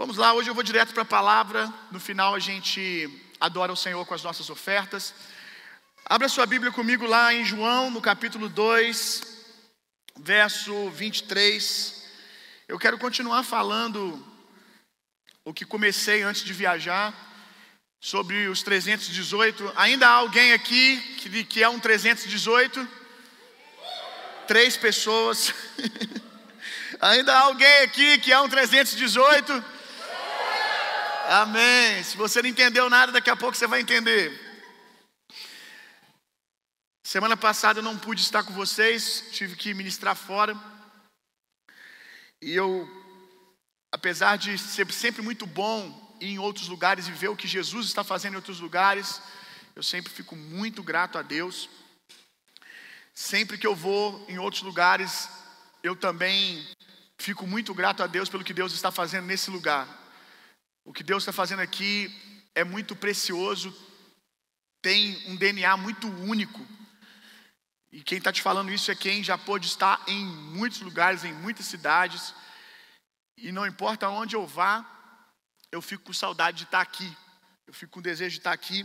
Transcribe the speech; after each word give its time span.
Vamos 0.00 0.16
lá, 0.16 0.32
hoje 0.32 0.48
eu 0.48 0.54
vou 0.54 0.62
direto 0.62 0.94
para 0.94 1.02
a 1.02 1.04
palavra. 1.04 1.74
No 1.90 1.98
final 1.98 2.32
a 2.32 2.38
gente 2.38 3.10
adora 3.40 3.72
o 3.72 3.76
Senhor 3.76 4.06
com 4.06 4.14
as 4.14 4.22
nossas 4.22 4.48
ofertas. 4.48 5.12
Abra 6.04 6.28
sua 6.28 6.46
Bíblia 6.46 6.70
comigo 6.70 7.04
lá 7.04 7.34
em 7.34 7.44
João, 7.44 7.90
no 7.90 8.00
capítulo 8.00 8.48
2, 8.48 9.22
verso 10.18 10.88
23. 10.90 12.04
Eu 12.68 12.78
quero 12.78 12.96
continuar 12.96 13.42
falando 13.42 14.24
o 15.44 15.52
que 15.52 15.64
comecei 15.64 16.22
antes 16.22 16.44
de 16.44 16.52
viajar 16.52 17.12
sobre 18.00 18.46
os 18.46 18.62
318. 18.62 19.72
Ainda 19.74 20.06
há 20.06 20.12
alguém 20.12 20.52
aqui 20.52 20.96
que, 21.16 21.42
que 21.42 21.60
é 21.60 21.68
um 21.68 21.80
318? 21.80 22.88
Três 24.46 24.76
pessoas. 24.76 25.52
Ainda 27.02 27.34
há 27.34 27.40
alguém 27.40 27.78
aqui 27.80 28.18
que 28.18 28.32
é 28.32 28.40
um 28.40 28.48
318? 28.48 29.77
Amém. 31.30 32.02
Se 32.04 32.16
você 32.16 32.40
não 32.40 32.48
entendeu 32.48 32.88
nada, 32.88 33.12
daqui 33.12 33.28
a 33.28 33.36
pouco 33.36 33.54
você 33.54 33.66
vai 33.66 33.82
entender. 33.82 34.32
Semana 37.04 37.36
passada 37.36 37.80
eu 37.80 37.82
não 37.82 37.98
pude 37.98 38.22
estar 38.22 38.42
com 38.42 38.54
vocês, 38.54 39.28
tive 39.30 39.54
que 39.54 39.74
ministrar 39.74 40.16
fora. 40.16 40.56
E 42.40 42.54
eu, 42.54 42.88
apesar 43.92 44.36
de 44.38 44.56
ser 44.56 44.90
sempre 44.90 45.20
muito 45.20 45.46
bom 45.46 46.16
ir 46.18 46.28
em 46.28 46.38
outros 46.38 46.66
lugares 46.66 47.08
e 47.08 47.12
ver 47.12 47.28
o 47.28 47.36
que 47.36 47.46
Jesus 47.46 47.88
está 47.88 48.02
fazendo 48.02 48.32
em 48.32 48.36
outros 48.36 48.60
lugares, 48.60 49.20
eu 49.76 49.82
sempre 49.82 50.10
fico 50.10 50.34
muito 50.34 50.82
grato 50.82 51.18
a 51.18 51.22
Deus. 51.22 51.68
Sempre 53.12 53.58
que 53.58 53.66
eu 53.66 53.76
vou 53.76 54.24
em 54.30 54.38
outros 54.38 54.62
lugares, 54.62 55.28
eu 55.82 55.94
também 55.94 56.66
fico 57.18 57.46
muito 57.46 57.74
grato 57.74 58.02
a 58.02 58.06
Deus 58.06 58.30
pelo 58.30 58.44
que 58.44 58.54
Deus 58.54 58.72
está 58.72 58.90
fazendo 58.90 59.26
nesse 59.26 59.50
lugar. 59.50 59.97
O 60.88 60.92
que 60.94 61.02
Deus 61.02 61.22
está 61.22 61.34
fazendo 61.34 61.60
aqui 61.60 62.10
é 62.54 62.64
muito 62.64 62.96
precioso, 62.96 63.76
tem 64.80 65.22
um 65.30 65.36
DNA 65.36 65.76
muito 65.76 66.08
único. 66.08 66.66
E 67.92 68.02
quem 68.02 68.16
está 68.16 68.32
te 68.32 68.40
falando 68.40 68.72
isso 68.72 68.90
é 68.90 68.94
quem 68.94 69.22
já 69.22 69.36
pôde 69.36 69.66
estar 69.66 70.02
em 70.08 70.24
muitos 70.24 70.80
lugares, 70.80 71.24
em 71.24 71.32
muitas 71.34 71.66
cidades. 71.66 72.34
E 73.36 73.52
não 73.52 73.66
importa 73.66 74.08
onde 74.08 74.34
eu 74.34 74.46
vá, 74.46 74.82
eu 75.70 75.82
fico 75.82 76.04
com 76.04 76.12
saudade 76.14 76.56
de 76.56 76.64
estar 76.64 76.80
aqui. 76.80 77.14
Eu 77.66 77.74
fico 77.74 77.92
com 77.92 78.00
desejo 78.00 78.30
de 78.30 78.38
estar 78.38 78.52
aqui, 78.52 78.82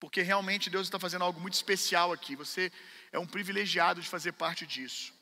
porque 0.00 0.22
realmente 0.22 0.68
Deus 0.68 0.88
está 0.88 0.98
fazendo 0.98 1.22
algo 1.22 1.40
muito 1.40 1.54
especial 1.54 2.12
aqui. 2.12 2.34
Você 2.34 2.72
é 3.12 3.18
um 3.20 3.28
privilegiado 3.28 4.00
de 4.00 4.08
fazer 4.08 4.32
parte 4.32 4.66
disso. 4.66 5.14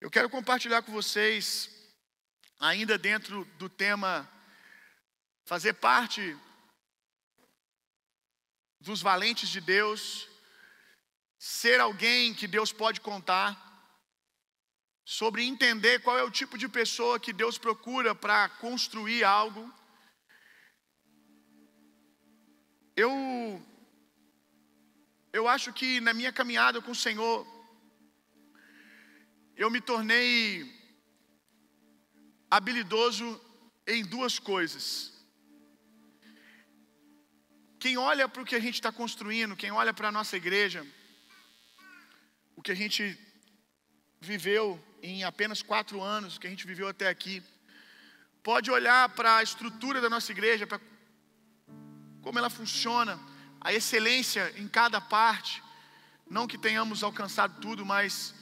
Eu 0.00 0.10
quero 0.10 0.28
compartilhar 0.28 0.82
com 0.82 0.90
vocês, 0.90 1.70
ainda 2.58 2.98
dentro 2.98 3.44
do 3.56 3.68
tema 3.68 4.28
fazer 5.50 5.72
parte 5.72 6.22
dos 8.80 9.02
valentes 9.02 9.48
de 9.48 9.60
Deus, 9.60 10.28
ser 11.36 11.80
alguém 11.80 12.32
que 12.32 12.46
Deus 12.46 12.70
pode 12.82 13.00
contar, 13.00 13.48
sobre 15.04 15.42
entender 15.42 15.98
qual 16.04 16.16
é 16.16 16.22
o 16.22 16.30
tipo 16.30 16.56
de 16.56 16.68
pessoa 16.68 17.18
que 17.18 17.32
Deus 17.32 17.58
procura 17.58 18.14
para 18.14 18.48
construir 18.64 19.24
algo. 19.24 19.64
Eu 22.94 23.12
eu 25.32 25.48
acho 25.48 25.72
que 25.72 26.00
na 26.00 26.14
minha 26.14 26.32
caminhada 26.32 26.80
com 26.80 26.92
o 26.92 27.02
Senhor 27.06 27.44
eu 29.56 29.68
me 29.68 29.80
tornei 29.80 30.32
habilidoso 32.48 33.28
em 33.84 34.04
duas 34.04 34.38
coisas. 34.38 35.19
Quem 37.80 37.96
olha 37.96 38.28
para 38.28 38.42
o 38.42 38.44
que 38.44 38.54
a 38.54 38.60
gente 38.60 38.74
está 38.74 38.92
construindo, 38.92 39.56
quem 39.56 39.72
olha 39.72 39.92
para 39.94 40.08
a 40.08 40.12
nossa 40.12 40.36
igreja, 40.36 40.86
o 42.54 42.60
que 42.60 42.70
a 42.70 42.74
gente 42.74 43.18
viveu 44.20 44.78
em 45.02 45.24
apenas 45.24 45.62
quatro 45.62 46.02
anos, 46.02 46.36
o 46.36 46.40
que 46.40 46.46
a 46.46 46.50
gente 46.50 46.66
viveu 46.66 46.86
até 46.88 47.08
aqui, 47.08 47.42
pode 48.42 48.70
olhar 48.70 49.08
para 49.08 49.38
a 49.38 49.42
estrutura 49.42 49.98
da 49.98 50.10
nossa 50.10 50.30
igreja, 50.30 50.66
para 50.66 50.78
como 52.20 52.38
ela 52.38 52.50
funciona, 52.50 53.18
a 53.58 53.72
excelência 53.72 54.52
em 54.58 54.68
cada 54.68 55.00
parte. 55.00 55.62
Não 56.28 56.46
que 56.46 56.58
tenhamos 56.58 57.02
alcançado 57.02 57.62
tudo, 57.62 57.86
mas 57.86 58.34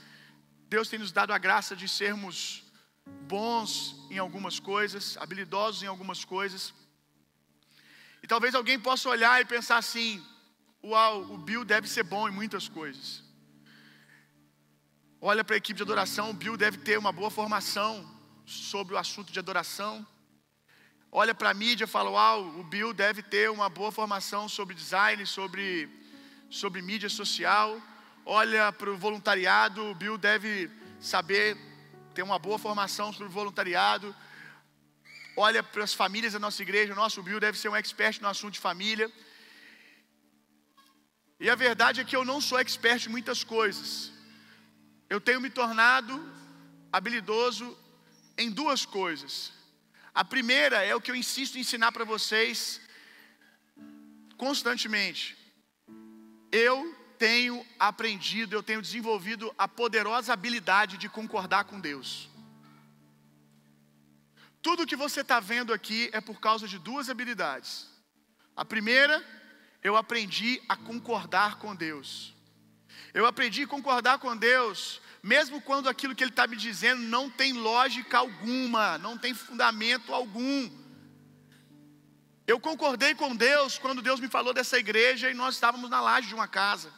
Deus 0.68 0.88
tem 0.88 0.98
nos 0.98 1.12
dado 1.12 1.32
a 1.32 1.38
graça 1.38 1.76
de 1.76 1.88
sermos 1.88 2.64
bons 3.28 3.94
em 4.10 4.18
algumas 4.18 4.58
coisas, 4.58 5.16
habilidosos 5.16 5.84
em 5.84 5.86
algumas 5.86 6.24
coisas. 6.24 6.74
E 8.22 8.26
talvez 8.26 8.54
alguém 8.54 8.78
possa 8.78 9.08
olhar 9.08 9.40
e 9.40 9.44
pensar 9.44 9.78
assim: 9.78 10.24
uau, 10.82 11.22
o 11.22 11.38
Bill 11.38 11.64
deve 11.64 11.88
ser 11.88 12.02
bom 12.02 12.28
em 12.28 12.32
muitas 12.32 12.68
coisas. 12.68 13.22
Olha 15.20 15.42
para 15.44 15.56
a 15.56 15.58
equipe 15.58 15.76
de 15.76 15.82
adoração, 15.82 16.30
o 16.30 16.34
Bill 16.34 16.56
deve 16.56 16.78
ter 16.78 16.96
uma 16.98 17.10
boa 17.10 17.30
formação 17.30 18.08
sobre 18.46 18.94
o 18.94 18.98
assunto 18.98 19.32
de 19.32 19.38
adoração. 19.38 20.06
Olha 21.10 21.34
para 21.34 21.50
a 21.50 21.54
mídia 21.54 21.84
e 21.84 21.88
fala: 21.88 22.10
Uau, 22.10 22.44
o 22.58 22.64
Bill 22.64 22.92
deve 22.92 23.22
ter 23.22 23.50
uma 23.50 23.68
boa 23.68 23.90
formação 23.90 24.48
sobre 24.48 24.74
design, 24.74 25.24
sobre, 25.26 25.88
sobre 26.50 26.82
mídia 26.82 27.08
social. 27.08 27.80
Olha 28.24 28.72
para 28.72 28.90
o 28.90 28.96
voluntariado, 28.96 29.82
o 29.84 29.94
Bill 29.94 30.18
deve 30.18 30.70
saber 31.00 31.56
ter 32.14 32.22
uma 32.22 32.38
boa 32.38 32.58
formação 32.58 33.12
sobre 33.12 33.32
voluntariado 33.32 34.14
olha 35.38 35.62
para 35.62 35.84
as 35.84 35.94
famílias 35.94 36.32
da 36.32 36.38
nossa 36.38 36.60
igreja, 36.62 36.92
o 36.92 36.96
nosso 36.96 37.22
Bill 37.22 37.40
deve 37.46 37.58
ser 37.58 37.68
um 37.68 37.76
expert 37.76 38.20
no 38.20 38.28
assunto 38.28 38.54
de 38.54 38.60
família. 38.68 39.10
E 41.40 41.48
a 41.48 41.54
verdade 41.54 42.00
é 42.00 42.04
que 42.04 42.16
eu 42.16 42.24
não 42.24 42.40
sou 42.40 42.58
expert 42.58 43.06
em 43.06 43.14
muitas 43.16 43.44
coisas. 43.44 44.12
Eu 45.08 45.20
tenho 45.20 45.40
me 45.40 45.48
tornado 45.48 46.14
habilidoso 46.92 47.66
em 48.36 48.50
duas 48.50 48.84
coisas. 48.84 49.52
A 50.12 50.24
primeira 50.24 50.84
é 50.84 50.94
o 50.94 51.00
que 51.00 51.10
eu 51.10 51.16
insisto 51.16 51.56
em 51.56 51.60
ensinar 51.60 51.92
para 51.92 52.04
vocês 52.04 52.80
constantemente. 54.36 55.36
Eu 56.50 56.76
tenho 57.18 57.64
aprendido, 57.78 58.54
eu 58.54 58.62
tenho 58.62 58.82
desenvolvido 58.82 59.54
a 59.56 59.68
poderosa 59.68 60.32
habilidade 60.32 60.96
de 60.96 61.08
concordar 61.08 61.64
com 61.64 61.78
Deus. 61.78 62.28
Tudo 64.68 64.86
que 64.86 64.96
você 64.96 65.22
está 65.22 65.40
vendo 65.40 65.72
aqui 65.72 66.10
é 66.12 66.20
por 66.20 66.38
causa 66.40 66.68
de 66.68 66.78
duas 66.78 67.08
habilidades. 67.08 67.86
A 68.54 68.66
primeira, 68.66 69.24
eu 69.82 69.96
aprendi 69.96 70.60
a 70.68 70.76
concordar 70.76 71.56
com 71.56 71.74
Deus. 71.74 72.34
Eu 73.14 73.24
aprendi 73.24 73.62
a 73.62 73.66
concordar 73.66 74.18
com 74.18 74.36
Deus, 74.36 75.00
mesmo 75.22 75.62
quando 75.62 75.88
aquilo 75.88 76.14
que 76.14 76.22
Ele 76.22 76.30
está 76.30 76.46
me 76.46 76.54
dizendo 76.54 77.00
não 77.00 77.30
tem 77.30 77.54
lógica 77.54 78.18
alguma, 78.18 78.98
não 78.98 79.16
tem 79.16 79.32
fundamento 79.32 80.12
algum. 80.12 80.70
Eu 82.46 82.60
concordei 82.60 83.14
com 83.14 83.34
Deus 83.34 83.78
quando 83.78 84.02
Deus 84.02 84.20
me 84.20 84.28
falou 84.28 84.52
dessa 84.52 84.78
igreja 84.78 85.30
e 85.30 85.34
nós 85.34 85.54
estávamos 85.54 85.88
na 85.88 86.02
laje 86.02 86.28
de 86.28 86.34
uma 86.34 86.46
casa. 86.46 86.92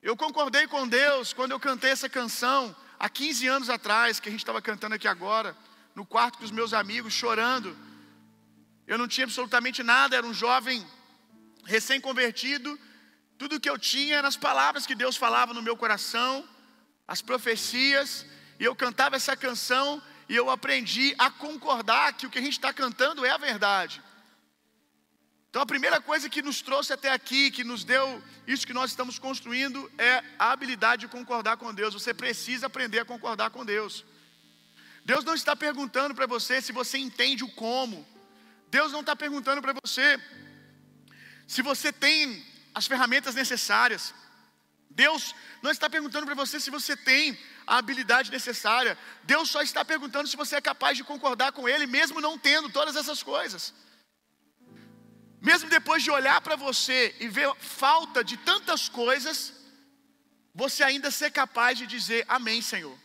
Eu 0.00 0.16
concordei 0.16 0.68
com 0.68 0.86
Deus 0.86 1.32
quando 1.32 1.50
eu 1.50 1.58
cantei 1.58 1.90
essa 1.90 2.08
canção 2.08 2.76
há 2.96 3.08
15 3.08 3.44
anos 3.48 3.68
atrás, 3.68 4.20
que 4.20 4.28
a 4.28 4.30
gente 4.30 4.42
estava 4.42 4.62
cantando 4.62 4.94
aqui 4.94 5.08
agora 5.08 5.56
no 5.94 6.04
quarto 6.04 6.38
com 6.38 6.44
os 6.44 6.50
meus 6.50 6.72
amigos, 6.72 7.12
chorando. 7.12 7.76
Eu 8.86 8.98
não 8.98 9.08
tinha 9.08 9.24
absolutamente 9.24 9.82
nada, 9.82 10.16
era 10.16 10.26
um 10.26 10.34
jovem 10.34 10.84
recém-convertido. 11.64 12.78
Tudo 13.38 13.60
que 13.60 13.68
eu 13.68 13.78
tinha 13.78 14.16
eram 14.16 14.28
as 14.28 14.36
palavras 14.36 14.86
que 14.86 14.94
Deus 14.94 15.16
falava 15.16 15.54
no 15.54 15.62
meu 15.62 15.76
coração, 15.76 16.48
as 17.06 17.20
profecias, 17.20 18.26
e 18.58 18.64
eu 18.64 18.74
cantava 18.74 19.16
essa 19.16 19.36
canção 19.36 20.02
e 20.28 20.36
eu 20.36 20.48
aprendi 20.48 21.14
a 21.18 21.30
concordar 21.30 22.12
que 22.14 22.26
o 22.26 22.30
que 22.30 22.38
a 22.38 22.42
gente 22.42 22.52
está 22.54 22.72
cantando 22.72 23.24
é 23.24 23.30
a 23.30 23.38
verdade. 23.38 24.02
Então 25.50 25.60
a 25.60 25.66
primeira 25.66 26.00
coisa 26.00 26.30
que 26.30 26.40
nos 26.40 26.62
trouxe 26.62 26.94
até 26.94 27.10
aqui, 27.12 27.50
que 27.50 27.62
nos 27.62 27.84
deu 27.84 28.22
isso 28.46 28.66
que 28.66 28.72
nós 28.72 28.90
estamos 28.90 29.18
construindo, 29.18 29.90
é 29.98 30.24
a 30.38 30.50
habilidade 30.50 31.00
de 31.02 31.08
concordar 31.08 31.58
com 31.58 31.74
Deus. 31.74 31.92
Você 31.92 32.14
precisa 32.14 32.66
aprender 32.66 33.00
a 33.00 33.04
concordar 33.04 33.50
com 33.50 33.62
Deus. 33.62 34.02
Deus 35.04 35.24
não 35.24 35.34
está 35.34 35.54
perguntando 35.56 36.14
para 36.14 36.26
você 36.26 36.60
se 36.60 36.72
você 36.72 36.98
entende 36.98 37.42
o 37.44 37.48
como. 37.48 38.06
Deus 38.70 38.92
não 38.92 39.00
está 39.00 39.14
perguntando 39.16 39.60
para 39.60 39.74
você 39.84 40.18
se 41.46 41.60
você 41.60 41.92
tem 41.92 42.44
as 42.74 42.86
ferramentas 42.86 43.34
necessárias. 43.34 44.14
Deus 44.88 45.34
não 45.62 45.70
está 45.70 45.88
perguntando 45.90 46.26
para 46.26 46.34
você 46.34 46.60
se 46.60 46.70
você 46.70 46.96
tem 46.96 47.38
a 47.66 47.78
habilidade 47.78 48.30
necessária. 48.30 48.96
Deus 49.24 49.50
só 49.50 49.62
está 49.62 49.84
perguntando 49.84 50.28
se 50.28 50.36
você 50.36 50.56
é 50.56 50.60
capaz 50.60 50.96
de 50.96 51.04
concordar 51.04 51.52
com 51.52 51.68
Ele, 51.68 51.86
mesmo 51.86 52.20
não 52.20 52.38
tendo 52.38 52.70
todas 52.70 52.94
essas 52.94 53.22
coisas. 53.22 53.74
Mesmo 55.40 55.68
depois 55.68 56.02
de 56.04 56.10
olhar 56.10 56.40
para 56.40 56.54
você 56.54 57.14
e 57.18 57.26
ver 57.26 57.52
falta 57.56 58.22
de 58.22 58.36
tantas 58.36 58.88
coisas, 58.88 59.52
você 60.54 60.84
ainda 60.84 61.10
ser 61.10 61.32
capaz 61.32 61.76
de 61.76 61.86
dizer: 61.86 62.24
Amém, 62.28 62.62
Senhor. 62.62 62.96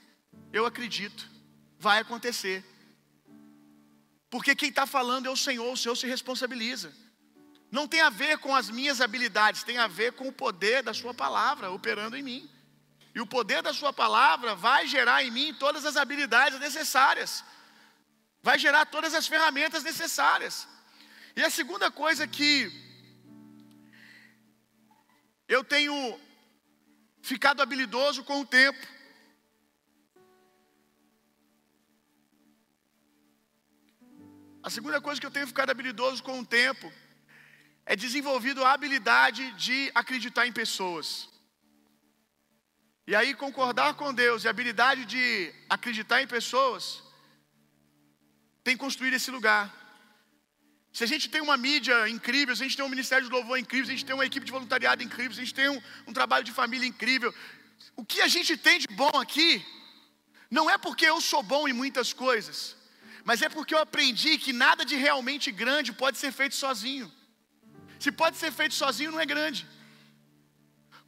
Eu 0.54 0.66
acredito 0.66 1.37
vai 1.80 2.00
acontecer. 2.00 2.64
Porque 4.30 4.56
quem 4.56 4.70
está 4.70 4.86
falando 4.86 5.28
é 5.28 5.30
o 5.30 5.38
Senhor, 5.38 5.72
o 5.72 5.78
Senhor 5.78 5.96
se 5.96 6.08
responsabiliza. 6.08 6.94
Não 7.72 7.88
tem 7.88 8.02
a 8.02 8.10
ver 8.10 8.38
com 8.40 8.56
as 8.56 8.70
minhas 8.70 9.02
habilidades, 9.02 9.64
tem 9.64 9.78
a 9.78 9.88
ver 9.88 10.14
com 10.14 10.28
o 10.28 10.32
poder 10.32 10.84
da 10.84 10.94
Sua 10.94 11.14
palavra 11.14 11.72
operando 11.72 12.18
em 12.18 12.24
mim. 12.24 12.50
E 13.14 13.22
o 13.22 13.28
poder 13.28 13.62
da 13.62 13.74
Sua 13.74 13.92
palavra 13.92 14.56
vai 14.56 14.88
gerar 14.88 15.24
em 15.24 15.32
mim 15.32 15.54
todas 15.54 15.86
as 15.86 15.98
habilidades 15.98 16.60
necessárias, 16.60 17.44
vai 18.42 18.58
gerar 18.60 18.86
todas 18.86 19.14
as 19.14 19.28
ferramentas 19.28 19.84
necessárias. 19.84 20.68
E 21.36 21.44
a 21.44 21.50
segunda 21.50 21.90
coisa 21.92 22.28
que 22.28 22.72
eu 25.48 25.64
tenho 25.64 26.20
ficado 27.22 27.62
habilidoso 27.62 28.24
com 28.24 28.42
o 28.42 28.46
tempo 28.46 28.86
A 34.68 34.70
segunda 34.70 35.00
coisa 35.00 35.20
que 35.22 35.26
eu 35.26 35.36
tenho 35.36 35.48
ficado 35.52 35.70
habilidoso 35.70 36.22
com 36.22 36.42
o 36.42 36.46
tempo 36.46 36.88
é 37.86 37.96
desenvolvido 37.96 38.66
a 38.66 38.74
habilidade 38.74 39.44
de 39.66 39.78
acreditar 39.96 40.46
em 40.46 40.52
pessoas. 40.52 41.30
E 43.10 43.16
aí, 43.16 43.30
concordar 43.34 43.94
com 43.94 44.14
Deus 44.14 44.44
e 44.44 44.48
a 44.48 44.50
habilidade 44.50 45.06
de 45.14 45.54
acreditar 45.70 46.22
em 46.22 46.28
pessoas 46.28 47.02
tem 48.62 48.76
construído 48.76 49.14
esse 49.14 49.32
lugar. 49.32 49.64
Se 50.92 51.06
a 51.06 51.08
gente 51.08 51.30
tem 51.30 51.40
uma 51.40 51.56
mídia 51.56 51.98
incrível, 52.10 52.54
se 52.54 52.64
a 52.64 52.68
gente 52.68 52.76
tem 52.76 52.88
um 52.88 52.96
ministério 52.98 53.26
de 53.26 53.32
louvor 53.32 53.58
incrível, 53.58 53.86
se 53.86 53.94
a 53.94 53.96
gente 53.96 54.08
tem 54.10 54.20
uma 54.20 54.26
equipe 54.26 54.46
de 54.46 54.52
voluntariado 54.52 55.02
incrível, 55.02 55.34
se 55.34 55.40
a 55.40 55.46
gente 55.46 55.60
tem 55.62 55.70
um, 55.70 55.82
um 56.08 56.14
trabalho 56.20 56.44
de 56.44 56.52
família 56.52 56.86
incrível, 56.86 57.34
o 57.96 58.04
que 58.04 58.20
a 58.20 58.28
gente 58.28 58.58
tem 58.58 58.80
de 58.80 58.90
bom 59.04 59.16
aqui 59.26 59.66
não 60.52 60.70
é 60.70 60.78
porque 60.78 61.06
eu 61.06 61.22
sou 61.22 61.42
bom 61.42 61.70
em 61.70 61.80
muitas 61.84 62.12
coisas, 62.12 62.76
mas 63.28 63.42
é 63.46 63.50
porque 63.54 63.74
eu 63.76 63.80
aprendi 63.86 64.32
que 64.44 64.54
nada 64.66 64.84
de 64.90 64.96
realmente 64.96 65.52
grande 65.62 65.92
pode 66.02 66.18
ser 66.18 66.32
feito 66.32 66.56
sozinho. 66.56 67.08
Se 68.04 68.10
pode 68.22 68.38
ser 68.42 68.52
feito 68.60 68.74
sozinho, 68.74 69.12
não 69.12 69.20
é 69.20 69.26
grande. 69.26 69.68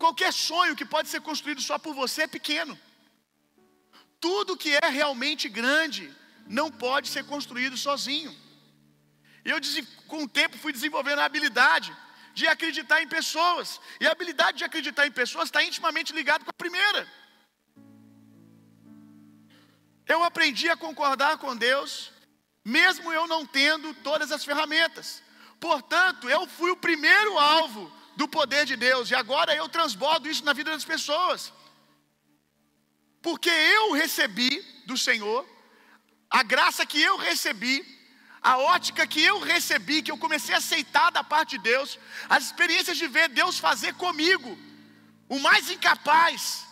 Qualquer 0.04 0.32
sonho 0.34 0.76
que 0.80 0.84
pode 0.94 1.08
ser 1.14 1.22
construído 1.22 1.62
só 1.62 1.78
por 1.80 1.94
você 2.02 2.24
é 2.24 2.28
pequeno. 2.28 2.78
Tudo 4.20 4.58
que 4.58 4.72
é 4.76 4.90
realmente 4.90 5.48
grande 5.48 6.04
não 6.46 6.70
pode 6.70 7.08
ser 7.08 7.24
construído 7.24 7.78
sozinho. 7.78 8.36
Eu, 9.46 9.58
com 10.12 10.24
o 10.24 10.32
tempo, 10.40 10.58
fui 10.58 10.74
desenvolvendo 10.74 11.20
a 11.20 11.26
habilidade 11.30 11.96
de 12.34 12.46
acreditar 12.48 13.02
em 13.02 13.08
pessoas. 13.08 13.80
E 14.02 14.06
a 14.06 14.12
habilidade 14.12 14.58
de 14.58 14.66
acreditar 14.66 15.08
em 15.08 15.12
pessoas 15.22 15.46
está 15.46 15.64
intimamente 15.64 16.12
ligada 16.12 16.44
com 16.44 16.52
a 16.52 16.64
primeira. 16.66 17.08
Eu 20.14 20.24
aprendi 20.24 20.68
a 20.70 20.76
concordar 20.76 21.38
com 21.38 21.56
Deus, 21.56 22.12
mesmo 22.66 23.14
eu 23.14 23.28
não 23.28 23.46
tendo 23.46 23.94
todas 24.08 24.32
as 24.32 24.44
ferramentas. 24.44 25.22
Portanto, 25.60 26.28
eu 26.28 26.48
fui 26.48 26.72
o 26.72 26.82
primeiro 26.88 27.38
alvo 27.38 27.92
do 28.18 28.28
poder 28.28 28.66
de 28.66 28.76
Deus, 28.76 29.12
e 29.12 29.16
agora 29.16 29.56
eu 29.56 29.70
transbordo 29.70 30.28
isso 30.28 30.44
na 30.44 30.52
vida 30.52 30.72
das 30.72 30.84
pessoas. 30.84 31.54
Porque 33.22 33.50
eu 33.50 33.94
recebi 33.94 34.50
do 34.88 34.98
Senhor, 34.98 35.48
a 36.30 36.42
graça 36.42 36.88
que 36.88 37.00
eu 37.00 37.16
recebi, 37.18 37.76
a 38.42 38.58
ótica 38.58 39.06
que 39.06 39.22
eu 39.22 39.40
recebi, 39.40 40.02
que 40.02 40.12
eu 40.12 40.18
comecei 40.18 40.56
a 40.56 40.58
aceitar 40.58 41.12
da 41.12 41.24
parte 41.24 41.52
de 41.52 41.64
Deus, 41.64 42.00
as 42.28 42.46
experiências 42.46 42.98
de 42.98 43.06
ver 43.08 43.30
Deus 43.30 43.60
fazer 43.60 43.94
comigo, 43.94 44.58
o 45.28 45.38
mais 45.40 45.70
incapaz, 45.70 46.66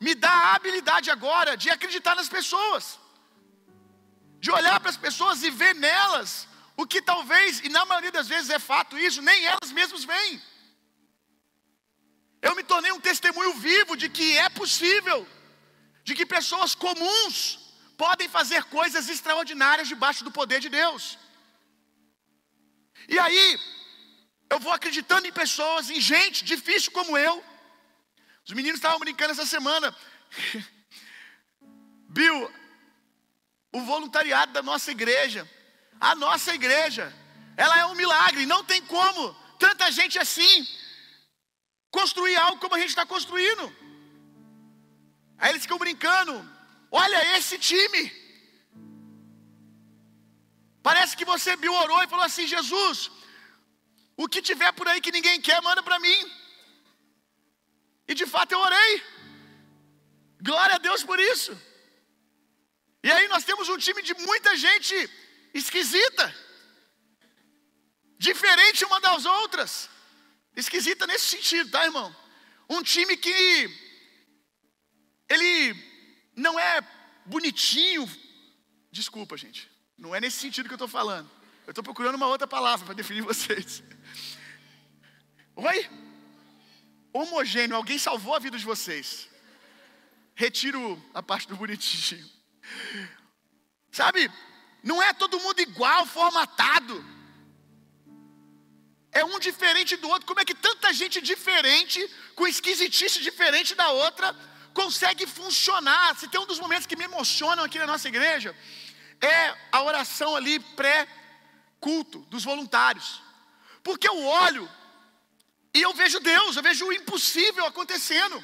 me 0.00 0.14
dá 0.14 0.30
a 0.30 0.54
habilidade 0.54 1.10
agora 1.10 1.56
de 1.56 1.70
acreditar 1.70 2.14
nas 2.16 2.28
pessoas, 2.28 2.98
de 4.40 4.50
olhar 4.50 4.78
para 4.80 4.90
as 4.90 4.96
pessoas 4.96 5.42
e 5.42 5.50
ver 5.50 5.74
nelas 5.74 6.48
o 6.76 6.86
que 6.86 7.00
talvez, 7.00 7.60
e 7.60 7.68
na 7.68 7.84
maioria 7.84 8.12
das 8.12 8.28
vezes 8.28 8.50
é 8.50 8.58
fato 8.58 8.98
isso, 8.98 9.22
nem 9.22 9.46
elas 9.46 9.70
mesmas 9.72 10.04
veem. 10.04 10.42
Eu 12.42 12.54
me 12.54 12.62
tornei 12.62 12.92
um 12.92 13.00
testemunho 13.00 13.54
vivo 13.54 13.96
de 13.96 14.08
que 14.08 14.36
é 14.36 14.48
possível, 14.48 15.26
de 16.02 16.14
que 16.14 16.26
pessoas 16.26 16.74
comuns 16.74 17.36
podem 17.96 18.28
fazer 18.28 18.64
coisas 18.64 19.08
extraordinárias 19.08 19.88
debaixo 19.88 20.24
do 20.24 20.30
poder 20.30 20.60
de 20.60 20.68
Deus. 20.68 21.18
E 23.08 23.18
aí, 23.18 23.60
eu 24.50 24.58
vou 24.58 24.72
acreditando 24.72 25.26
em 25.26 25.32
pessoas, 25.32 25.90
em 25.90 26.00
gente 26.00 26.44
difícil 26.44 26.90
como 26.92 27.16
eu, 27.16 27.42
os 28.46 28.52
meninos 28.52 28.78
estavam 28.78 28.98
brincando 28.98 29.32
essa 29.32 29.46
semana. 29.46 29.94
Bill, 32.16 32.50
o 33.72 33.80
voluntariado 33.80 34.52
da 34.52 34.62
nossa 34.62 34.90
igreja, 34.90 35.48
a 36.00 36.14
nossa 36.14 36.54
igreja, 36.54 37.12
ela 37.56 37.78
é 37.78 37.86
um 37.86 37.94
milagre. 37.94 38.46
Não 38.46 38.62
tem 38.64 38.82
como 38.82 39.34
tanta 39.58 39.90
gente 39.90 40.18
assim 40.18 40.66
construir 41.90 42.36
algo 42.36 42.60
como 42.60 42.74
a 42.74 42.78
gente 42.78 42.90
está 42.90 43.06
construindo. 43.06 43.64
Aí 45.38 45.50
eles 45.50 45.62
ficam 45.62 45.78
brincando. 45.78 46.34
Olha 46.90 47.36
esse 47.38 47.58
time. 47.58 48.02
Parece 50.82 51.16
que 51.16 51.24
você 51.24 51.56
Bill 51.56 51.74
orou 51.84 52.02
e 52.02 52.10
falou 52.12 52.24
assim: 52.24 52.46
Jesus, 52.46 53.10
o 54.16 54.28
que 54.28 54.42
tiver 54.42 54.72
por 54.72 54.86
aí 54.86 55.00
que 55.00 55.16
ninguém 55.16 55.40
quer, 55.40 55.60
manda 55.62 55.82
para 55.82 55.98
mim. 55.98 56.18
E 58.06 58.14
de 58.14 58.26
fato 58.26 58.52
eu 58.52 58.60
orei. 58.60 59.02
Glória 60.42 60.76
a 60.76 60.78
Deus 60.78 61.02
por 61.02 61.18
isso. 61.18 61.58
E 63.02 63.10
aí 63.10 63.28
nós 63.28 63.44
temos 63.44 63.68
um 63.68 63.76
time 63.76 64.02
de 64.02 64.14
muita 64.14 64.56
gente 64.56 64.94
esquisita, 65.52 66.34
diferente 68.18 68.84
uma 68.84 69.00
das 69.00 69.24
outras. 69.24 69.90
Esquisita 70.56 71.06
nesse 71.06 71.36
sentido, 71.36 71.70
tá, 71.70 71.84
irmão? 71.84 72.14
Um 72.68 72.82
time 72.82 73.16
que 73.16 73.30
ele 75.28 75.74
não 76.34 76.58
é 76.58 76.80
bonitinho. 77.26 78.08
Desculpa, 78.90 79.36
gente. 79.36 79.70
Não 79.98 80.14
é 80.14 80.20
nesse 80.20 80.38
sentido 80.38 80.66
que 80.66 80.72
eu 80.72 80.76
estou 80.76 80.88
falando. 80.88 81.30
Eu 81.66 81.70
estou 81.70 81.84
procurando 81.84 82.16
uma 82.16 82.26
outra 82.26 82.46
palavra 82.46 82.84
para 82.84 82.94
definir 82.94 83.22
vocês. 83.32 83.82
Oi? 85.56 85.90
Homogêneo, 87.14 87.76
alguém 87.76 87.98
salvou 87.98 88.34
a 88.34 88.40
vida 88.40 88.58
de 88.58 88.64
vocês. 88.64 89.28
Retiro 90.34 91.02
a 91.14 91.22
parte 91.22 91.46
do 91.46 91.56
bonitinho. 91.56 92.28
Sabe, 93.92 94.30
não 94.82 95.00
é 95.00 95.12
todo 95.14 95.38
mundo 95.38 95.60
igual, 95.60 96.04
formatado. 96.04 96.94
É 99.12 99.24
um 99.24 99.38
diferente 99.38 99.96
do 99.96 100.08
outro. 100.08 100.26
Como 100.26 100.40
é 100.40 100.44
que 100.44 100.56
tanta 100.56 100.92
gente 100.92 101.20
diferente, 101.20 102.00
com 102.34 102.48
esquisitice 102.48 103.22
diferente 103.22 103.76
da 103.76 103.90
outra, 103.90 104.34
consegue 104.74 105.24
funcionar? 105.24 106.16
Se 106.16 106.26
tem 106.26 106.40
um 106.40 106.46
dos 106.46 106.58
momentos 106.58 106.86
que 106.86 106.96
me 106.96 107.04
emocionam 107.04 107.62
aqui 107.62 107.78
na 107.78 107.86
nossa 107.86 108.08
igreja, 108.08 108.54
é 109.20 109.56
a 109.70 109.82
oração 109.82 110.34
ali 110.34 110.58
pré-culto 110.58 112.18
dos 112.22 112.42
voluntários. 112.42 113.22
Porque 113.84 114.08
eu 114.08 114.20
olho 114.24 114.68
e 115.74 115.82
eu 115.82 115.92
vejo 115.92 116.20
Deus, 116.20 116.56
eu 116.56 116.62
vejo 116.62 116.86
o 116.86 116.92
impossível 116.92 117.66
acontecendo. 117.66 118.42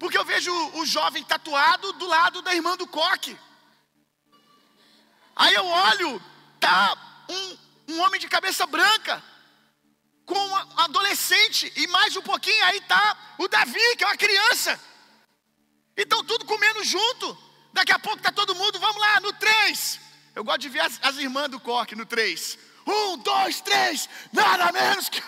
Porque 0.00 0.18
eu 0.18 0.24
vejo 0.24 0.52
o 0.74 0.84
jovem 0.84 1.22
tatuado 1.22 1.92
do 1.92 2.06
lado 2.06 2.42
da 2.42 2.54
irmã 2.54 2.76
do 2.76 2.86
coque. 2.86 3.38
Aí 5.36 5.54
eu 5.54 5.64
olho, 5.64 6.20
tá 6.58 6.96
um, 7.28 7.58
um 7.92 8.00
homem 8.00 8.20
de 8.20 8.26
cabeça 8.26 8.66
branca, 8.66 9.22
com 10.26 10.38
um 10.38 10.56
adolescente, 10.80 11.72
e 11.76 11.86
mais 11.86 12.16
um 12.16 12.22
pouquinho 12.22 12.64
aí 12.64 12.80
tá 12.82 13.34
o 13.38 13.46
Davi, 13.46 13.96
que 13.96 14.02
é 14.02 14.06
uma 14.06 14.16
criança. 14.16 14.80
Então 15.96 16.24
tudo 16.24 16.44
comendo 16.44 16.82
junto. 16.82 17.38
Daqui 17.72 17.92
a 17.92 17.98
pouco 17.98 18.20
tá 18.20 18.32
todo 18.32 18.56
mundo, 18.56 18.80
vamos 18.80 19.00
lá, 19.00 19.20
no 19.20 19.32
três. 19.34 20.00
Eu 20.34 20.42
gosto 20.42 20.62
de 20.62 20.68
ver 20.68 20.80
as, 20.80 20.98
as 21.02 21.16
irmãs 21.18 21.48
do 21.48 21.60
coque 21.60 21.94
no 21.94 22.06
três. 22.06 22.58
Um, 22.86 23.18
dois, 23.18 23.60
três, 23.60 24.08
nada 24.32 24.72
menos 24.72 25.08
que. 25.08 25.22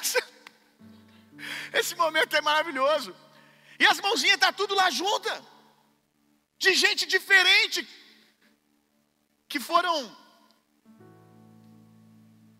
Esse 1.72 1.94
momento 1.94 2.36
é 2.36 2.40
maravilhoso. 2.40 3.14
E 3.78 3.86
as 3.86 4.00
mãozinhas 4.00 4.38
tá 4.38 4.52
tudo 4.52 4.74
lá 4.74 4.90
junta. 4.90 5.32
De 6.58 6.74
gente 6.74 7.06
diferente. 7.06 7.86
Que 9.48 9.60
foram 9.60 9.94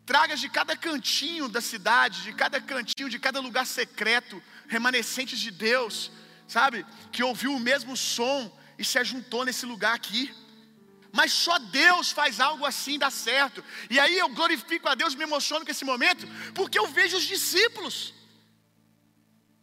tragas 0.05 0.41
de 0.41 0.49
cada 0.49 0.77
cantinho 0.77 1.49
da 1.49 1.61
cidade, 1.61 2.23
de 2.23 2.33
cada 2.33 2.61
cantinho, 2.61 3.09
de 3.09 3.19
cada 3.19 3.41
lugar 3.41 3.67
secreto, 3.67 4.43
remanescentes 4.69 5.39
de 5.39 5.51
Deus, 5.51 6.11
sabe? 6.47 6.85
Que 7.11 7.23
ouviu 7.23 7.55
o 7.55 7.61
mesmo 7.61 7.97
som 7.97 8.39
e 8.79 8.85
se 8.85 8.99
ajuntou 8.99 9.45
nesse 9.45 9.65
lugar 9.65 9.95
aqui. 9.95 10.35
Mas 11.13 11.33
só 11.33 11.59
Deus 11.59 12.11
faz 12.11 12.41
algo 12.41 12.65
assim 12.65 12.99
dar 12.99 13.11
certo. 13.11 13.63
E 13.91 14.01
aí 14.01 14.19
eu 14.19 14.29
glorifico 14.31 14.89
a 14.89 14.95
Deus, 14.95 15.15
me 15.15 15.25
emociono 15.25 15.65
com 15.65 15.71
esse 15.71 15.85
momento, 15.85 16.27
porque 16.55 16.79
eu 16.79 16.89
vejo 16.89 17.17
os 17.19 17.25
discípulos. 17.25 18.15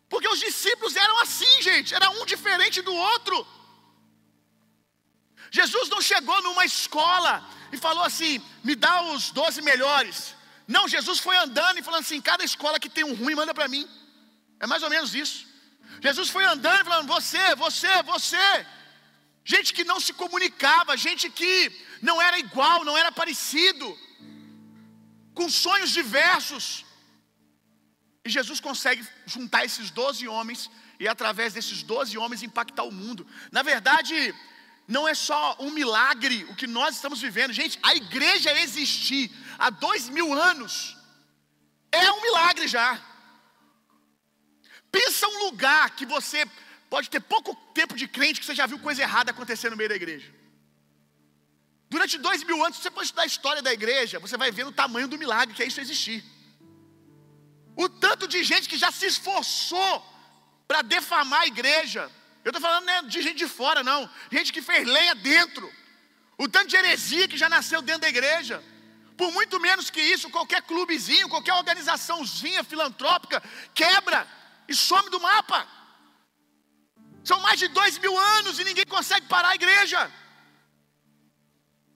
Porque 0.10 0.28
os 0.28 0.40
discípulos 0.40 0.96
eram 0.96 1.22
assim, 1.22 1.62
gente, 1.62 1.94
era 1.94 2.10
um 2.10 2.26
diferente 2.26 2.82
do 2.82 2.94
outro. 2.94 3.46
Jesus 5.52 5.88
não 5.90 6.02
chegou 6.02 6.42
numa 6.42 6.66
escola 6.66 7.34
e 7.72 7.78
falou 7.78 8.04
assim: 8.04 8.42
me 8.64 8.76
dá 8.76 9.02
os 9.12 9.32
doze 9.32 9.62
melhores. 9.62 10.36
Não, 10.68 10.88
Jesus 10.88 11.20
foi 11.20 11.38
andando 11.38 11.80
e 11.80 11.84
falando 11.84 12.02
assim: 12.02 12.22
cada 12.22 12.44
escola 12.44 12.80
que 12.80 12.90
tem 12.90 13.04
um 13.04 13.14
ruim, 13.14 13.36
manda 13.36 13.54
para 13.54 13.68
mim. 13.68 13.88
É 14.60 14.68
mais 14.68 14.84
ou 14.84 14.90
menos 14.90 15.14
isso. 15.16 15.48
Jesus 16.02 16.30
foi 16.30 16.46
andando 16.46 16.82
e 16.82 16.90
falando: 16.90 17.08
você, 17.08 17.56
você, 17.56 18.04
você. 18.04 18.66
Gente 19.44 19.74
que 19.74 19.84
não 19.84 20.00
se 20.00 20.14
comunicava, 20.14 20.98
gente 20.98 21.30
que 21.30 21.72
não 22.02 22.22
era 22.22 22.38
igual, 22.38 22.86
não 22.86 22.98
era 22.98 23.12
parecido, 23.12 23.98
com 25.34 25.50
sonhos 25.50 25.92
diversos. 25.92 26.86
E 28.26 28.30
Jesus 28.30 28.60
consegue 28.60 29.06
juntar 29.26 29.66
esses 29.66 29.90
doze 29.90 30.28
homens 30.28 30.70
e 31.00 31.08
através 31.08 31.54
desses 31.54 31.82
doze 31.84 32.18
homens 32.18 32.44
impactar 32.44 32.84
o 32.84 32.92
mundo. 32.92 33.26
Na 33.52 33.64
verdade, 33.64 34.36
não 34.88 35.08
é 35.08 35.14
só 35.14 35.56
um 35.60 35.72
milagre 35.72 36.46
o 36.46 36.56
que 36.56 36.68
nós 36.68 36.96
estamos 36.96 37.22
vivendo. 37.22 37.54
Gente, 37.54 37.80
a 37.82 37.96
igreja 37.96 38.52
existir 38.60 39.32
há 39.58 39.70
dois 39.70 40.10
mil 40.10 40.34
anos 40.34 40.98
é 41.92 42.12
um 42.12 42.22
milagre 42.22 42.68
já. 42.68 43.00
Pensa 44.92 45.28
um 45.28 45.46
lugar 45.46 45.92
que 45.92 46.06
você 46.06 46.46
pode 46.90 47.10
ter 47.10 47.20
pouco 47.20 47.56
tempo 47.74 47.96
de 47.96 48.08
crente 48.08 48.40
que 48.40 48.46
você 48.46 48.56
já 48.56 48.66
viu 48.66 48.80
coisa 48.80 49.02
errada 49.02 49.32
acontecer 49.32 49.70
no 49.70 49.78
meio 49.78 49.90
da 49.90 49.96
igreja. 49.96 50.34
Durante 51.90 52.18
dois 52.18 52.44
mil 52.44 52.64
anos, 52.64 52.78
você 52.78 52.92
pode 52.92 53.06
estudar 53.06 53.24
a 53.24 53.28
história 53.28 53.62
da 53.62 53.74
igreja, 53.74 54.20
você 54.20 54.38
vai 54.38 54.52
ver 54.52 54.66
o 54.66 54.72
tamanho 54.72 55.08
do 55.08 55.18
milagre 55.18 55.56
que 55.56 55.64
é 55.64 55.68
isso 55.68 55.80
existir. 55.80 56.24
O 57.84 57.88
tanto 57.88 58.28
de 58.34 58.40
gente 58.50 58.68
que 58.72 58.78
já 58.84 58.92
se 58.92 59.06
esforçou 59.06 59.94
para 60.68 60.82
defamar 60.82 61.42
a 61.44 61.52
igreja. 61.54 62.02
Eu 62.44 62.50
estou 62.50 62.62
falando 62.66 62.86
não 62.88 62.94
é 62.94 63.04
de 63.04 63.22
gente 63.26 63.38
de 63.44 63.48
fora, 63.60 63.82
não. 63.90 64.02
Gente 64.36 64.52
que 64.56 64.62
fez 64.70 64.86
lenha 64.96 65.16
dentro. 65.16 65.66
O 66.38 66.46
tanto 66.56 66.68
de 66.72 66.76
heresia 66.76 67.26
que 67.32 67.38
já 67.44 67.48
nasceu 67.48 67.82
dentro 67.82 68.02
da 68.02 68.10
igreja. 68.10 68.62
Por 69.16 69.32
muito 69.32 69.62
menos 69.62 69.90
que 69.90 70.02
isso, 70.02 70.30
qualquer 70.30 70.62
clubezinho, 70.64 71.30
qualquer 71.30 71.54
organizaçãozinha 71.54 72.66
filantrópica 72.66 73.42
quebra 73.74 74.28
e 74.68 74.76
some 74.76 75.10
do 75.10 75.22
mapa. 75.22 75.66
São 77.24 77.40
mais 77.48 77.60
de 77.64 77.70
dois 77.70 77.98
mil 77.98 78.16
anos 78.38 78.60
e 78.60 78.66
ninguém 78.66 78.86
consegue 78.86 79.26
parar 79.28 79.52
a 79.52 79.60
igreja. 79.62 80.12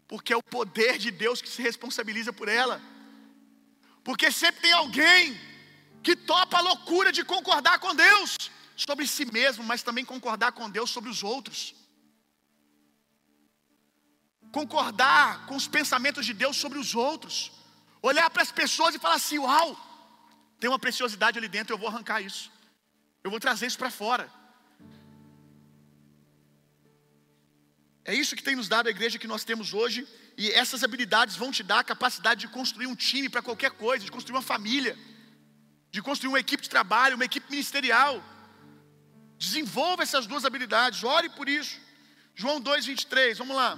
Porque 0.07 0.31
é 0.31 0.37
o 0.37 0.49
poder 0.57 0.97
de 0.97 1.11
Deus 1.11 1.41
que 1.41 1.49
se 1.49 1.61
responsabiliza 1.61 2.31
por 2.31 2.47
ela. 2.47 2.81
Porque 4.01 4.31
sempre 4.31 4.61
tem 4.61 4.71
alguém 4.71 5.51
que 6.03 6.15
topa 6.15 6.57
a 6.57 6.61
loucura 6.61 7.11
de 7.11 7.23
concordar 7.23 7.79
com 7.79 7.95
Deus 7.95 8.35
sobre 8.75 9.07
si 9.07 9.25
mesmo, 9.37 9.63
mas 9.63 9.83
também 9.87 10.05
concordar 10.13 10.51
com 10.51 10.69
Deus 10.69 10.89
sobre 10.89 11.09
os 11.09 11.23
outros. 11.23 11.73
Concordar 14.51 15.45
com 15.47 15.55
os 15.55 15.67
pensamentos 15.67 16.25
de 16.25 16.33
Deus 16.33 16.57
sobre 16.57 16.77
os 16.77 16.93
outros. 16.93 17.51
Olhar 18.01 18.29
para 18.29 18.43
as 18.43 18.51
pessoas 18.51 18.93
e 18.93 18.99
falar 18.99 19.15
assim: 19.15 19.39
Uau, 19.39 19.69
tem 20.59 20.69
uma 20.69 20.79
preciosidade 20.85 21.37
ali 21.37 21.47
dentro, 21.47 21.73
eu 21.73 21.77
vou 21.77 21.87
arrancar 21.87 22.21
isso. 22.21 22.51
Eu 23.23 23.31
vou 23.31 23.39
trazer 23.39 23.65
isso 23.67 23.77
para 23.77 23.89
fora. 23.89 24.29
É 28.05 28.13
isso 28.13 28.35
que 28.35 28.43
tem 28.43 28.55
nos 28.55 28.67
dado 28.67 28.87
a 28.87 28.89
igreja 28.91 29.17
que 29.17 29.27
nós 29.33 29.45
temos 29.45 29.73
hoje, 29.73 30.05
e 30.37 30.51
essas 30.51 30.83
habilidades 30.83 31.37
vão 31.37 31.51
te 31.51 31.63
dar 31.63 31.79
a 31.79 31.83
capacidade 31.83 32.41
de 32.41 32.49
construir 32.49 32.87
um 32.87 32.95
time 32.95 33.29
para 33.29 33.41
qualquer 33.41 33.71
coisa, 33.71 34.03
de 34.03 34.11
construir 34.11 34.35
uma 34.35 34.41
família, 34.41 34.97
de 35.93 36.01
construir 36.01 36.29
uma 36.29 36.39
equipe 36.39 36.63
de 36.63 36.69
trabalho, 36.69 37.15
uma 37.15 37.23
equipe 37.23 37.51
ministerial. 37.51 38.21
Desenvolva 39.37 40.01
essas 40.01 40.25
duas 40.25 40.43
habilidades, 40.43 41.03
ore 41.03 41.29
por 41.29 41.47
isso. 41.47 41.79
João 42.33 42.59
2,23, 42.59 43.37
vamos 43.37 43.55
lá. 43.55 43.77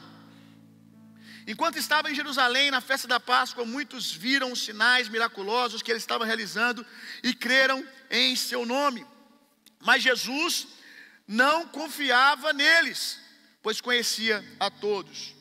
Enquanto 1.45 1.77
estava 1.77 2.09
em 2.09 2.15
Jerusalém 2.15 2.71
na 2.71 2.79
festa 2.79 3.05
da 3.05 3.19
Páscoa, 3.19 3.65
muitos 3.65 4.13
viram 4.13 4.53
os 4.53 4.63
sinais 4.63 5.09
miraculosos 5.09 5.81
que 5.81 5.91
ele 5.91 5.99
estava 5.99 6.23
realizando 6.23 6.85
e 7.21 7.33
creram 7.33 7.85
em 8.09 8.33
seu 8.33 8.65
nome. 8.65 9.05
Mas 9.81 10.01
Jesus 10.01 10.67
não 11.27 11.67
confiava 11.67 12.53
neles, 12.53 13.19
pois 13.61 13.81
conhecia 13.81 14.41
a 14.57 14.71
todos. 14.71 15.35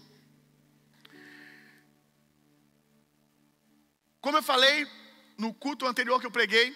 Como 4.21 4.39
eu 4.39 4.43
falei 4.43 5.04
no 5.37 5.53
culto 5.53 5.87
anterior 5.87 6.21
que 6.21 6.27
eu 6.27 6.31
preguei, 6.31 6.75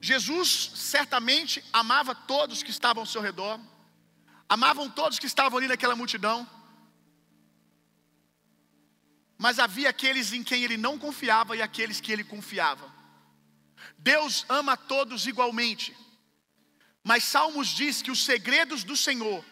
Jesus 0.00 0.70
certamente 0.74 1.64
amava 1.72 2.14
todos 2.14 2.62
que 2.62 2.70
estavam 2.70 3.02
ao 3.02 3.06
seu 3.06 3.20
redor, 3.20 3.60
amavam 4.48 4.88
todos 4.88 5.18
que 5.18 5.26
estavam 5.26 5.58
ali 5.58 5.68
naquela 5.68 5.96
multidão, 5.96 6.48
mas 9.36 9.58
havia 9.58 9.90
aqueles 9.90 10.32
em 10.32 10.42
quem 10.42 10.64
ele 10.64 10.76
não 10.76 10.98
confiava 10.98 11.56
e 11.56 11.62
aqueles 11.62 12.00
que 12.00 12.12
ele 12.12 12.24
confiava. 12.24 12.92
Deus 13.96 14.44
ama 14.48 14.76
todos 14.76 15.26
igualmente, 15.26 15.96
mas 17.04 17.24
Salmos 17.24 17.68
diz 17.68 18.02
que 18.02 18.10
os 18.10 18.24
segredos 18.24 18.84
do 18.84 18.96
Senhor 18.96 19.44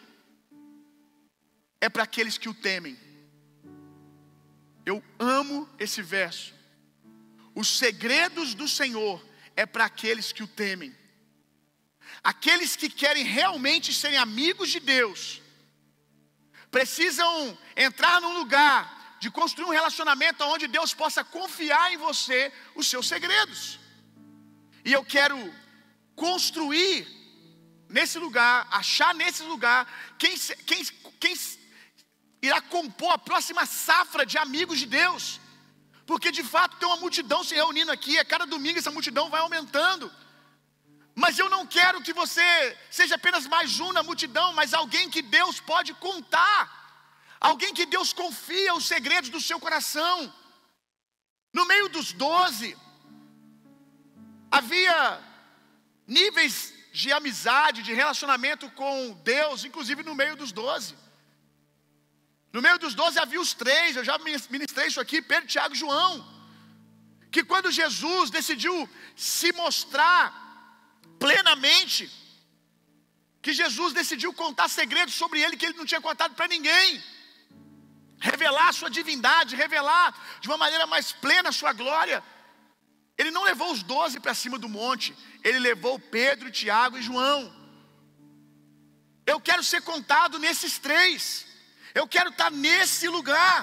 é 1.79 1.89
para 1.89 2.03
aqueles 2.03 2.37
que 2.37 2.49
o 2.49 2.53
temem. 2.53 3.06
Eu 4.89 5.03
amo 5.19 5.67
esse 5.77 6.01
verso. 6.01 6.53
Os 7.53 7.67
segredos 7.67 8.53
do 8.53 8.67
Senhor 8.69 9.21
é 9.53 9.65
para 9.65 9.83
aqueles 9.83 10.31
que 10.31 10.43
o 10.43 10.47
temem. 10.47 10.95
Aqueles 12.23 12.77
que 12.77 12.89
querem 12.89 13.25
realmente 13.25 13.93
serem 13.93 14.17
amigos 14.17 14.69
de 14.69 14.79
Deus, 14.79 15.41
precisam 16.71 17.57
entrar 17.75 18.21
num 18.21 18.37
lugar 18.37 19.17
de 19.19 19.29
construir 19.29 19.65
um 19.65 19.77
relacionamento 19.79 20.45
onde 20.45 20.67
Deus 20.77 20.93
possa 20.93 21.21
confiar 21.21 21.91
em 21.91 21.97
você 21.97 22.39
os 22.73 22.87
seus 22.87 23.09
segredos. 23.09 23.77
E 24.85 24.93
eu 24.93 25.03
quero 25.03 25.37
construir 26.15 27.05
nesse 27.89 28.17
lugar, 28.17 28.65
achar 28.71 29.13
nesse 29.13 29.43
lugar 29.43 29.81
quem, 30.17 30.37
quem, 30.65 30.81
quem 31.19 31.35
irá 32.41 32.61
compor 32.61 33.11
a 33.13 33.17
próxima 33.17 33.65
safra 33.65 34.25
de 34.25 34.37
amigos 34.37 34.79
de 34.79 34.85
Deus. 34.85 35.39
Porque 36.05 36.31
de 36.31 36.43
fato 36.43 36.77
tem 36.77 36.87
uma 36.87 36.97
multidão 36.97 37.43
se 37.43 37.53
reunindo 37.53 37.91
aqui, 37.91 38.17
a 38.17 38.25
cada 38.25 38.45
domingo 38.45 38.79
essa 38.79 38.91
multidão 38.91 39.29
vai 39.29 39.41
aumentando. 39.41 40.11
Mas 41.13 41.37
eu 41.39 41.49
não 41.49 41.65
quero 41.65 42.01
que 42.01 42.13
você 42.13 42.77
seja 42.91 43.15
apenas 43.15 43.47
mais 43.47 43.79
um 43.79 43.91
na 43.91 44.03
multidão, 44.03 44.53
mas 44.53 44.73
alguém 44.73 45.09
que 45.09 45.21
Deus 45.21 45.59
pode 45.59 45.93
contar. 45.95 46.61
Alguém 47.39 47.73
que 47.73 47.85
Deus 47.85 48.13
confia 48.13 48.73
os 48.75 48.85
segredos 48.85 49.29
do 49.29 49.41
seu 49.41 49.59
coração. 49.59 50.33
No 51.51 51.65
meio 51.65 51.89
dos 51.89 52.13
doze, 52.13 52.77
havia 54.51 55.19
níveis 56.05 56.73
de 56.93 57.11
amizade, 57.11 57.83
de 57.83 57.93
relacionamento 57.93 58.69
com 58.71 59.13
Deus, 59.23 59.65
inclusive 59.65 60.03
no 60.03 60.15
meio 60.15 60.35
dos 60.35 60.51
doze. 60.51 60.95
No 62.57 62.61
meio 62.65 62.79
dos 62.83 62.95
doze 62.99 63.19
havia 63.19 63.39
os 63.39 63.53
três, 63.53 63.95
eu 63.95 64.03
já 64.03 64.15
ministrei 64.49 64.87
isso 64.87 64.99
aqui, 64.99 65.21
Pedro, 65.21 65.47
Tiago 65.47 65.75
e 65.75 65.77
João. 65.77 66.13
Que 67.33 67.43
quando 67.43 67.69
Jesus 67.69 68.31
decidiu 68.31 68.75
se 69.15 69.53
mostrar 69.53 70.23
plenamente, 71.19 72.09
que 73.43 73.53
Jesus 73.53 73.93
decidiu 73.93 74.33
contar 74.33 74.67
segredos 74.69 75.13
sobre 75.13 75.39
ele 75.39 75.55
que 75.55 75.67
ele 75.67 75.77
não 75.77 75.85
tinha 75.85 76.01
contado 76.01 76.33
para 76.33 76.47
ninguém, 76.47 77.03
revelar 78.19 78.69
a 78.69 78.73
sua 78.73 78.89
divindade, 78.89 79.55
revelar 79.55 80.39
de 80.41 80.47
uma 80.47 80.57
maneira 80.57 80.87
mais 80.87 81.11
plena 81.11 81.49
a 81.49 81.57
sua 81.61 81.73
glória. 81.73 82.23
Ele 83.19 83.29
não 83.29 83.43
levou 83.43 83.71
os 83.71 83.83
doze 83.83 84.19
para 84.19 84.33
cima 84.33 84.57
do 84.57 84.67
monte, 84.67 85.15
ele 85.43 85.59
levou 85.59 85.99
Pedro, 85.99 86.49
Tiago 86.49 86.97
e 86.97 87.03
João. 87.03 87.39
Eu 89.27 89.39
quero 89.39 89.63
ser 89.63 89.83
contado 89.83 90.39
nesses 90.39 90.79
três. 90.79 91.46
Eu 91.99 92.07
quero 92.15 92.29
estar 92.29 92.51
nesse 92.51 93.07
lugar. 93.17 93.55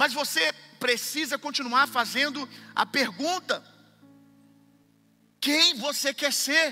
Mas 0.00 0.12
você 0.20 0.44
precisa 0.84 1.36
continuar 1.46 1.86
fazendo 1.98 2.48
a 2.82 2.84
pergunta: 2.98 3.54
quem 5.46 5.74
você 5.86 6.10
quer 6.20 6.32
ser? 6.32 6.66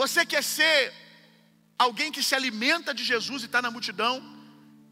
Você 0.00 0.20
quer 0.32 0.44
ser 0.56 0.76
alguém 1.86 2.12
que 2.12 2.22
se 2.28 2.34
alimenta 2.34 2.92
de 2.98 3.04
Jesus 3.12 3.42
e 3.42 3.46
está 3.46 3.60
na 3.62 3.70
multidão, 3.76 4.14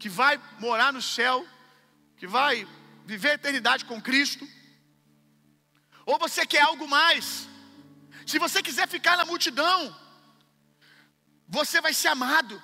que 0.01 0.09
vai 0.19 0.33
morar 0.65 0.91
no 0.97 1.03
céu, 1.15 1.37
que 2.17 2.27
vai 2.37 2.67
viver 3.05 3.31
a 3.31 3.39
eternidade 3.39 3.85
com 3.85 4.01
Cristo? 4.09 4.45
Ou 6.03 6.17
você 6.25 6.43
quer 6.53 6.63
algo 6.71 6.87
mais? 6.87 7.47
Se 8.25 8.37
você 8.45 8.59
quiser 8.67 8.87
ficar 8.95 9.15
na 9.17 9.25
multidão, 9.31 9.77
você 11.57 11.81
vai 11.81 11.93
ser 11.93 12.09
amado. 12.09 12.61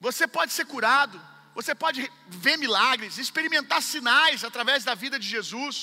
Você 0.00 0.26
pode 0.26 0.52
ser 0.52 0.66
curado. 0.66 1.18
Você 1.54 1.74
pode 1.74 2.00
ver 2.28 2.56
milagres, 2.56 3.18
experimentar 3.18 3.80
sinais 3.82 4.44
através 4.44 4.84
da 4.84 4.94
vida 4.94 5.18
de 5.18 5.28
Jesus. 5.36 5.76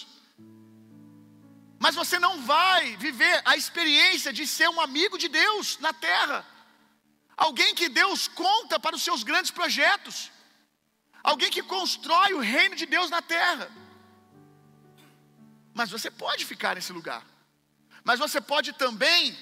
Mas 1.80 1.96
você 1.96 2.18
não 2.20 2.42
vai 2.42 2.96
viver 2.98 3.42
a 3.46 3.56
experiência 3.62 4.32
de 4.38 4.46
ser 4.48 4.70
um 4.70 4.82
amigo 4.82 5.18
de 5.18 5.28
Deus 5.28 5.78
na 5.80 5.94
terra. 5.94 6.46
Alguém 7.36 7.76
que 7.76 7.90
Deus 7.90 8.28
conta 8.28 8.80
para 8.80 8.96
os 8.96 9.04
seus 9.04 9.24
grandes 9.24 9.52
projetos. 9.52 10.32
Alguém 11.24 11.50
que 11.50 11.64
constrói 11.64 12.34
o 12.34 12.40
reino 12.40 12.76
de 12.76 12.86
Deus 12.86 13.10
na 13.10 13.22
terra. 13.22 13.70
Mas 15.74 15.90
você 15.90 16.10
pode 16.10 16.46
ficar 16.46 16.76
nesse 16.76 16.94
lugar. 16.94 17.24
Mas 18.04 18.20
você 18.20 18.40
pode 18.40 18.72
também 18.74 19.38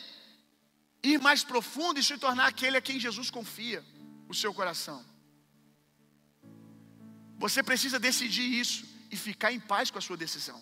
ir 1.03 1.19
mais 1.19 1.43
profundo 1.43 1.99
e 1.99 2.03
se 2.03 2.17
tornar 2.17 2.47
aquele 2.47 2.77
a 2.77 2.81
quem 2.81 2.99
Jesus 2.99 3.29
confia 3.29 3.83
o 4.27 4.33
seu 4.33 4.53
coração. 4.53 5.03
Você 7.37 7.61
precisa 7.61 7.99
decidir 7.99 8.47
isso 8.63 8.85
e 9.11 9.17
ficar 9.17 9.51
em 9.51 9.59
paz 9.59 9.91
com 9.91 9.97
a 9.97 10.01
sua 10.01 10.15
decisão. 10.15 10.59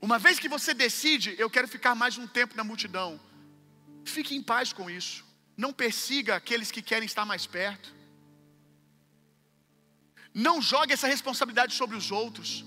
Uma 0.00 0.18
vez 0.18 0.38
que 0.38 0.48
você 0.48 0.72
decide, 0.72 1.34
eu 1.38 1.50
quero 1.50 1.68
ficar 1.68 1.94
mais 1.94 2.18
um 2.18 2.26
tempo 2.26 2.56
na 2.56 2.64
multidão, 2.64 3.20
fique 4.04 4.34
em 4.34 4.42
paz 4.42 4.72
com 4.72 4.88
isso. 4.90 5.24
Não 5.56 5.72
persiga 5.72 6.36
aqueles 6.36 6.70
que 6.70 6.82
querem 6.82 7.06
estar 7.06 7.24
mais 7.24 7.46
perto. 7.46 7.94
Não 10.32 10.62
jogue 10.62 10.92
essa 10.92 11.06
responsabilidade 11.06 11.74
sobre 11.74 11.96
os 11.96 12.10
outros. 12.10 12.64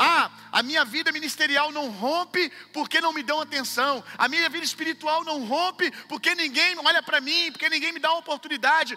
Ah, 0.00 0.30
a 0.52 0.62
minha 0.62 0.84
vida 0.84 1.10
ministerial 1.10 1.72
não 1.72 1.86
rompe 1.90 2.42
porque 2.72 3.00
não 3.00 3.12
me 3.12 3.24
dão 3.24 3.40
atenção. 3.40 3.92
A 4.16 4.28
minha 4.28 4.48
vida 4.48 4.64
espiritual 4.64 5.24
não 5.24 5.44
rompe 5.44 5.90
porque 6.06 6.36
ninguém 6.36 6.78
olha 6.78 7.02
para 7.02 7.20
mim, 7.20 7.50
porque 7.50 7.68
ninguém 7.68 7.92
me 7.92 7.98
dá 7.98 8.10
uma 8.12 8.20
oportunidade. 8.20 8.96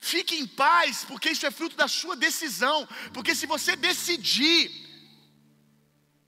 Fique 0.00 0.36
em 0.36 0.46
paz, 0.46 1.04
porque 1.04 1.28
isso 1.28 1.46
é 1.46 1.50
fruto 1.50 1.76
da 1.76 1.88
sua 1.88 2.16
decisão. 2.16 2.88
Porque 3.12 3.34
se 3.34 3.44
você 3.44 3.76
decidir 3.76 4.86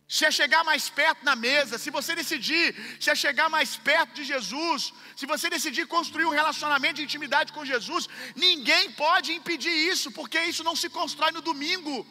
se 0.06 0.26
é 0.26 0.30
chegar 0.30 0.62
mais 0.64 0.90
perto 0.90 1.24
na 1.24 1.34
mesa, 1.36 1.78
se 1.78 1.90
você 1.90 2.14
decidir 2.14 2.74
se 3.00 3.08
é 3.10 3.14
chegar 3.14 3.48
mais 3.48 3.76
perto 3.76 4.12
de 4.18 4.24
Jesus, 4.24 4.92
se 5.16 5.24
você 5.32 5.48
decidir 5.56 5.86
construir 5.86 6.26
um 6.26 6.36
relacionamento 6.40 6.96
de 6.96 7.02
intimidade 7.02 7.52
com 7.52 7.64
Jesus, 7.72 8.08
ninguém 8.34 8.92
pode 8.92 9.32
impedir 9.32 9.74
isso, 9.92 10.10
porque 10.10 10.38
isso 10.52 10.62
não 10.64 10.76
se 10.76 10.88
constrói 10.90 11.30
no 11.32 11.42
domingo, 11.42 12.06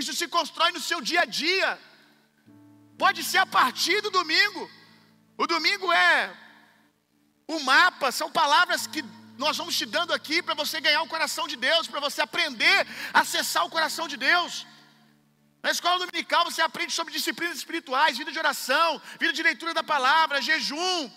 isso 0.00 0.12
se 0.20 0.26
constrói 0.36 0.70
no 0.76 0.82
seu 0.88 1.00
dia 1.10 1.22
a 1.22 1.28
dia. 1.42 1.70
Pode 3.02 3.20
ser 3.30 3.40
a 3.44 3.50
partir 3.58 3.98
do 4.06 4.10
domingo. 4.18 4.62
O 5.42 5.46
domingo 5.54 5.86
é 5.92 6.14
o 7.54 7.58
mapa, 7.70 8.08
são 8.20 8.28
palavras 8.40 8.86
que 8.94 9.02
nós 9.44 9.56
vamos 9.60 9.76
te 9.80 9.86
dando 9.96 10.12
aqui 10.18 10.36
para 10.46 10.54
você 10.62 10.76
ganhar 10.86 11.02
o 11.02 11.12
coração 11.14 11.44
de 11.52 11.56
Deus, 11.68 11.88
para 11.92 12.00
você 12.06 12.20
aprender 12.28 12.78
a 13.12 13.20
acessar 13.20 13.64
o 13.64 13.74
coração 13.76 14.06
de 14.12 14.16
Deus. 14.28 14.66
Na 15.64 15.70
escola 15.74 15.98
dominical 16.04 16.42
você 16.48 16.62
aprende 16.62 16.92
sobre 16.98 17.16
disciplinas 17.18 17.58
espirituais, 17.58 18.18
vida 18.22 18.32
de 18.32 18.38
oração, 18.44 18.88
vida 19.20 19.32
de 19.38 19.42
leitura 19.42 19.74
da 19.78 19.84
palavra, 19.94 20.42
jejum. 20.48 21.10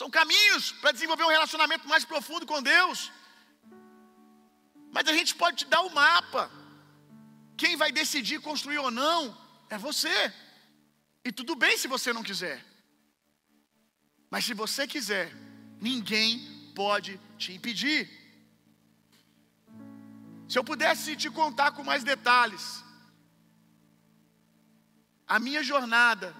São 0.00 0.08
caminhos 0.18 0.72
para 0.80 0.92
desenvolver 0.96 1.24
um 1.26 1.34
relacionamento 1.36 1.86
mais 1.92 2.04
profundo 2.12 2.46
com 2.50 2.60
Deus. 2.74 2.98
Mas 4.94 5.06
a 5.08 5.12
gente 5.18 5.34
pode 5.42 5.58
te 5.60 5.66
dar 5.66 5.82
o 5.82 5.88
um 5.88 5.94
mapa. 6.02 6.42
Quem 7.56 7.76
vai 7.76 7.90
decidir 7.92 8.40
construir 8.40 8.78
ou 8.78 8.90
não 8.90 9.36
é 9.70 9.78
você. 9.78 10.32
E 11.24 11.32
tudo 11.32 11.54
bem 11.54 11.76
se 11.78 11.88
você 11.88 12.12
não 12.12 12.22
quiser. 12.22 12.64
Mas 14.30 14.44
se 14.44 14.54
você 14.54 14.86
quiser, 14.86 15.32
ninguém 15.80 16.72
pode 16.74 17.20
te 17.38 17.52
impedir. 17.52 18.10
Se 20.48 20.58
eu 20.58 20.64
pudesse 20.64 21.16
te 21.16 21.30
contar 21.30 21.70
com 21.72 21.82
mais 21.82 22.04
detalhes, 22.04 22.84
a 25.26 25.38
minha 25.38 25.62
jornada, 25.62 26.34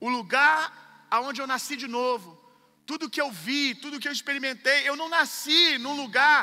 o 0.00 0.08
lugar 0.08 1.06
aonde 1.10 1.40
eu 1.40 1.46
nasci 1.46 1.76
de 1.76 1.88
novo, 1.88 2.38
tudo 2.86 3.10
que 3.10 3.20
eu 3.20 3.30
vi, 3.30 3.74
tudo 3.74 3.98
que 4.00 4.08
eu 4.08 4.12
experimentei, 4.12 4.88
eu 4.88 4.96
não 4.96 5.08
nasci 5.08 5.76
num 5.78 5.96
lugar 6.02 6.40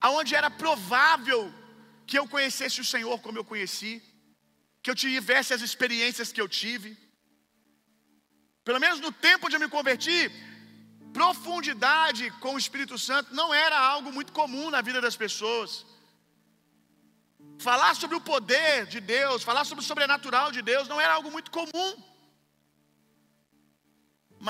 aonde 0.00 0.34
era 0.34 0.50
provável 0.50 1.52
que 2.06 2.18
eu 2.18 2.26
conhecesse 2.34 2.80
o 2.80 2.88
Senhor 2.92 3.18
como 3.24 3.38
eu 3.38 3.44
conheci, 3.52 3.92
que 4.82 4.90
eu 4.90 4.94
tivesse 4.94 5.52
as 5.56 5.62
experiências 5.68 6.32
que 6.34 6.40
eu 6.40 6.48
tive. 6.48 6.90
Pelo 8.68 8.80
menos 8.84 9.00
no 9.00 9.12
tempo 9.26 9.46
onde 9.46 9.56
eu 9.56 9.64
me 9.64 9.74
converti, 9.76 10.20
profundidade 11.18 12.24
com 12.42 12.54
o 12.54 12.62
Espírito 12.64 12.96
Santo 13.08 13.34
não 13.34 13.48
era 13.66 13.78
algo 13.78 14.12
muito 14.16 14.32
comum 14.32 14.70
na 14.70 14.80
vida 14.88 15.00
das 15.00 15.16
pessoas. 15.24 15.70
Falar 17.58 17.92
sobre 17.96 18.16
o 18.16 18.20
poder 18.32 18.86
de 18.86 19.00
Deus, 19.00 19.42
falar 19.42 19.64
sobre 19.64 19.82
o 19.82 19.88
sobrenatural 19.90 20.48
de 20.56 20.62
Deus 20.70 20.88
não 20.88 21.00
era 21.00 21.14
algo 21.14 21.30
muito 21.36 21.50
comum. 21.50 21.90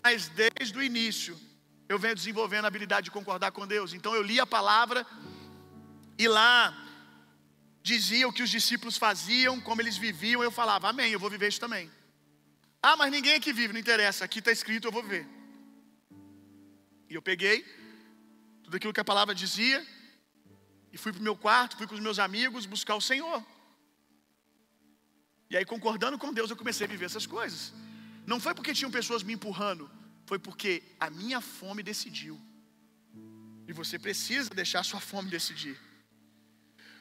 Mas 0.02 0.28
desde 0.28 0.76
o 0.76 0.82
início 0.82 1.38
eu 1.88 1.98
venho 1.98 2.16
desenvolvendo 2.16 2.64
a 2.64 2.68
habilidade 2.68 3.06
de 3.06 3.16
concordar 3.18 3.52
com 3.52 3.66
Deus. 3.66 3.94
Então 3.94 4.14
eu 4.14 4.22
li 4.22 4.40
a 4.40 4.46
palavra 4.56 5.06
e 6.18 6.26
lá 6.26 6.85
dizia 7.92 8.26
o 8.28 8.32
que 8.36 8.44
os 8.46 8.52
discípulos 8.56 8.96
faziam, 9.04 9.54
como 9.66 9.80
eles 9.80 9.96
viviam, 10.06 10.42
eu 10.42 10.50
falava, 10.60 10.88
amém, 10.92 11.10
eu 11.12 11.20
vou 11.24 11.30
viver 11.34 11.48
isso 11.52 11.64
também. 11.66 11.86
Ah, 12.88 12.96
mas 13.00 13.12
ninguém 13.16 13.34
aqui 13.36 13.52
vive, 13.60 13.72
não 13.72 13.80
interessa, 13.86 14.24
aqui 14.24 14.40
está 14.40 14.52
escrito, 14.58 14.88
eu 14.88 14.92
vou 14.98 15.04
ver. 15.12 15.24
E 17.08 17.14
eu 17.18 17.22
peguei 17.30 17.58
tudo 18.64 18.76
aquilo 18.76 18.92
que 18.96 19.04
a 19.04 19.10
palavra 19.12 19.34
dizia 19.42 19.78
e 20.92 20.98
fui 20.98 21.12
para 21.12 21.20
o 21.20 21.28
meu 21.28 21.36
quarto, 21.36 21.76
fui 21.76 21.86
com 21.86 21.94
os 21.94 22.04
meus 22.08 22.18
amigos 22.18 22.66
buscar 22.66 22.96
o 22.96 23.06
Senhor. 23.10 23.40
E 25.48 25.56
aí, 25.56 25.64
concordando 25.64 26.18
com 26.18 26.32
Deus, 26.38 26.50
eu 26.50 26.56
comecei 26.56 26.86
a 26.86 26.90
viver 26.90 27.04
essas 27.04 27.26
coisas. 27.36 27.72
Não 28.26 28.40
foi 28.40 28.52
porque 28.52 28.74
tinham 28.74 28.90
pessoas 28.90 29.22
me 29.22 29.34
empurrando, 29.38 29.88
foi 30.30 30.40
porque 30.40 30.82
a 30.98 31.08
minha 31.08 31.40
fome 31.40 31.84
decidiu. 31.84 32.36
E 33.68 33.72
você 33.72 33.96
precisa 33.96 34.50
deixar 34.50 34.80
a 34.80 34.88
sua 34.90 35.00
fome 35.00 35.30
decidir. 35.30 35.78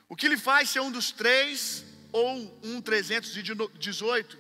O 0.07 0.15
que 0.15 0.27
lhe 0.27 0.37
faz 0.37 0.69
ser 0.69 0.81
um 0.81 0.91
dos 0.91 1.11
três 1.11 1.83
ou 2.11 2.59
um 2.63 2.79
318? 2.81 4.37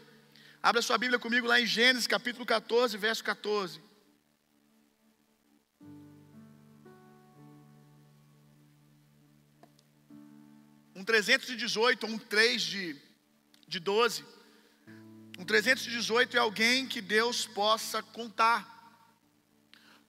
Abra 0.61 0.81
sua 0.81 0.97
Bíblia 0.97 1.19
comigo 1.19 1.47
lá 1.47 1.59
em 1.59 1.65
Gênesis 1.65 2.07
capítulo 2.07 2.45
14, 2.45 2.97
verso 2.97 3.23
14. 3.23 3.81
Um 10.95 11.03
318 11.03 12.03
ou 12.05 12.13
um 12.13 12.17
3 12.17 12.61
de, 12.61 12.95
de 13.67 13.79
12. 13.79 14.23
Um 15.37 15.43
318 15.43 16.37
é 16.37 16.39
alguém 16.39 16.87
que 16.87 17.01
Deus 17.01 17.45
possa 17.45 18.01
contar. 18.01 18.71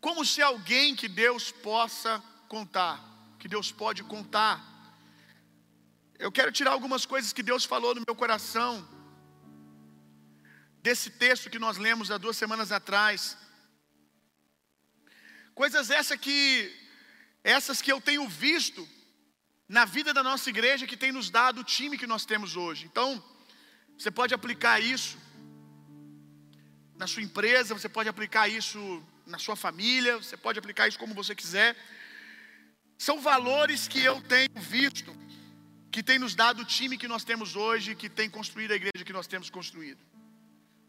Como 0.01 0.25
se 0.25 0.41
alguém 0.41 0.95
que 0.95 1.09
Deus 1.09 1.51
possa 1.51 2.23
contar, 2.49 3.03
que 3.39 3.49
Deus 3.49 3.73
pode 3.73 4.05
contar. 4.05 4.76
Eu 6.19 6.33
quero 6.33 6.51
tirar 6.51 6.73
algumas 6.73 7.05
coisas 7.05 7.33
que 7.33 7.43
Deus 7.43 7.65
falou 7.65 7.95
no 7.95 8.03
meu 8.07 8.17
coração, 8.17 8.87
desse 10.83 11.11
texto 11.11 11.51
que 11.51 11.59
nós 11.59 11.77
lemos 11.77 12.11
há 12.11 12.17
duas 12.17 12.37
semanas 12.37 12.73
atrás. 12.73 13.37
Coisas 15.55 15.91
essas 15.91 16.19
que, 16.19 16.75
essas 17.43 17.83
que 17.83 17.93
eu 17.93 18.01
tenho 18.01 18.27
visto 18.29 18.89
na 19.69 19.85
vida 19.85 20.15
da 20.15 20.23
nossa 20.23 20.49
igreja 20.49 20.87
que 20.87 20.97
tem 20.97 21.13
nos 21.13 21.29
dado 21.29 21.61
o 21.61 21.65
time 21.65 21.99
que 21.99 22.07
nós 22.07 22.25
temos 22.25 22.57
hoje. 22.57 22.87
Então, 22.87 23.23
você 23.99 24.11
pode 24.11 24.33
aplicar 24.33 24.81
isso 24.81 25.19
na 26.97 27.07
sua 27.07 27.23
empresa, 27.23 27.75
você 27.75 27.89
pode 27.89 28.09
aplicar 28.09 28.49
isso 28.49 29.03
na 29.27 29.39
sua 29.39 29.57
família, 29.57 30.17
você 30.17 30.37
pode 30.37 30.59
aplicar 30.59 30.89
isso 30.89 30.99
como 30.99 31.15
você 31.15 31.35
quiser. 31.35 31.77
São 32.97 33.21
valores 33.21 33.87
que 33.87 34.01
eu 34.03 34.23
tenho 34.23 34.49
visto, 34.55 35.15
que 35.91 36.03
tem 36.03 36.19
nos 36.19 36.35
dado 36.35 36.63
o 36.63 36.65
time 36.65 36.99
que 36.99 37.09
nós 37.09 37.25
temos 37.25 37.57
hoje, 37.57 37.95
que 37.95 38.09
tem 38.09 38.29
construído 38.29 38.73
a 38.73 38.77
igreja 38.77 39.05
que 39.05 39.13
nós 39.13 39.27
temos 39.27 39.49
construído. 39.51 40.05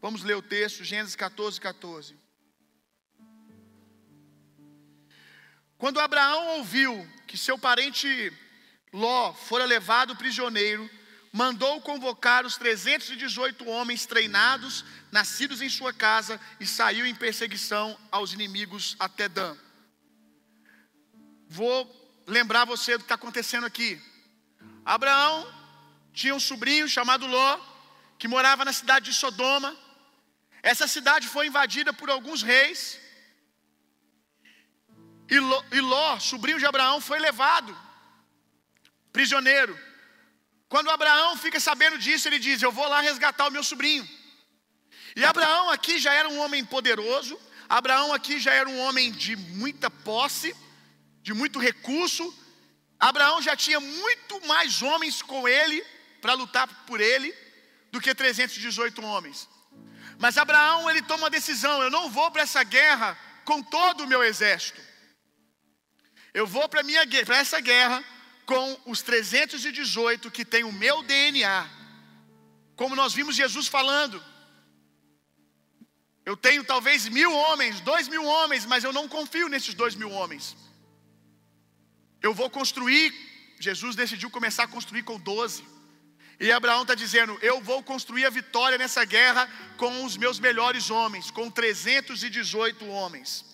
Vamos 0.00 0.22
ler 0.22 0.36
o 0.36 0.42
texto, 0.42 0.84
Gênesis 0.84 1.16
14, 1.16 1.60
14. 1.60 2.16
Quando 5.76 6.00
Abraão 6.00 6.58
ouviu 6.58 7.08
que 7.26 7.38
seu 7.38 7.58
parente 7.58 8.32
Ló 8.92 9.32
fora 9.34 9.64
levado 9.64 10.16
prisioneiro, 10.16 10.88
mandou 11.32 11.80
convocar 11.80 12.46
os 12.46 12.56
318 12.56 13.68
homens 13.68 14.06
treinados, 14.06 14.84
nascidos 15.12 15.60
em 15.60 15.68
sua 15.68 15.92
casa, 15.92 16.40
e 16.58 16.66
saiu 16.66 17.06
em 17.06 17.14
perseguição 17.14 17.98
aos 18.10 18.32
inimigos 18.32 18.96
até 18.98 19.28
Dan. 19.28 19.56
Vou 21.48 22.22
lembrar 22.26 22.64
você 22.64 22.92
do 22.92 22.98
que 22.98 23.04
está 23.04 23.14
acontecendo 23.14 23.66
aqui. 23.66 24.00
Abraão 24.96 25.34
tinha 26.14 26.34
um 26.34 26.40
sobrinho 26.40 26.88
chamado 26.88 27.26
Ló, 27.26 27.50
que 28.18 28.26
morava 28.34 28.64
na 28.64 28.72
cidade 28.72 29.10
de 29.10 29.14
Sodoma. 29.22 29.76
Essa 30.62 30.86
cidade 30.88 31.28
foi 31.28 31.46
invadida 31.46 31.92
por 31.92 32.08
alguns 32.08 32.40
reis. 32.42 32.98
E 35.28 35.38
Ló, 35.38 35.62
e 35.72 35.80
Ló 35.80 36.18
sobrinho 36.18 36.58
de 36.58 36.64
Abraão, 36.64 37.02
foi 37.02 37.18
levado 37.18 37.76
prisioneiro. 39.12 39.78
Quando 40.70 40.90
Abraão 40.90 41.36
fica 41.36 41.60
sabendo 41.60 41.98
disso, 41.98 42.26
ele 42.26 42.38
diz: 42.38 42.62
Eu 42.62 42.72
vou 42.72 42.88
lá 42.88 43.02
resgatar 43.02 43.46
o 43.46 43.50
meu 43.50 43.62
sobrinho. 43.62 44.08
E 45.14 45.22
Abraão 45.22 45.68
aqui 45.68 45.98
já 45.98 46.14
era 46.14 46.30
um 46.30 46.38
homem 46.38 46.64
poderoso, 46.64 47.38
Abraão 47.68 48.10
aqui 48.14 48.40
já 48.40 48.54
era 48.54 48.68
um 48.70 48.78
homem 48.78 49.12
de 49.12 49.36
muita 49.36 49.90
posse, 49.90 50.56
de 51.22 51.34
muito 51.34 51.58
recurso. 51.58 52.26
Abraão 52.98 53.40
já 53.40 53.54
tinha 53.54 53.78
muito 53.78 54.46
mais 54.46 54.82
homens 54.82 55.22
com 55.22 55.46
ele 55.46 55.84
para 56.20 56.34
lutar 56.34 56.66
por 56.84 57.00
ele 57.00 57.34
do 57.92 58.00
que 58.00 58.14
318 58.14 59.04
homens. 59.04 59.48
Mas 60.18 60.36
Abraão 60.36 60.90
ele 60.90 61.02
toma 61.02 61.24
uma 61.24 61.30
decisão: 61.30 61.82
eu 61.82 61.90
não 61.90 62.10
vou 62.10 62.30
para 62.30 62.42
essa 62.42 62.62
guerra 62.64 63.16
com 63.44 63.62
todo 63.62 64.04
o 64.04 64.06
meu 64.06 64.22
exército. 64.24 64.80
Eu 66.34 66.46
vou 66.46 66.68
para 66.68 66.82
essa 67.36 67.60
guerra 67.60 68.04
com 68.44 68.80
os 68.86 69.00
318 69.02 70.30
que 70.30 70.44
tem 70.44 70.64
o 70.64 70.72
meu 70.72 71.02
DNA. 71.02 71.68
Como 72.76 72.96
nós 72.96 73.12
vimos 73.14 73.36
Jesus 73.36 73.66
falando. 73.66 74.22
Eu 76.24 76.36
tenho 76.36 76.62
talvez 76.62 77.08
mil 77.08 77.32
homens, 77.32 77.80
dois 77.80 78.06
mil 78.06 78.24
homens, 78.24 78.66
mas 78.66 78.84
eu 78.84 78.92
não 78.92 79.08
confio 79.08 79.48
nesses 79.48 79.74
dois 79.74 79.94
mil 79.94 80.10
homens. 80.10 80.54
Eu 82.22 82.34
vou 82.34 82.50
construir. 82.50 83.12
Jesus 83.60 83.96
decidiu 83.96 84.30
começar 84.30 84.64
a 84.64 84.68
construir 84.68 85.02
com 85.02 85.18
doze. 85.18 85.64
E 86.40 86.52
Abraão 86.52 86.82
está 86.82 86.94
dizendo: 86.94 87.36
Eu 87.42 87.60
vou 87.60 87.82
construir 87.82 88.24
a 88.24 88.30
vitória 88.30 88.78
nessa 88.78 89.04
guerra 89.04 89.48
com 89.76 90.04
os 90.04 90.16
meus 90.16 90.38
melhores 90.38 90.90
homens, 90.90 91.30
com 91.30 91.50
318 91.50 92.86
homens. 92.86 93.44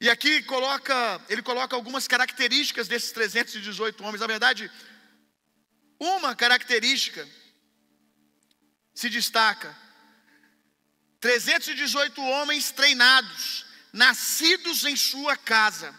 E 0.00 0.10
aqui 0.10 0.42
coloca, 0.42 1.20
ele 1.28 1.42
coloca 1.42 1.74
algumas 1.74 2.06
características 2.06 2.88
desses 2.88 3.12
318 3.12 4.02
homens. 4.04 4.20
Na 4.20 4.26
verdade, 4.26 4.70
uma 5.98 6.34
característica 6.34 7.26
se 8.94 9.10
destaca: 9.10 9.76
318 11.20 12.20
homens 12.22 12.70
treinados, 12.70 13.66
nascidos 13.92 14.84
em 14.84 14.96
sua 14.96 15.36
casa. 15.36 15.94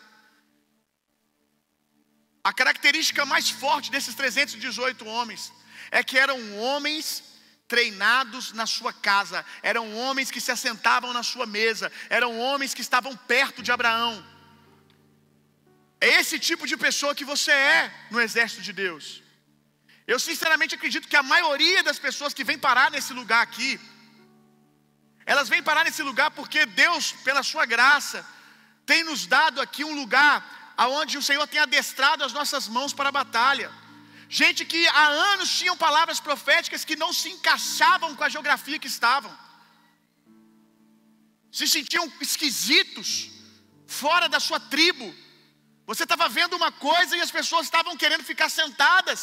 A 2.50 2.54
característica 2.54 3.26
mais 3.26 3.50
forte 3.50 3.92
desses 3.94 4.16
318 4.16 5.06
homens 5.06 5.42
é 5.92 6.02
que 6.02 6.18
eram 6.18 6.38
homens 6.66 7.06
treinados 7.74 8.54
na 8.60 8.66
sua 8.66 8.94
casa, 8.94 9.40
eram 9.62 9.86
homens 10.02 10.32
que 10.32 10.40
se 10.46 10.52
assentavam 10.56 11.12
na 11.18 11.24
sua 11.32 11.46
mesa, 11.46 11.92
eram 12.10 12.40
homens 12.40 12.74
que 12.74 12.86
estavam 12.88 13.14
perto 13.34 13.62
de 13.62 13.70
Abraão. 13.70 14.14
É 16.00 16.08
esse 16.22 16.40
tipo 16.40 16.66
de 16.66 16.78
pessoa 16.78 17.14
que 17.14 17.26
você 17.26 17.52
é 17.52 17.94
no 18.12 18.22
exército 18.22 18.62
de 18.62 18.72
Deus. 18.72 19.22
Eu 20.14 20.18
sinceramente 20.18 20.76
acredito 20.76 21.10
que 21.10 21.18
a 21.18 21.30
maioria 21.36 21.84
das 21.84 22.00
pessoas 22.00 22.34
que 22.34 22.46
vem 22.50 22.58
parar 22.58 22.90
nesse 22.92 23.12
lugar 23.12 23.42
aqui, 23.42 23.78
elas 25.26 25.50
vêm 25.50 25.62
parar 25.62 25.84
nesse 25.84 26.02
lugar 26.02 26.32
porque 26.32 26.66
Deus, 26.66 27.12
pela 27.28 27.44
sua 27.44 27.66
graça, 27.66 28.26
tem 28.86 29.04
nos 29.04 29.28
dado 29.28 29.60
aqui 29.60 29.84
um 29.84 29.96
lugar 30.02 30.57
aonde 30.86 31.18
o 31.18 31.26
Senhor 31.28 31.46
tem 31.48 31.60
adestrado 31.60 32.24
as 32.24 32.34
nossas 32.40 32.68
mãos 32.68 32.94
para 32.94 33.10
a 33.10 33.18
batalha. 33.20 33.70
Gente 34.30 34.64
que 34.72 34.82
há 34.90 35.08
anos 35.32 35.50
tinham 35.58 35.76
palavras 35.86 36.20
proféticas 36.20 36.86
que 36.86 36.96
não 37.04 37.12
se 37.20 37.30
encaixavam 37.30 38.16
com 38.16 38.24
a 38.24 38.30
geografia 38.30 38.78
que 38.84 38.94
estavam. 38.96 39.32
Se 41.58 41.68
sentiam 41.68 42.06
esquisitos, 42.22 43.10
fora 43.88 44.28
da 44.28 44.40
sua 44.40 44.60
tribo. 44.60 45.08
Você 45.88 46.04
estava 46.04 46.28
vendo 46.28 46.56
uma 46.56 46.72
coisa 46.72 47.16
e 47.16 47.22
as 47.22 47.32
pessoas 47.32 47.66
estavam 47.66 47.96
querendo 47.96 48.24
ficar 48.32 48.50
sentadas. 48.50 49.22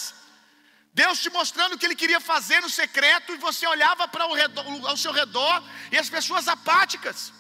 Deus 0.94 1.20
te 1.20 1.30
mostrando 1.38 1.74
o 1.74 1.78
que 1.78 1.86
Ele 1.86 2.00
queria 2.02 2.20
fazer 2.20 2.60
no 2.62 2.70
secreto 2.70 3.32
e 3.34 3.36
você 3.36 3.66
olhava 3.66 4.08
para 4.08 4.24
ao 4.24 4.96
seu 4.96 5.12
redor 5.12 5.62
e 5.92 5.98
as 5.98 6.08
pessoas 6.08 6.48
apáticas. 6.48 7.32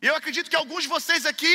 Eu 0.00 0.14
acredito 0.16 0.48
que 0.48 0.56
alguns 0.56 0.84
de 0.84 0.88
vocês 0.88 1.26
aqui, 1.26 1.54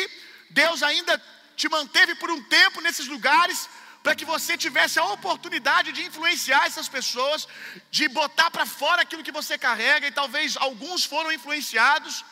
Deus 0.49 0.83
ainda 0.83 1.21
te 1.55 1.67
manteve 1.69 2.15
por 2.15 2.29
um 2.31 2.41
tempo 2.43 2.81
nesses 2.81 3.07
lugares 3.07 3.69
para 4.03 4.15
que 4.15 4.25
você 4.33 4.55
tivesse 4.55 4.99
a 4.99 5.05
oportunidade 5.15 5.91
de 5.91 6.03
influenciar 6.03 6.63
essas 6.67 6.87
pessoas, 6.87 7.47
de 7.89 8.07
botar 8.07 8.51
para 8.51 8.65
fora 8.65 9.01
aquilo 9.01 9.23
que 9.23 9.37
você 9.39 9.57
carrega, 9.57 10.07
e 10.07 10.11
talvez 10.11 10.55
alguns 10.57 11.03
foram 11.03 11.31
influenciados, 11.31 12.23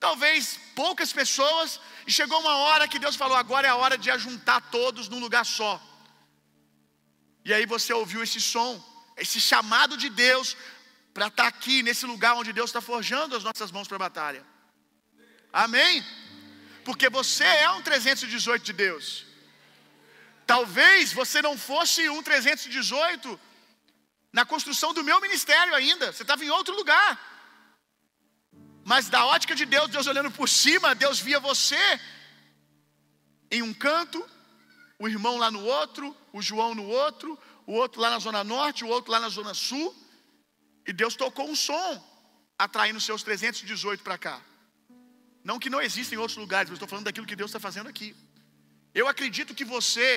talvez 0.00 0.58
poucas 0.74 1.12
pessoas, 1.12 1.78
e 2.06 2.10
chegou 2.18 2.40
uma 2.40 2.56
hora 2.64 2.88
que 2.88 2.98
Deus 2.98 3.16
falou: 3.22 3.36
agora 3.36 3.66
é 3.66 3.70
a 3.70 3.76
hora 3.76 3.98
de 3.98 4.10
ajuntar 4.10 4.70
todos 4.70 5.10
num 5.10 5.20
lugar 5.26 5.44
só. 5.44 5.74
E 7.44 7.52
aí 7.52 7.66
você 7.66 7.92
ouviu 7.92 8.22
esse 8.22 8.40
som, 8.40 8.72
esse 9.16 9.38
chamado 9.38 9.96
de 9.98 10.08
Deus 10.08 10.56
para 11.12 11.26
estar 11.26 11.42
tá 11.42 11.48
aqui 11.48 11.82
nesse 11.82 12.06
lugar 12.06 12.34
onde 12.34 12.52
Deus 12.52 12.70
está 12.70 12.80
forjando 12.80 13.36
as 13.36 13.44
nossas 13.44 13.70
mãos 13.70 13.88
para 13.88 13.96
a 13.96 14.06
batalha. 14.06 14.42
Amém? 15.52 16.04
Porque 16.88 17.10
você 17.10 17.44
é 17.44 17.70
um 17.72 17.82
318 17.82 18.64
de 18.64 18.72
Deus. 18.72 19.26
Talvez 20.46 21.12
você 21.12 21.42
não 21.42 21.54
fosse 21.58 22.08
um 22.08 22.22
318 22.22 23.38
na 24.32 24.46
construção 24.46 24.94
do 24.94 25.04
meu 25.04 25.20
ministério 25.20 25.74
ainda. 25.74 26.10
Você 26.10 26.22
estava 26.22 26.42
em 26.42 26.48
outro 26.48 26.74
lugar. 26.74 27.10
Mas 28.86 29.10
da 29.10 29.26
ótica 29.26 29.54
de 29.54 29.66
Deus, 29.66 29.90
Deus 29.90 30.06
olhando 30.06 30.30
por 30.30 30.48
cima, 30.48 30.94
Deus 30.94 31.20
via 31.20 31.38
você 31.38 32.00
em 33.50 33.60
um 33.60 33.74
canto, 33.74 34.26
o 34.98 35.06
irmão 35.06 35.36
lá 35.36 35.50
no 35.50 35.62
outro, 35.62 36.16
o 36.32 36.40
João 36.40 36.74
no 36.74 36.86
outro, 36.86 37.38
o 37.66 37.74
outro 37.74 38.00
lá 38.00 38.08
na 38.08 38.18
zona 38.18 38.42
norte, 38.42 38.82
o 38.82 38.88
outro 38.88 39.12
lá 39.12 39.20
na 39.20 39.28
zona 39.28 39.52
sul. 39.52 39.94
E 40.86 40.92
Deus 40.94 41.14
tocou 41.14 41.50
um 41.50 41.54
som, 41.54 42.02
atraindo 42.58 42.98
seus 42.98 43.22
318 43.22 44.02
para 44.02 44.16
cá. 44.16 44.47
Não 45.48 45.58
que 45.62 45.70
não 45.74 45.80
existem 45.88 46.16
em 46.16 46.20
outros 46.20 46.36
lugares, 46.44 46.68
mas 46.68 46.76
estou 46.76 46.90
falando 46.92 47.06
daquilo 47.06 47.26
que 47.30 47.40
Deus 47.40 47.50
está 47.50 47.60
fazendo 47.68 47.88
aqui. 47.88 48.08
Eu 48.94 49.08
acredito 49.08 49.54
que 49.58 49.64
você, 49.64 50.08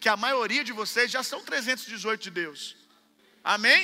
que 0.00 0.08
a 0.08 0.16
maioria 0.16 0.62
de 0.68 0.72
vocês 0.80 1.10
já 1.10 1.22
são 1.22 1.40
318 1.42 2.22
de 2.26 2.30
Deus. 2.30 2.76
Amém? 3.42 3.82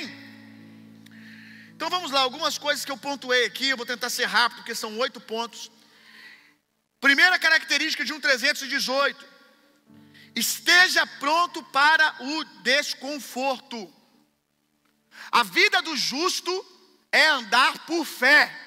Então 1.73 1.89
vamos 1.89 2.11
lá, 2.11 2.19
algumas 2.21 2.57
coisas 2.59 2.85
que 2.85 2.91
eu 2.91 2.97
pontuei 2.97 3.45
aqui, 3.45 3.69
eu 3.69 3.77
vou 3.77 3.85
tentar 3.85 4.11
ser 4.11 4.25
rápido, 4.25 4.59
porque 4.59 4.75
são 4.75 4.95
oito 4.99 5.19
pontos. 5.19 5.71
Primeira 6.99 7.39
característica 7.39 8.05
de 8.05 8.13
um 8.13 8.19
318 8.19 9.31
Esteja 10.35 11.05
pronto 11.23 11.61
para 11.63 12.15
o 12.23 12.43
desconforto. 12.61 13.93
A 15.31 15.43
vida 15.43 15.81
do 15.81 15.95
justo 15.97 16.53
é 17.11 17.27
andar 17.27 17.85
por 17.85 18.05
fé. 18.05 18.60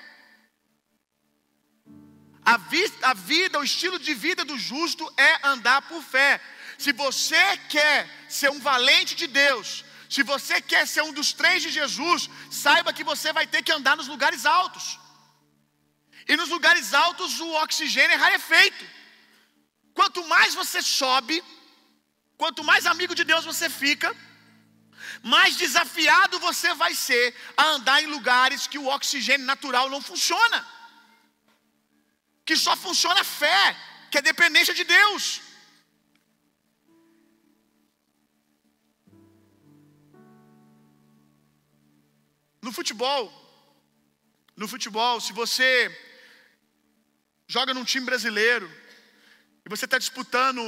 A, 2.44 2.57
vi, 2.57 2.92
a 3.02 3.14
vida, 3.14 3.59
o 3.59 3.64
estilo 3.64 3.98
de 3.98 4.14
vida 4.14 4.44
do 4.44 4.59
justo 4.59 5.12
é 5.16 5.48
andar 5.48 5.83
por 5.83 6.02
fé. 6.02 6.40
Se 6.78 6.92
você 6.92 7.57
quer 7.68 8.09
ser 8.28 8.50
um 8.50 8.61
valente 8.61 9.14
de 9.14 9.26
Deus, 9.26 9.85
se 10.09 10.22
você 10.22 10.61
quer 10.61 10.87
ser 10.87 11.02
um 11.02 11.12
dos 11.12 11.33
três 11.33 11.62
de 11.62 11.70
Jesus, 11.70 12.28
saiba 12.50 12.92
que 12.92 13.04
você 13.04 13.33
vai 13.33 13.46
ter 13.46 13.62
que 13.62 13.72
andar 13.72 13.96
nos 13.96 14.09
lugares 14.09 14.44
altos. 14.44 14.98
E 16.28 16.37
nos 16.37 16.48
lugares 16.48 16.92
altos 16.92 17.40
o 17.40 17.50
oxigênio 17.64 18.14
é 18.14 18.16
rarefeito. 18.16 18.85
Quanto 19.94 20.26
mais 20.26 20.54
você 20.54 20.83
sobe, 20.83 21.42
Quanto 22.37 22.64
mais 22.64 22.87
amigo 22.87 23.14
de 23.14 23.24
Deus 23.24 23.44
você 23.44 23.70
fica, 23.70 24.14
mais 25.22 25.57
desafiado 25.57 26.38
você 26.40 26.74
vai 26.74 26.94
ser 26.94 27.35
a 27.57 27.64
andar 27.68 28.02
em 28.02 28.07
lugares 28.07 28.66
que 28.66 28.78
o 28.78 28.88
oxigênio 28.88 29.46
natural 29.46 29.88
não 29.88 30.00
funciona. 30.00 30.66
Que 32.44 32.57
só 32.64 32.74
funciona 32.76 33.20
a 33.22 33.30
fé, 33.40 33.61
que 34.11 34.18
é 34.18 34.22
dependência 34.22 34.74
de 34.78 34.85
Deus. 34.85 35.24
No 42.66 42.72
futebol, 42.78 43.22
no 44.57 44.66
futebol, 44.74 45.20
se 45.20 45.33
você 45.42 45.70
joga 47.46 47.74
num 47.74 47.85
time 47.85 48.07
brasileiro 48.07 48.68
e 49.64 49.68
você 49.68 49.85
está 49.85 49.98
disputando 49.98 50.62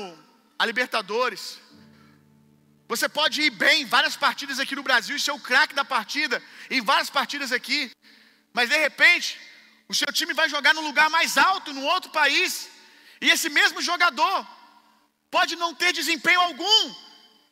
a 0.59 0.67
Libertadores. 0.67 1.59
Você 2.89 3.09
pode 3.09 3.43
ir 3.43 3.51
bem 3.51 3.83
em 3.83 3.85
várias 3.85 4.17
partidas 4.17 4.59
aqui 4.61 4.75
no 4.77 4.83
Brasil 4.83 5.17
e 5.17 5.21
ser 5.21 5.33
o 5.33 5.41
craque 5.41 5.75
da 5.75 5.85
partida, 5.85 6.43
em 6.71 6.81
várias 6.81 7.11
partidas 7.11 7.51
aqui, 7.53 7.91
mas 8.53 8.69
de 8.69 8.79
repente, 8.87 9.39
o 9.89 9.95
seu 9.95 10.11
time 10.19 10.33
vai 10.41 10.49
jogar 10.49 10.75
no 10.75 10.87
lugar 10.89 11.09
mais 11.11 11.37
alto, 11.39 11.73
num 11.73 11.87
outro 11.95 12.11
país, 12.11 12.69
e 13.21 13.31
esse 13.35 13.49
mesmo 13.49 13.81
jogador 13.81 14.47
pode 15.31 15.55
não 15.57 15.75
ter 15.75 15.93
desempenho 15.93 16.41
algum, 16.41 16.95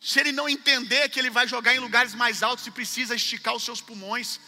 se 0.00 0.20
ele 0.20 0.32
não 0.32 0.48
entender 0.48 1.08
que 1.08 1.18
ele 1.18 1.30
vai 1.30 1.46
jogar 1.54 1.74
em 1.74 1.84
lugares 1.86 2.14
mais 2.14 2.42
altos 2.42 2.66
e 2.66 2.70
precisa 2.70 3.14
esticar 3.14 3.54
os 3.54 3.64
seus 3.64 3.80
pulmões, 3.80 4.40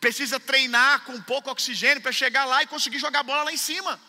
precisa 0.00 0.38
treinar 0.38 1.04
com 1.06 1.20
pouco 1.22 1.50
oxigênio 1.50 2.02
para 2.02 2.12
chegar 2.12 2.44
lá 2.44 2.62
e 2.62 2.66
conseguir 2.74 2.98
jogar 2.98 3.22
bola 3.22 3.44
lá 3.44 3.52
em 3.52 3.62
cima. 3.68 4.00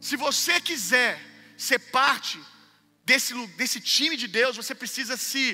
Se 0.00 0.16
você 0.16 0.60
quiser 0.60 1.12
ser 1.56 1.78
parte 1.78 2.38
desse, 3.04 3.34
desse 3.60 3.80
time 3.80 4.16
de 4.16 4.28
Deus, 4.28 4.56
você 4.56 4.74
precisa 4.74 5.16
se. 5.16 5.44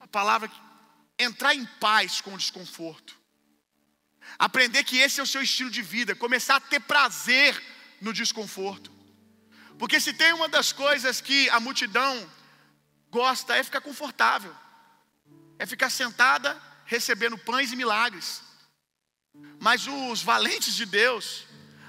A 0.00 0.06
palavra. 0.06 0.50
Entrar 1.20 1.54
em 1.54 1.66
paz 1.84 2.20
com 2.20 2.34
o 2.34 2.38
desconforto. 2.38 3.14
Aprender 4.38 4.84
que 4.84 4.96
esse 4.96 5.20
é 5.20 5.22
o 5.22 5.26
seu 5.26 5.42
estilo 5.42 5.70
de 5.70 5.82
vida. 5.82 6.14
Começar 6.14 6.56
a 6.56 6.60
ter 6.60 6.80
prazer 6.80 7.62
no 8.00 8.12
desconforto. 8.12 8.90
Porque 9.78 10.00
se 10.00 10.12
tem 10.12 10.32
uma 10.32 10.48
das 10.48 10.72
coisas 10.72 11.20
que 11.20 11.48
a 11.50 11.60
multidão 11.60 12.30
gosta 13.10 13.56
é 13.56 13.62
ficar 13.62 13.80
confortável, 13.80 14.54
é 15.58 15.66
ficar 15.66 15.90
sentada 15.90 16.60
recebendo 16.86 17.38
pães 17.38 17.72
e 17.72 17.76
milagres. 17.76 18.42
Mas 19.60 19.86
os 19.86 20.22
valentes 20.22 20.74
de 20.74 20.84
Deus, 20.84 21.44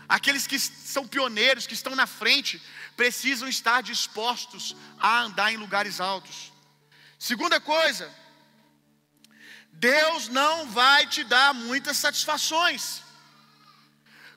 aqueles 0.08 0.46
que 0.46 0.60
são 0.60 1.08
pioneiros, 1.08 1.66
que 1.66 1.74
estão 1.74 1.96
na 1.96 2.06
frente, 2.06 2.62
precisam 2.96 3.48
estar 3.48 3.82
dispostos 3.82 4.76
a 5.00 5.22
andar 5.22 5.52
em 5.52 5.58
lugares 5.58 6.00
altos. 6.00 6.52
Segunda 7.18 7.60
coisa, 7.60 8.14
Deus 9.82 10.28
não 10.28 10.70
vai 10.70 11.08
te 11.08 11.24
dar 11.24 11.54
muitas 11.56 11.98
satisfações. 11.98 13.02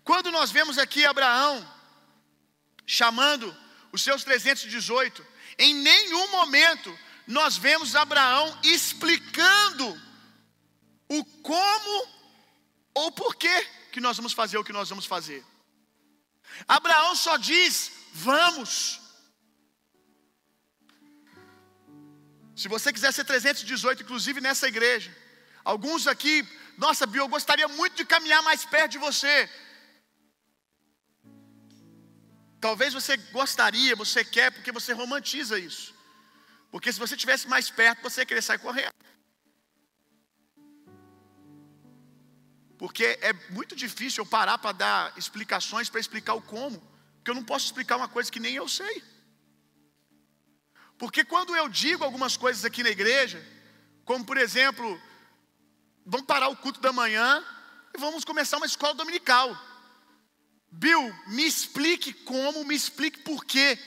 Quando 0.02 0.30
nós 0.36 0.50
vemos 0.50 0.78
aqui 0.78 1.04
Abraão 1.04 1.54
chamando 2.86 3.54
os 3.92 4.00
seus 4.02 4.24
318, 4.24 5.26
em 5.58 5.74
nenhum 5.74 6.30
momento 6.30 6.98
nós 7.26 7.58
vemos 7.58 7.94
Abraão 7.94 8.46
explicando 8.62 9.86
o 11.08 11.22
como 11.50 12.08
ou 12.94 13.12
porquê 13.12 13.56
que 13.92 14.00
nós 14.00 14.16
vamos 14.16 14.32
fazer 14.32 14.56
o 14.56 14.64
que 14.64 14.72
nós 14.72 14.88
vamos 14.88 15.04
fazer. 15.04 15.44
Abraão 16.66 17.14
só 17.14 17.36
diz: 17.36 17.92
vamos. 18.14 18.98
Se 22.56 22.66
você 22.66 22.90
quiser 22.94 23.12
ser 23.12 23.24
318, 23.24 24.04
inclusive 24.04 24.40
nessa 24.40 24.68
igreja, 24.68 25.23
alguns 25.64 26.06
aqui, 26.06 26.46
nossa, 26.76 27.06
Bio, 27.06 27.22
eu 27.22 27.28
gostaria 27.28 27.68
muito 27.68 27.96
de 27.96 28.04
caminhar 28.04 28.42
mais 28.42 28.64
perto 28.64 28.92
de 28.92 28.98
você. 28.98 29.48
Talvez 32.60 32.94
você 32.94 33.16
gostaria, 33.38 33.94
você 33.94 34.24
quer, 34.24 34.50
porque 34.50 34.72
você 34.72 34.92
romantiza 34.92 35.58
isso. 35.58 35.94
Porque 36.70 36.92
se 36.92 36.98
você 36.98 37.14
estivesse 37.14 37.46
mais 37.48 37.70
perto, 37.70 38.02
você 38.02 38.22
ia 38.22 38.26
querer 38.26 38.42
sair 38.42 38.58
correndo. 38.58 38.92
Porque 42.78 43.18
é 43.20 43.32
muito 43.50 43.76
difícil 43.76 44.22
eu 44.22 44.26
parar 44.26 44.58
para 44.58 44.72
dar 44.72 45.12
explicações 45.16 45.88
para 45.88 46.00
explicar 46.00 46.34
o 46.34 46.42
como. 46.42 46.80
Porque 47.16 47.30
eu 47.30 47.34
não 47.34 47.44
posso 47.44 47.66
explicar 47.66 47.96
uma 47.96 48.08
coisa 48.08 48.30
que 48.30 48.40
nem 48.40 48.54
eu 48.54 48.68
sei. 48.68 49.02
Porque 50.98 51.24
quando 51.24 51.54
eu 51.56 51.68
digo 51.68 52.04
algumas 52.04 52.36
coisas 52.36 52.64
aqui 52.64 52.82
na 52.82 52.90
igreja, 52.90 53.42
como 54.04 54.24
por 54.24 54.36
exemplo, 54.36 55.00
vamos 56.04 56.26
parar 56.26 56.48
o 56.48 56.56
culto 56.56 56.80
da 56.80 56.92
manhã 56.92 57.44
e 57.94 57.98
vamos 57.98 58.24
começar 58.24 58.56
uma 58.56 58.66
escola 58.66 58.94
dominical. 58.94 59.56
Bill, 60.70 61.14
me 61.28 61.46
explique 61.46 62.12
como, 62.12 62.64
me 62.64 62.74
explique 62.74 63.20
por 63.20 63.44
quê. 63.44 63.78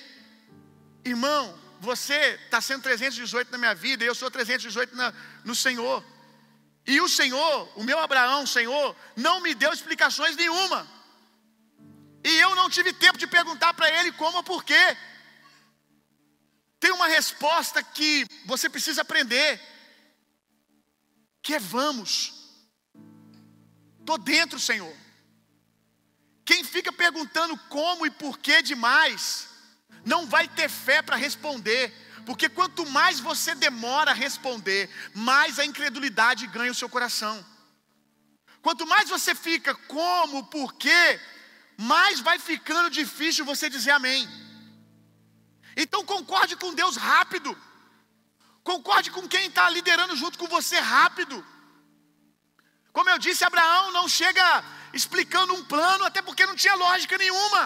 Irmão, 1.04 1.58
você 1.80 2.40
está 2.46 2.62
sendo 2.62 2.84
318 2.84 3.52
na 3.52 3.58
minha 3.58 3.76
vida 3.76 4.04
e 4.04 4.08
eu 4.08 4.16
sou 4.16 4.32
318 4.32 4.96
na, 4.96 5.14
no 5.44 5.54
Senhor. 5.54 6.04
E 6.86 7.02
o 7.02 7.10
Senhor, 7.10 7.70
o 7.76 7.84
meu 7.84 8.00
Abraão, 8.00 8.44
o 8.44 8.48
Senhor, 8.48 8.96
não 9.16 9.42
me 9.42 9.54
deu 9.54 9.74
explicações 9.74 10.36
nenhuma. 10.38 10.88
E 12.24 12.36
eu 12.40 12.56
não 12.56 12.70
tive 12.70 12.94
tempo 12.94 13.18
de 13.18 13.28
perguntar 13.28 13.74
para 13.74 13.90
ele 13.90 14.12
como 14.14 14.38
ou 14.38 14.44
porquê. 14.44 14.98
Tem 16.80 16.92
uma 16.92 17.08
resposta 17.08 17.84
que 17.84 18.26
você 18.46 18.70
precisa 18.70 19.02
aprender. 19.02 19.60
Que 21.48 21.54
é 21.54 21.60
vamos. 21.60 22.34
Estou 24.02 24.18
dentro, 24.18 24.60
Senhor. 24.60 24.94
Quem 26.44 26.62
fica 26.62 26.92
perguntando 26.92 27.58
como 27.70 28.06
e 28.06 28.12
porquê 28.12 28.62
demais, 28.62 29.48
não 30.04 30.26
vai 30.28 30.46
ter 30.50 30.68
fé 30.68 31.02
para 31.02 31.16
responder. 31.16 31.94
Porque 32.26 32.50
quanto 32.50 32.86
mais 32.88 33.22
você 33.22 33.56
demora 33.56 34.12
a 34.12 34.14
responder, 34.14 34.90
mais 35.14 35.58
a 35.58 35.64
incredulidade 35.64 36.46
ganha 36.48 36.74
o 36.74 36.76
seu 36.76 36.90
coração. 36.90 37.46
Quanto 38.62 38.86
mais 38.86 39.10
você 39.10 39.34
fica 39.34 39.74
como, 39.74 40.48
porquê, 40.48 41.18
mais 41.78 42.20
vai 42.20 42.40
ficando 42.40 42.90
difícil 42.90 43.46
você 43.46 43.70
dizer 43.70 43.92
amém. 43.92 44.28
Então 45.78 46.04
concorde 46.04 46.58
com 46.58 46.74
Deus 46.74 46.98
rápido. 46.98 47.58
Concorde 48.70 49.10
com 49.16 49.26
quem 49.34 49.46
está 49.48 49.66
liderando 49.76 50.16
junto 50.22 50.38
com 50.40 50.48
você 50.56 50.78
rápido. 50.96 51.36
Como 52.96 53.10
eu 53.12 53.20
disse, 53.26 53.46
Abraão 53.50 53.86
não 53.98 54.06
chega 54.20 54.46
explicando 55.00 55.54
um 55.58 55.64
plano, 55.74 56.04
até 56.10 56.22
porque 56.28 56.50
não 56.50 56.56
tinha 56.62 56.76
lógica 56.86 57.18
nenhuma. 57.24 57.62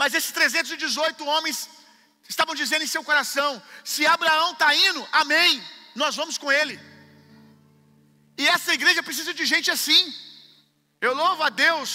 Mas 0.00 0.12
esses 0.18 0.32
318 0.38 1.24
homens 1.32 1.56
estavam 2.28 2.54
dizendo 2.60 2.84
em 2.84 2.92
seu 2.94 3.02
coração: 3.10 3.50
se 3.92 4.04
Abraão 4.16 4.50
está 4.52 4.70
indo, 4.88 5.02
amém, 5.22 5.50
nós 6.02 6.14
vamos 6.20 6.36
com 6.42 6.50
ele. 6.58 6.76
E 8.42 8.46
essa 8.54 8.74
igreja 8.78 9.06
precisa 9.08 9.32
de 9.40 9.46
gente 9.52 9.70
assim. 9.76 10.02
Eu 11.06 11.14
louvo 11.22 11.42
a 11.42 11.50
Deus 11.64 11.90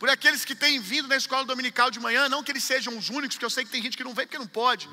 por 0.00 0.10
aqueles 0.16 0.44
que 0.48 0.54
têm 0.64 0.78
vindo 0.92 1.08
na 1.08 1.16
escola 1.22 1.44
dominical 1.52 1.90
de 1.90 2.00
manhã, 2.06 2.28
não 2.28 2.42
que 2.44 2.52
eles 2.52 2.64
sejam 2.72 2.92
os 3.00 3.08
únicos, 3.18 3.36
porque 3.36 3.48
eu 3.50 3.56
sei 3.56 3.64
que 3.64 3.74
tem 3.76 3.82
gente 3.86 3.96
que 3.96 4.08
não 4.08 4.14
vem 4.18 4.26
porque 4.26 4.44
não 4.44 4.52
pode, 4.62 4.84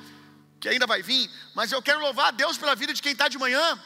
que 0.60 0.70
ainda 0.70 0.88
vai 0.88 1.02
vir, 1.02 1.30
mas 1.56 1.72
eu 1.72 1.82
quero 1.82 2.00
louvar 2.00 2.28
a 2.28 2.32
Deus 2.32 2.58
pela 2.58 2.76
vida 2.76 2.94
de 2.94 3.02
quem 3.02 3.12
está 3.12 3.28
de 3.28 3.38
manhã, 3.38 3.80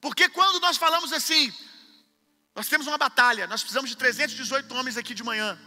porque 0.00 0.28
quando 0.28 0.60
nós 0.60 0.76
falamos 0.76 1.12
assim, 1.12 1.52
nós 2.54 2.68
temos 2.68 2.86
uma 2.86 2.98
batalha, 2.98 3.46
nós 3.46 3.62
precisamos 3.62 3.90
de 3.90 3.96
318 3.96 4.74
homens 4.74 4.96
aqui 4.96 5.14
de 5.14 5.24
manhã. 5.24 5.58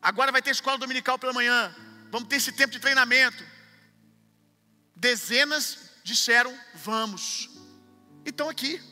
Agora 0.00 0.32
vai 0.32 0.42
ter 0.42 0.50
escola 0.50 0.76
dominical 0.78 1.18
pela 1.18 1.32
manhã. 1.32 1.74
Vamos 2.10 2.28
ter 2.28 2.36
esse 2.36 2.52
tempo 2.52 2.72
de 2.72 2.80
treinamento. 2.80 3.46
Dezenas 4.96 5.90
disseram 6.02 6.52
vamos. 6.74 7.48
E 8.24 8.30
estão 8.30 8.48
aqui. 8.48 8.82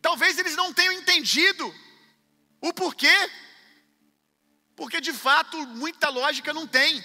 Talvez 0.00 0.38
eles 0.38 0.54
não 0.54 0.72
tenham 0.72 0.92
entendido 0.92 1.74
o 2.60 2.72
porquê. 2.72 3.30
Porque 4.76 5.00
de 5.00 5.12
fato 5.12 5.56
muita 5.68 6.08
lógica 6.08 6.52
não 6.52 6.66
tem. 6.66 7.02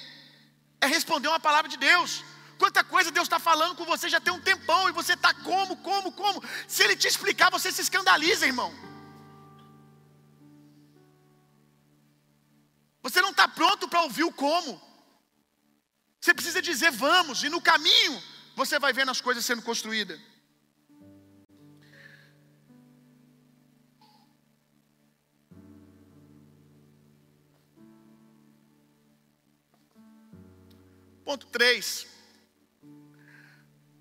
É 0.80 0.88
responder 0.88 1.28
uma 1.28 1.40
palavra 1.40 1.70
de 1.70 1.78
Deus. 1.78 2.24
Quanta 2.58 2.84
coisa 2.84 3.12
Deus 3.12 3.26
está 3.26 3.40
falando 3.40 3.76
com 3.76 3.86
você 3.86 4.10
já 4.10 4.20
tem 4.20 4.34
um 4.34 4.42
tempão 4.42 4.90
e 4.90 4.92
você 4.92 5.14
está 5.14 5.34
como, 5.34 5.78
como, 5.78 6.12
como. 6.12 6.44
Se 6.68 6.84
Ele 6.84 6.96
te 6.96 7.08
explicar, 7.08 7.52
você 7.52 7.72
se 7.72 7.82
escandaliza, 7.82 8.46
irmão. 8.46 8.74
Você 13.02 13.22
não 13.22 13.30
está 13.32 13.48
pronto 13.48 13.88
para 13.88 14.02
ouvir 14.02 14.24
o 14.24 14.32
como. 14.32 14.82
Você 16.20 16.34
precisa 16.34 16.62
dizer 16.62 16.92
vamos, 16.92 17.44
e 17.44 17.50
no 17.50 17.62
caminho 17.62 18.22
você 18.56 18.80
vai 18.80 18.92
vendo 18.92 19.12
as 19.12 19.22
coisas 19.22 19.46
sendo 19.46 19.62
construídas. 19.62 20.20
Ponto 31.28 31.46
3 31.48 32.08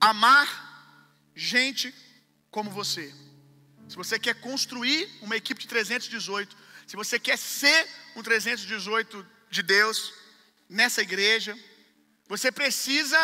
amar 0.01 0.47
gente 1.35 1.93
como 2.53 2.71
você. 2.71 3.13
Se 3.89 3.97
você 3.97 4.17
quer 4.17 4.35
construir 4.41 5.09
uma 5.21 5.35
equipe 5.35 5.61
de 5.61 5.67
318, 5.67 6.57
se 6.87 6.95
você 6.95 7.19
quer 7.19 7.37
ser 7.37 7.89
um 8.15 8.23
318 8.23 9.27
de 9.51 9.63
Deus 9.65 10.15
nessa 10.69 11.03
igreja, 11.03 11.59
você 12.29 12.53
precisa 12.53 13.19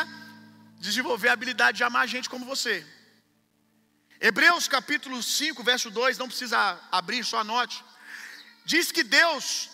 desenvolver 0.80 1.28
a 1.28 1.34
habilidade 1.34 1.76
de 1.76 1.84
amar 1.84 2.08
gente 2.08 2.28
como 2.28 2.44
você. 2.44 2.84
Hebreus 4.20 4.66
capítulo 4.66 5.22
5, 5.22 5.62
verso 5.62 5.92
2, 5.92 6.18
não 6.18 6.26
precisa 6.26 6.58
abrir, 6.90 7.24
só 7.24 7.38
anote. 7.38 7.84
Diz 8.64 8.90
que 8.90 9.04
Deus 9.04 9.70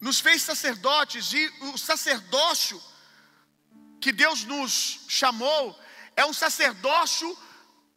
nos 0.00 0.20
fez 0.20 0.42
sacerdotes 0.42 1.32
e 1.32 1.52
o 1.60 1.78
sacerdócio 1.78 2.80
que 4.00 4.12
Deus 4.12 4.44
nos 4.44 5.00
chamou 5.08 5.78
é 6.16 6.24
um 6.24 6.32
sacerdócio 6.32 7.36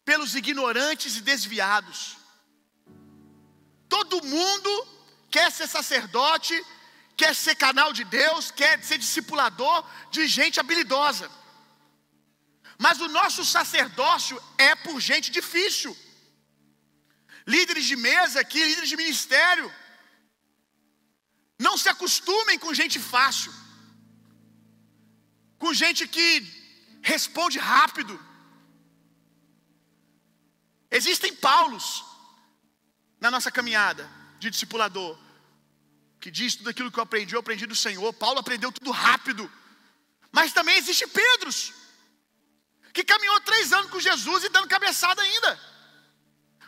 pelos 0.04 0.34
ignorantes 0.34 1.16
e 1.16 1.20
desviados. 1.20 2.16
Todo 3.88 4.24
mundo 4.24 4.88
quer 5.30 5.50
ser 5.52 5.68
sacerdote, 5.68 6.54
quer 7.16 7.34
ser 7.34 7.54
canal 7.54 7.92
de 7.92 8.04
Deus, 8.04 8.50
quer 8.50 8.82
ser 8.82 8.98
discipulador 8.98 9.84
de 10.10 10.26
gente 10.26 10.58
habilidosa. 10.58 11.30
Mas 12.78 13.00
o 13.00 13.08
nosso 13.08 13.44
sacerdócio 13.44 14.42
é 14.58 14.74
por 14.74 15.00
gente 15.00 15.30
difícil. 15.30 15.96
Líderes 17.46 17.84
de 17.84 17.96
mesa 17.96 18.40
aqui, 18.40 18.62
líderes 18.64 18.88
de 18.88 18.96
ministério, 18.96 19.72
Não 21.66 21.74
se 21.82 21.88
acostumem 21.94 22.58
com 22.58 22.78
gente 22.80 22.98
fácil, 23.14 23.52
com 25.62 25.72
gente 25.82 26.02
que 26.14 26.26
responde 27.12 27.58
rápido. 27.58 28.14
Existem 30.90 31.32
Paulos 31.46 31.86
na 33.20 33.30
nossa 33.30 33.50
caminhada 33.58 34.04
de 34.40 34.50
discipulador, 34.50 35.12
que 36.20 36.30
diz 36.38 36.56
tudo 36.56 36.70
aquilo 36.70 36.90
que 36.90 36.98
eu 36.98 37.04
aprendi, 37.08 37.34
eu 37.34 37.40
aprendi 37.44 37.66
do 37.72 37.76
Senhor. 37.84 38.12
Paulo 38.12 38.40
aprendeu 38.40 38.72
tudo 38.72 38.90
rápido. 38.90 39.50
Mas 40.36 40.52
também 40.52 40.76
existe 40.78 41.06
Pedros, 41.06 41.72
que 42.92 43.04
caminhou 43.04 43.38
três 43.40 43.72
anos 43.72 43.90
com 43.90 44.00
Jesus 44.00 44.44
e 44.44 44.48
dando 44.48 44.68
cabeçada 44.74 45.20
ainda. 45.22 45.52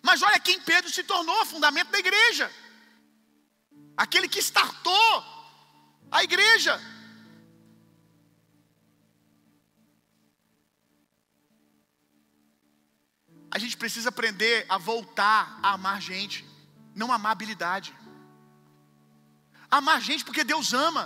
Mas 0.02 0.22
olha 0.22 0.38
quem 0.38 0.60
Pedro 0.60 0.90
se 0.90 1.02
tornou, 1.02 1.46
fundamento 1.46 1.90
da 1.90 1.98
igreja. 1.98 2.46
Aquele 3.96 4.28
que 4.28 4.40
startou 4.40 5.24
a 6.10 6.22
igreja. 6.22 6.80
A 13.50 13.58
gente 13.58 13.76
precisa 13.76 14.08
aprender 14.08 14.66
a 14.68 14.78
voltar 14.78 15.60
a 15.62 15.74
amar 15.74 16.00
gente, 16.02 16.44
não 16.94 17.12
amar 17.12 17.32
habilidade. 17.32 17.96
Amar 19.70 20.00
gente 20.00 20.24
porque 20.24 20.42
Deus 20.42 20.72
ama. 20.72 21.04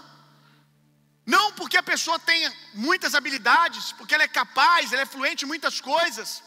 Não 1.34 1.52
porque 1.52 1.76
a 1.76 1.82
pessoa 1.82 2.18
tenha 2.18 2.50
muitas 2.72 3.14
habilidades, 3.14 3.92
porque 3.92 4.14
ela 4.14 4.24
é 4.24 4.28
capaz, 4.28 4.92
ela 4.92 5.02
é 5.02 5.12
fluente 5.14 5.44
em 5.44 5.48
muitas 5.48 5.78
coisas, 5.78 6.42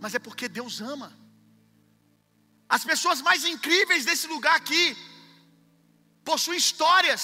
mas 0.00 0.12
é 0.12 0.18
porque 0.18 0.48
Deus 0.48 0.80
ama. 0.80 1.12
As 2.68 2.84
pessoas 2.84 3.22
mais 3.22 3.44
incríveis 3.44 4.04
desse 4.04 4.26
lugar 4.26 4.56
aqui 4.56 4.84
possuem 6.30 6.58
histórias 6.64 7.22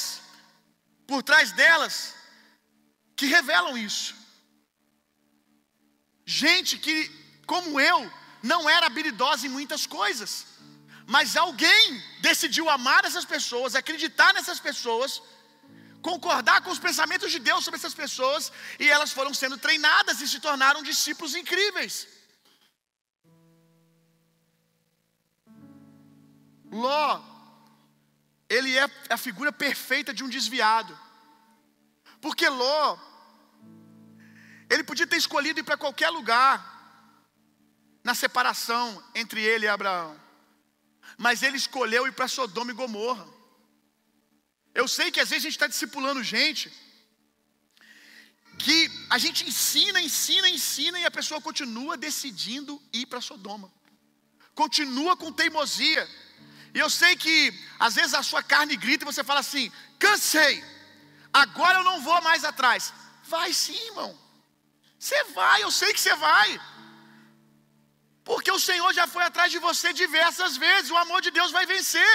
por 1.11 1.21
trás 1.29 1.49
delas 1.61 1.95
que 3.19 3.27
revelam 3.37 3.77
isso. 3.91 4.13
Gente 6.43 6.73
que, 6.85 6.97
como 7.53 7.81
eu, 7.91 7.99
não 8.53 8.63
era 8.77 8.87
habilidosa 8.87 9.47
em 9.47 9.55
muitas 9.59 9.83
coisas, 9.99 10.33
mas 11.15 11.37
alguém 11.45 11.85
decidiu 12.29 12.67
amar 12.79 13.03
essas 13.05 13.27
pessoas, 13.35 13.81
acreditar 13.83 14.33
nessas 14.35 14.61
pessoas 14.69 15.15
concordar 16.11 16.59
com 16.65 16.71
os 16.75 16.83
pensamentos 16.87 17.31
de 17.35 17.39
Deus 17.49 17.63
sobre 17.65 17.79
essas 17.79 17.95
pessoas, 18.01 18.53
e 18.83 18.87
elas 18.95 19.11
foram 19.19 19.33
sendo 19.33 19.57
treinadas 19.67 20.21
e 20.21 20.29
se 20.33 20.39
tornaram 20.47 20.89
discípulos 20.91 21.35
incríveis. 21.35 21.97
Ló, 26.83 27.07
ele 28.49 28.77
é 28.77 28.89
a 29.11 29.17
figura 29.17 29.53
perfeita 29.53 30.13
de 30.13 30.23
um 30.23 30.29
desviado, 30.29 30.99
porque 32.21 32.49
Ló, 32.49 32.99
ele 34.71 34.85
podia 34.85 35.07
ter 35.07 35.17
escolhido 35.17 35.61
ir 35.61 35.63
para 35.63 35.77
qualquer 35.77 36.11
lugar, 36.11 36.73
na 38.03 38.15
separação 38.15 39.03
entre 39.15 39.41
ele 39.43 39.65
e 39.65 39.69
Abraão, 39.69 40.21
mas 41.17 41.43
ele 41.43 41.57
escolheu 41.57 42.07
ir 42.07 42.13
para 42.13 42.29
Sodoma 42.29 42.71
e 42.71 42.75
Gomorra. 42.75 43.27
Eu 44.75 44.87
sei 44.87 45.11
que 45.11 45.21
às 45.21 45.31
vezes 45.31 45.45
a 45.45 45.49
gente 45.49 45.57
está 45.57 45.67
discipulando 45.67 46.23
gente 46.23 46.71
que 48.59 48.91
a 49.11 49.19
gente 49.19 49.47
ensina, 49.49 50.01
ensina, 50.01 50.49
ensina 50.49 50.99
e 51.01 51.05
a 51.05 51.11
pessoa 51.11 51.41
continua 51.41 51.97
decidindo 51.97 52.81
ir 52.93 53.07
para 53.07 53.21
Sodoma. 53.21 53.73
Continua 54.55 55.17
com 55.17 55.33
teimosia. 55.33 56.09
E 56.75 56.79
eu 56.85 56.91
sei 56.91 57.15
que 57.15 57.37
às 57.79 57.95
vezes 57.95 58.15
a 58.15 58.23
sua 58.23 58.43
carne 58.43 58.77
grita 58.85 59.05
e 59.05 59.11
você 59.13 59.23
fala 59.23 59.41
assim: 59.41 59.71
cansei, 60.05 60.55
agora 61.33 61.79
eu 61.79 61.85
não 61.85 62.01
vou 62.09 62.21
mais 62.29 62.45
atrás. 62.45 62.93
Vai 63.35 63.53
sim, 63.53 63.81
irmão. 63.91 64.11
Você 64.99 65.23
vai, 65.39 65.63
eu 65.63 65.71
sei 65.71 65.93
que 65.95 66.01
você 66.01 66.15
vai. 66.17 66.61
Porque 68.25 68.51
o 68.51 68.59
Senhor 68.59 68.93
já 68.99 69.07
foi 69.07 69.23
atrás 69.23 69.53
de 69.53 69.59
você 69.59 69.93
diversas 69.93 70.57
vezes, 70.57 70.91
o 70.91 70.97
amor 70.97 71.21
de 71.23 71.31
Deus 71.31 71.53
vai 71.53 71.65
vencer. 71.65 72.15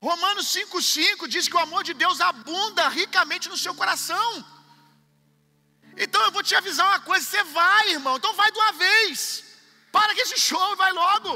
Romanos 0.00 0.46
5,5 0.54 1.28
diz 1.28 1.48
que 1.48 1.56
o 1.56 1.64
amor 1.66 1.82
de 1.82 1.94
Deus 2.02 2.20
abunda 2.20 2.88
ricamente 2.88 3.48
no 3.48 3.56
seu 3.64 3.74
coração. 3.74 4.28
Então 5.96 6.22
eu 6.24 6.32
vou 6.36 6.42
te 6.42 6.54
avisar 6.54 6.86
uma 6.86 7.00
coisa: 7.00 7.26
você 7.26 7.42
vai, 7.44 7.90
irmão, 7.90 8.16
então 8.16 8.32
vai 8.34 8.50
de 8.52 8.58
uma 8.58 8.72
vez. 8.72 9.44
Para 9.90 10.14
que 10.14 10.20
esse 10.20 10.38
show 10.38 10.72
e 10.72 10.76
vai 10.76 10.92
logo. 10.92 11.32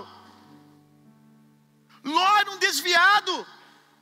Ló 2.04 2.38
era 2.38 2.50
um 2.50 2.58
desviado. 2.58 3.46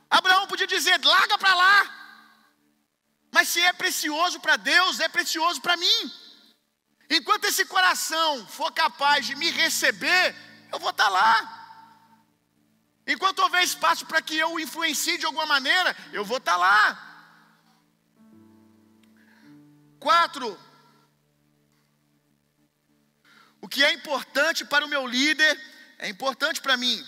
Abraão 0.09 0.47
podia 0.47 0.67
dizer: 0.67 0.99
larga 1.03 1.37
para 1.37 1.55
lá. 1.55 1.77
Mas 3.31 3.47
se 3.49 3.61
é 3.61 3.73
precioso 3.73 4.39
para 4.39 4.57
Deus, 4.57 4.99
é 4.99 5.07
precioso 5.07 5.61
para 5.61 5.77
mim. 5.77 5.99
Enquanto 7.09 7.45
esse 7.45 7.65
coração 7.65 8.45
for 8.47 8.71
capaz 8.71 9.25
de 9.25 9.35
me 9.35 9.49
receber, 9.49 10.35
eu 10.71 10.79
vou 10.79 10.91
estar 10.91 11.05
tá 11.05 11.09
lá. 11.09 11.59
Enquanto 13.05 13.39
houver 13.39 13.63
espaço 13.63 14.05
para 14.05 14.21
que 14.21 14.37
eu 14.37 14.51
o 14.53 14.59
influencie 14.59 15.17
de 15.17 15.25
alguma 15.25 15.45
maneira, 15.45 15.95
eu 16.11 16.23
vou 16.23 16.37
estar 16.37 16.53
tá 16.53 16.57
lá. 16.57 16.79
Quatro. 19.99 20.59
O 23.61 23.67
que 23.67 23.83
é 23.83 23.93
importante 23.93 24.65
para 24.65 24.85
o 24.85 24.89
meu 24.89 25.07
líder 25.07 25.59
é 25.97 26.07
importante 26.09 26.61
para 26.61 26.77
mim. 26.77 27.03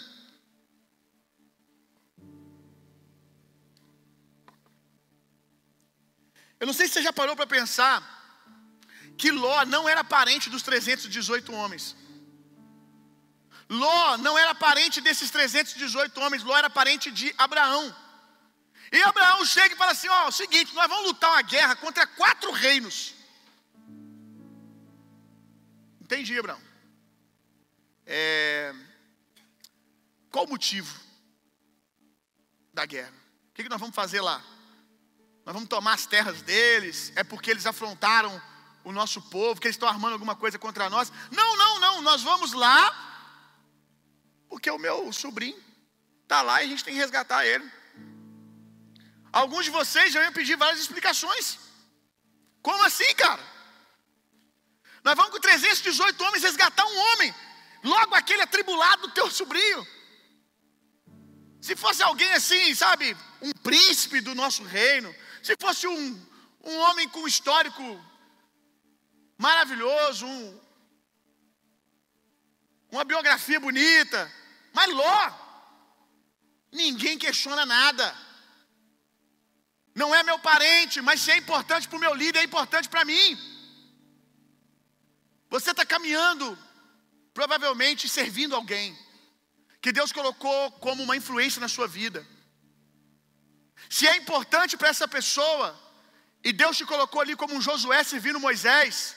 Eu 6.59 6.67
não 6.67 6.73
sei 6.73 6.87
se 6.87 6.93
você 6.93 7.03
já 7.03 7.13
parou 7.13 7.35
para 7.35 7.47
pensar 7.47 7.97
que 9.17 9.31
Ló 9.31 9.65
não 9.65 9.87
era 9.87 10.03
parente 10.03 10.49
dos 10.49 10.63
318 10.63 11.53
homens. 11.53 11.95
Ló 13.69 14.17
não 14.17 14.37
era 14.37 14.53
parente 14.53 15.01
desses 15.01 15.31
318 15.31 16.19
homens, 16.21 16.43
Ló 16.43 16.55
era 16.55 16.69
parente 16.69 17.11
de 17.11 17.33
Abraão. 17.37 17.95
E 18.91 19.01
Abraão 19.01 19.43
chega 19.45 19.73
e 19.73 19.77
fala 19.77 19.91
assim: 19.91 20.07
ó, 20.07 20.25
é 20.25 20.27
o 20.27 20.31
seguinte, 20.31 20.73
nós 20.73 20.87
vamos 20.87 21.05
lutar 21.05 21.31
uma 21.31 21.41
guerra 21.41 21.75
contra 21.75 22.05
quatro 22.05 22.51
reinos. 22.51 23.13
Entendi, 25.99 26.37
Abraão. 26.37 26.61
É... 28.05 28.73
Qual 30.29 30.45
o 30.45 30.49
motivo 30.49 30.93
da 32.71 32.85
guerra? 32.85 33.13
O 33.49 33.53
que 33.53 33.67
nós 33.67 33.79
vamos 33.79 33.95
fazer 33.95 34.21
lá? 34.21 34.43
Nós 35.45 35.53
vamos 35.53 35.69
tomar 35.69 35.93
as 35.93 36.05
terras 36.07 36.41
deles? 36.41 37.13
É 37.15 37.23
porque 37.23 37.51
eles 37.51 37.65
afrontaram 37.65 38.41
o 38.83 38.91
nosso 38.91 39.21
povo, 39.21 39.61
que 39.61 39.67
eles 39.67 39.75
estão 39.75 39.87
armando 39.87 40.13
alguma 40.13 40.35
coisa 40.35 40.57
contra 40.57 40.89
nós? 40.89 41.11
Não, 41.31 41.57
não, 41.57 41.79
não. 41.79 42.01
Nós 42.01 42.23
vamos 42.23 42.53
lá 42.53 43.05
porque 44.49 44.69
o 44.71 44.77
meu 44.77 45.11
sobrinho 45.13 45.61
está 46.23 46.41
lá 46.41 46.61
e 46.61 46.65
a 46.65 46.69
gente 46.69 46.83
tem 46.83 46.93
que 46.93 46.99
resgatar 46.99 47.45
ele. 47.45 47.69
Alguns 49.31 49.65
de 49.65 49.71
vocês 49.71 50.13
já 50.13 50.23
iam 50.23 50.31
pedir 50.31 50.55
várias 50.55 50.79
explicações. 50.79 51.59
Como 52.61 52.83
assim, 52.83 53.13
cara? 53.15 53.43
Nós 55.03 55.13
vamos 55.15 55.31
com 55.31 55.39
318 55.39 56.23
homens 56.23 56.41
resgatar 56.41 56.85
um 56.85 56.97
homem. 56.97 57.35
Logo 57.83 58.15
aquele 58.15 58.41
atribulado 58.41 59.03
do 59.03 59.13
teu 59.13 59.29
sobrinho. 59.29 59.85
Se 61.61 61.75
fosse 61.75 62.01
alguém 62.01 62.31
assim, 62.33 62.73
sabe, 62.73 63.15
um 63.41 63.51
príncipe 63.51 64.21
do 64.21 64.33
nosso 64.33 64.63
reino, 64.63 65.13
se 65.45 65.55
fosse 65.61 65.85
um, 65.85 66.03
um 66.63 66.75
homem 66.85 67.07
com 67.09 67.27
histórico 67.27 67.83
maravilhoso, 69.37 70.25
um, 70.25 70.59
uma 72.91 73.03
biografia 73.03 73.59
bonita, 73.59 74.19
mas 74.73 74.91
Ló, 74.91 75.21
ninguém 76.71 77.19
questiona 77.19 77.63
nada. 77.63 78.05
Não 79.93 80.15
é 80.15 80.23
meu 80.23 80.39
parente, 80.39 80.99
mas 80.99 81.21
se 81.21 81.29
é 81.29 81.37
importante 81.37 81.87
para 81.87 81.97
o 81.97 82.05
meu 82.05 82.15
líder, 82.15 82.39
é 82.39 82.43
importante 82.43 82.89
para 82.89 83.05
mim. 83.05 83.37
Você 85.47 85.71
está 85.71 85.85
caminhando, 85.85 86.57
provavelmente 87.35 88.09
servindo 88.09 88.55
alguém, 88.55 88.97
que 89.79 89.91
Deus 89.91 90.11
colocou 90.11 90.71
como 90.71 91.03
uma 91.03 91.15
influência 91.15 91.61
na 91.61 91.67
sua 91.67 91.87
vida. 91.87 92.25
Se 93.89 94.07
é 94.07 94.15
importante 94.17 94.77
para 94.77 94.89
essa 94.89 95.07
pessoa, 95.07 95.67
e 96.43 96.51
Deus 96.53 96.77
te 96.77 96.85
colocou 96.85 97.21
ali 97.21 97.35
como 97.35 97.55
um 97.55 97.61
Josué 97.61 98.03
servindo 98.03 98.39
Moisés, 98.39 99.15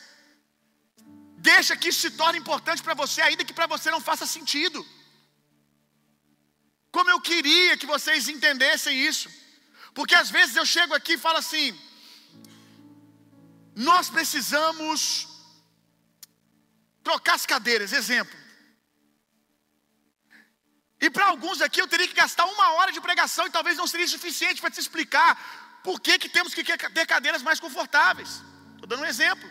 deixa 1.51 1.77
que 1.77 1.89
isso 1.91 2.01
se 2.01 2.11
torne 2.13 2.39
importante 2.39 2.83
para 2.83 2.95
você, 2.95 3.21
ainda 3.23 3.45
que 3.45 3.53
para 3.53 3.67
você 3.67 3.91
não 3.91 4.01
faça 4.01 4.27
sentido. 4.27 4.87
Como 6.91 7.11
eu 7.11 7.21
queria 7.21 7.77
que 7.77 7.87
vocês 7.87 8.29
entendessem 8.29 8.97
isso. 9.11 9.29
Porque 9.95 10.15
às 10.15 10.31
vezes 10.31 10.57
eu 10.57 10.67
chego 10.67 10.95
aqui 10.95 11.15
e 11.15 11.25
falo 11.27 11.39
assim: 11.39 11.79
nós 13.75 14.09
precisamos 14.09 15.29
trocar 17.03 17.35
as 17.35 17.47
cadeiras. 17.47 17.93
Exemplo. 17.93 18.48
E 21.01 21.09
para 21.09 21.27
alguns 21.27 21.61
aqui 21.61 21.81
eu 21.81 21.87
teria 21.87 22.09
que 22.09 22.15
gastar 22.15 22.45
uma 22.47 22.73
hora 22.73 22.91
de 22.91 23.01
pregação 23.01 23.47
e 23.47 23.51
talvez 23.51 23.77
não 23.77 23.87
seria 23.87 24.09
suficiente 24.09 24.61
para 24.61 24.71
te 24.71 24.81
explicar 24.81 25.81
por 25.85 26.01
que, 26.01 26.19
que 26.19 26.29
temos 26.29 26.53
que 26.55 26.65
ter 26.65 27.07
cadeiras 27.07 27.43
mais 27.43 27.61
confortáveis. 27.61 28.43
Estou 28.75 28.89
dando 28.89 29.03
um 29.03 29.07
exemplo. 29.07 29.49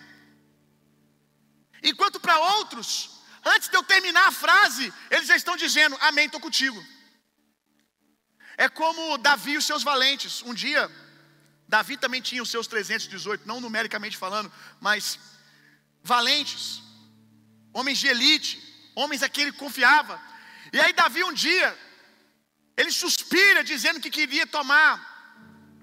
Enquanto 1.81 2.19
para 2.19 2.37
outros, 2.55 2.89
antes 3.45 3.69
de 3.69 3.77
eu 3.77 3.83
terminar 3.83 4.27
a 4.27 4.31
frase, 4.31 4.93
eles 5.09 5.27
já 5.27 5.35
estão 5.35 5.55
dizendo: 5.55 5.97
Amém, 6.01 6.25
estou 6.25 6.41
contigo. 6.41 6.83
É 8.57 8.67
como 8.67 9.17
Davi 9.19 9.51
e 9.51 9.57
os 9.57 9.65
seus 9.65 9.83
valentes. 9.83 10.41
Um 10.41 10.53
dia, 10.53 10.91
Davi 11.67 11.95
também 11.95 12.21
tinha 12.21 12.41
os 12.41 12.49
seus 12.49 12.67
318, 12.67 13.47
não 13.47 13.61
numericamente 13.61 14.17
falando, 14.17 14.51
mas 14.81 15.19
valentes, 16.03 16.81
homens 17.71 17.99
de 17.99 18.07
elite, 18.07 18.91
homens 18.95 19.21
a 19.21 19.29
quem 19.29 19.43
ele 19.43 19.51
confiava. 19.51 20.19
E 20.77 20.79
aí 20.79 20.93
Davi 20.93 21.23
um 21.23 21.33
dia, 21.33 21.67
ele 22.79 22.91
suspira 22.91 23.63
dizendo 23.63 24.01
que 24.03 24.11
queria 24.17 24.45
tomar 24.45 24.91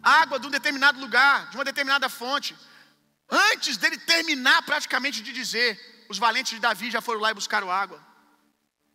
água 0.01 0.39
de 0.39 0.47
um 0.47 0.55
determinado 0.59 1.01
lugar, 1.05 1.51
de 1.51 1.57
uma 1.57 1.65
determinada 1.71 2.09
fonte. 2.09 2.57
Antes 3.29 3.77
dele 3.77 3.99
terminar 3.99 4.63
praticamente 4.63 5.21
de 5.21 5.33
dizer, 5.33 5.69
os 6.09 6.19
valentes 6.25 6.53
de 6.55 6.61
Davi 6.61 6.93
já 6.93 7.01
foram 7.01 7.21
lá 7.25 7.33
e 7.33 7.41
buscaram 7.41 7.73
água. 7.73 8.01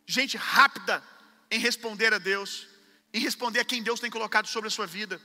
Gente 0.06 0.38
rápida 0.38 1.02
em 1.50 1.60
responder 1.68 2.14
a 2.14 2.18
Deus, 2.18 2.66
em 3.12 3.20
responder 3.20 3.60
a 3.60 3.68
quem 3.70 3.82
Deus 3.82 4.00
tem 4.00 4.10
colocado 4.10 4.46
sobre 4.46 4.68
a 4.68 4.70
sua 4.70 4.86
vida. 4.86 5.20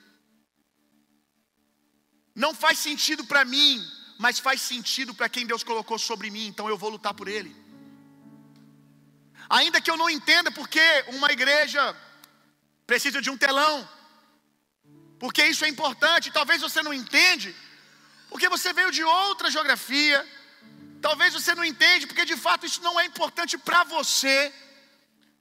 Não 2.35 2.53
faz 2.53 2.79
sentido 2.79 3.23
para 3.23 3.45
mim, 3.45 3.81
mas 4.19 4.39
faz 4.39 4.61
sentido 4.61 5.13
para 5.15 5.29
quem 5.29 5.45
Deus 5.45 5.63
colocou 5.63 5.97
sobre 5.97 6.29
mim, 6.29 6.47
então 6.47 6.67
eu 6.67 6.77
vou 6.77 6.89
lutar 6.89 7.13
por 7.13 7.29
ele. 7.29 7.64
Ainda 9.49 9.81
que 9.81 9.91
eu 9.91 9.97
não 9.97 10.09
entenda 10.09 10.51
porque 10.51 11.05
uma 11.07 11.31
igreja 11.31 11.95
precisa 12.87 13.21
de 13.21 13.29
um 13.29 13.37
telão, 13.37 13.87
porque 15.19 15.43
isso 15.45 15.65
é 15.65 15.69
importante, 15.69 16.31
talvez 16.31 16.61
você 16.61 16.81
não 16.81 16.93
entende, 16.93 17.55
porque 18.29 18.49
você 18.49 18.73
veio 18.73 18.91
de 18.91 19.03
outra 19.03 19.49
geografia, 19.49 20.25
talvez 21.01 21.33
você 21.33 21.53
não 21.55 21.63
entende, 21.63 22.07
porque 22.07 22.25
de 22.25 22.35
fato 22.35 22.65
isso 22.65 22.81
não 22.81 22.99
é 22.99 23.05
importante 23.05 23.57
para 23.57 23.83
você. 23.83 24.53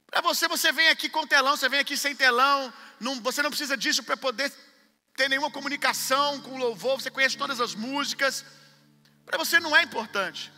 Para 0.07 0.21
você, 0.21 0.47
você 0.47 0.71
vem 0.71 0.89
aqui 0.89 1.09
com 1.09 1.27
telão, 1.27 1.57
você 1.57 1.67
vem 1.67 1.79
aqui 1.79 1.97
sem 1.97 2.15
telão, 2.15 2.73
não, 2.99 3.19
você 3.21 3.41
não 3.41 3.49
precisa 3.49 3.75
disso 3.75 4.03
para 4.03 4.15
poder 4.15 4.51
ter 5.15 5.29
nenhuma 5.29 5.51
comunicação 5.51 6.41
com 6.41 6.51
o 6.51 6.57
louvor, 6.57 7.01
você 7.01 7.09
conhece 7.09 7.37
todas 7.37 7.59
as 7.59 7.73
músicas. 7.73 8.45
Para 9.25 9.37
você 9.37 9.59
não 9.59 9.75
é 9.75 9.81
importante. 9.83 10.51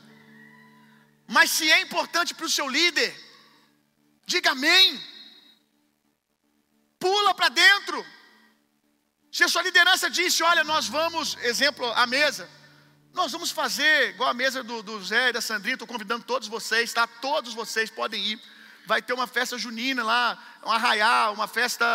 Mas 1.27 1.51
se 1.51 1.71
é 1.71 1.81
importante 1.81 2.33
para 2.33 2.45
o 2.45 2.49
seu 2.49 2.67
líder, 2.67 3.15
diga 4.27 4.51
amém. 4.51 5.01
Pula 6.99 7.33
para 7.33 7.49
dentro. 7.49 8.05
Se 9.31 9.43
a 9.43 9.47
sua 9.47 9.63
liderança 9.63 10.09
disse, 10.09 10.43
olha, 10.43 10.63
nós 10.63 10.87
vamos, 10.87 11.37
exemplo, 11.41 11.85
a 11.93 12.05
mesa. 12.05 12.49
Nós 13.13 13.31
vamos 13.31 13.49
fazer 13.49 14.09
igual 14.09 14.29
a 14.29 14.33
mesa 14.33 14.63
do, 14.63 14.83
do 14.83 15.03
Zé 15.03 15.29
e 15.29 15.33
da 15.33 15.41
Sandrinha, 15.41 15.75
estou 15.75 15.87
convidando 15.87 16.23
todos 16.25 16.47
vocês, 16.47 16.93
tá? 16.93 17.07
Todos 17.07 17.53
vocês 17.53 17.89
podem 17.89 18.21
ir. 18.23 18.41
Vai 18.85 19.01
ter 19.01 19.13
uma 19.13 19.27
festa 19.27 19.57
junina 19.57 20.03
lá, 20.03 20.37
um 20.63 20.71
arraial, 20.71 21.33
uma 21.33 21.47
festa 21.47 21.85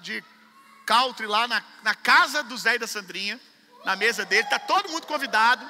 de 0.00 0.24
country 0.86 1.26
lá 1.26 1.46
na, 1.46 1.62
na 1.82 1.94
casa 1.94 2.42
do 2.42 2.56
Zé 2.56 2.76
e 2.76 2.78
da 2.78 2.86
Sandrinha, 2.86 3.40
na 3.84 3.96
mesa 3.96 4.24
dele. 4.24 4.44
Está 4.44 4.58
todo 4.58 4.90
mundo 4.90 5.06
convidado. 5.06 5.68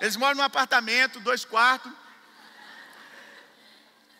Eles 0.00 0.16
moram 0.16 0.36
num 0.36 0.42
apartamento, 0.42 1.20
dois 1.20 1.44
quartos. 1.44 1.92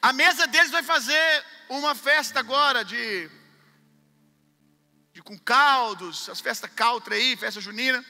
A 0.03 0.13
mesa 0.13 0.47
deles 0.47 0.71
vai 0.71 0.83
fazer 0.83 1.45
uma 1.69 1.95
festa 1.95 2.41
agora 2.41 2.83
de, 2.85 3.31
de 5.13 5.23
com 5.23 5.39
caldos, 5.39 6.29
as 6.29 6.41
festas 6.41 6.71
country 6.75 7.15
aí, 7.15 7.37
festa 7.37 7.61
junina. 7.61 8.05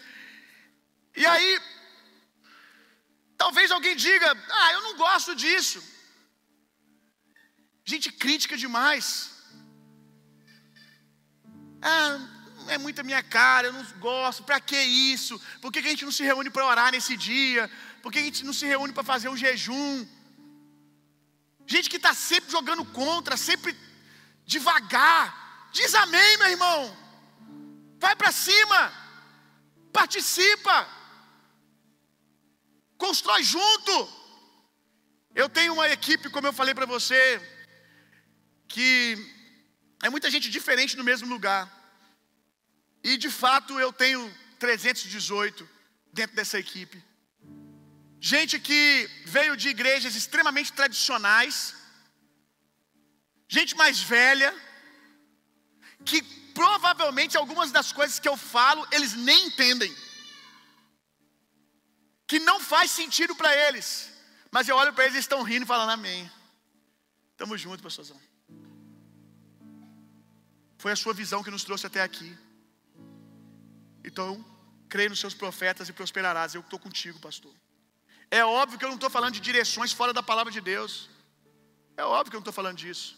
E 1.16 1.26
aí, 1.26 1.61
talvez 3.36 3.72
alguém 3.72 3.97
diga: 3.97 4.28
Ah, 4.51 4.72
eu 4.72 4.82
não 4.82 4.97
gosto 4.97 5.34
disso. 5.34 5.82
Gente 7.84 8.12
crítica 8.12 8.57
demais. 8.57 9.09
Ah, 11.82 12.20
é 12.68 12.78
muita 12.78 13.03
minha 13.03 13.22
cara, 13.22 13.66
eu 13.66 13.72
não 13.72 13.84
gosto, 13.99 14.45
para 14.45 14.61
que 14.61 14.76
isso? 14.76 15.41
Por 15.61 15.72
que 15.72 15.80
a 15.80 15.82
gente 15.82 16.05
não 16.05 16.12
se 16.12 16.22
reúne 16.22 16.51
para 16.51 16.66
orar 16.66 16.93
nesse 16.93 17.16
dia? 17.16 17.68
Por 18.01 18.12
que 18.12 18.20
a 18.20 18.22
gente 18.22 18.45
não 18.45 18.53
se 18.53 18.64
reúne 18.64 18.93
para 18.93 19.03
fazer 19.03 19.28
um 19.28 19.36
jejum? 19.36 20.07
Gente 21.73 21.89
que 21.89 21.99
está 21.99 22.12
sempre 22.12 22.51
jogando 22.51 22.85
contra, 22.85 23.37
sempre 23.37 23.71
devagar. 24.45 25.25
Diz 25.71 25.95
amém, 25.95 26.37
meu 26.39 26.49
irmão. 26.49 26.79
Vai 28.05 28.16
para 28.16 28.33
cima. 28.33 28.81
Participa. 29.93 30.77
Constrói 32.99 33.45
junto. 33.45 33.95
Eu 35.33 35.49
tenho 35.49 35.75
uma 35.75 35.89
equipe, 35.89 36.29
como 36.29 36.49
eu 36.49 36.53
falei 36.53 36.75
para 36.75 36.87
você, 36.87 37.23
que 38.66 39.16
é 40.03 40.11
muita 40.11 40.29
gente 40.29 40.51
diferente 40.51 40.97
no 40.97 41.05
mesmo 41.05 41.29
lugar. 41.29 41.62
E 43.05 43.16
de 43.16 43.31
fato 43.31 43.79
eu 43.79 43.93
tenho 43.93 44.23
318 44.59 45.68
dentro 46.12 46.35
dessa 46.35 46.59
equipe. 46.59 47.09
Gente 48.21 48.61
que 48.61 49.09
veio 49.25 49.57
de 49.57 49.71
igrejas 49.71 50.14
extremamente 50.14 50.73
tradicionais, 50.75 51.75
gente 53.49 53.75
mais 53.75 53.99
velha, 54.01 54.55
que 56.05 56.21
provavelmente 56.53 57.39
algumas 57.39 57.73
das 57.73 57.93
coisas 57.93 58.18
que 58.18 58.29
eu 58.29 58.37
falo 58.37 58.87
eles 58.93 59.14
nem 59.14 59.47
entendem, 59.47 59.95
que 62.27 62.39
não 62.39 62.61
faz 62.61 62.91
sentido 62.91 63.35
para 63.35 63.57
eles, 63.66 64.12
mas 64.51 64.68
eu 64.68 64.77
olho 64.77 64.93
para 64.93 65.05
eles 65.05 65.16
e 65.16 65.21
estão 65.21 65.43
rindo 65.43 65.64
e 65.64 65.66
falando 65.66 65.91
amém. 65.91 66.31
Tamo 67.39 67.57
junto, 67.57 67.83
pastorzão. 67.83 68.21
Foi 70.77 70.93
a 70.93 70.97
sua 70.97 71.14
visão 71.14 71.43
que 71.43 71.51
nos 71.51 71.64
trouxe 71.64 71.87
até 71.87 72.03
aqui. 72.03 72.37
Então, 74.05 74.45
creia 74.91 75.09
nos 75.09 75.21
seus 75.21 75.33
profetas 75.33 75.89
e 75.89 75.93
prosperarás. 75.93 76.55
Eu 76.55 76.61
estou 76.61 76.79
contigo, 76.79 77.18
pastor. 77.18 77.55
É 78.31 78.45
óbvio 78.45 78.78
que 78.78 78.85
eu 78.85 78.89
não 78.89 79.01
estou 79.01 79.11
falando 79.11 79.35
de 79.35 79.41
direções 79.41 79.93
fora 79.93 80.12
da 80.12 80.22
palavra 80.22 80.53
de 80.53 80.61
Deus. 80.61 81.11
É 81.97 82.05
óbvio 82.05 82.31
que 82.31 82.37
eu 82.37 82.41
não 82.41 82.47
estou 82.47 82.59
falando 82.61 82.78
disso. 82.85 83.09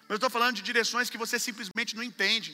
Mas 0.00 0.10
eu 0.10 0.16
estou 0.16 0.30
falando 0.30 0.56
de 0.56 0.62
direções 0.62 1.08
que 1.08 1.22
você 1.24 1.38
simplesmente 1.38 1.94
não 1.94 2.02
entende. 2.02 2.50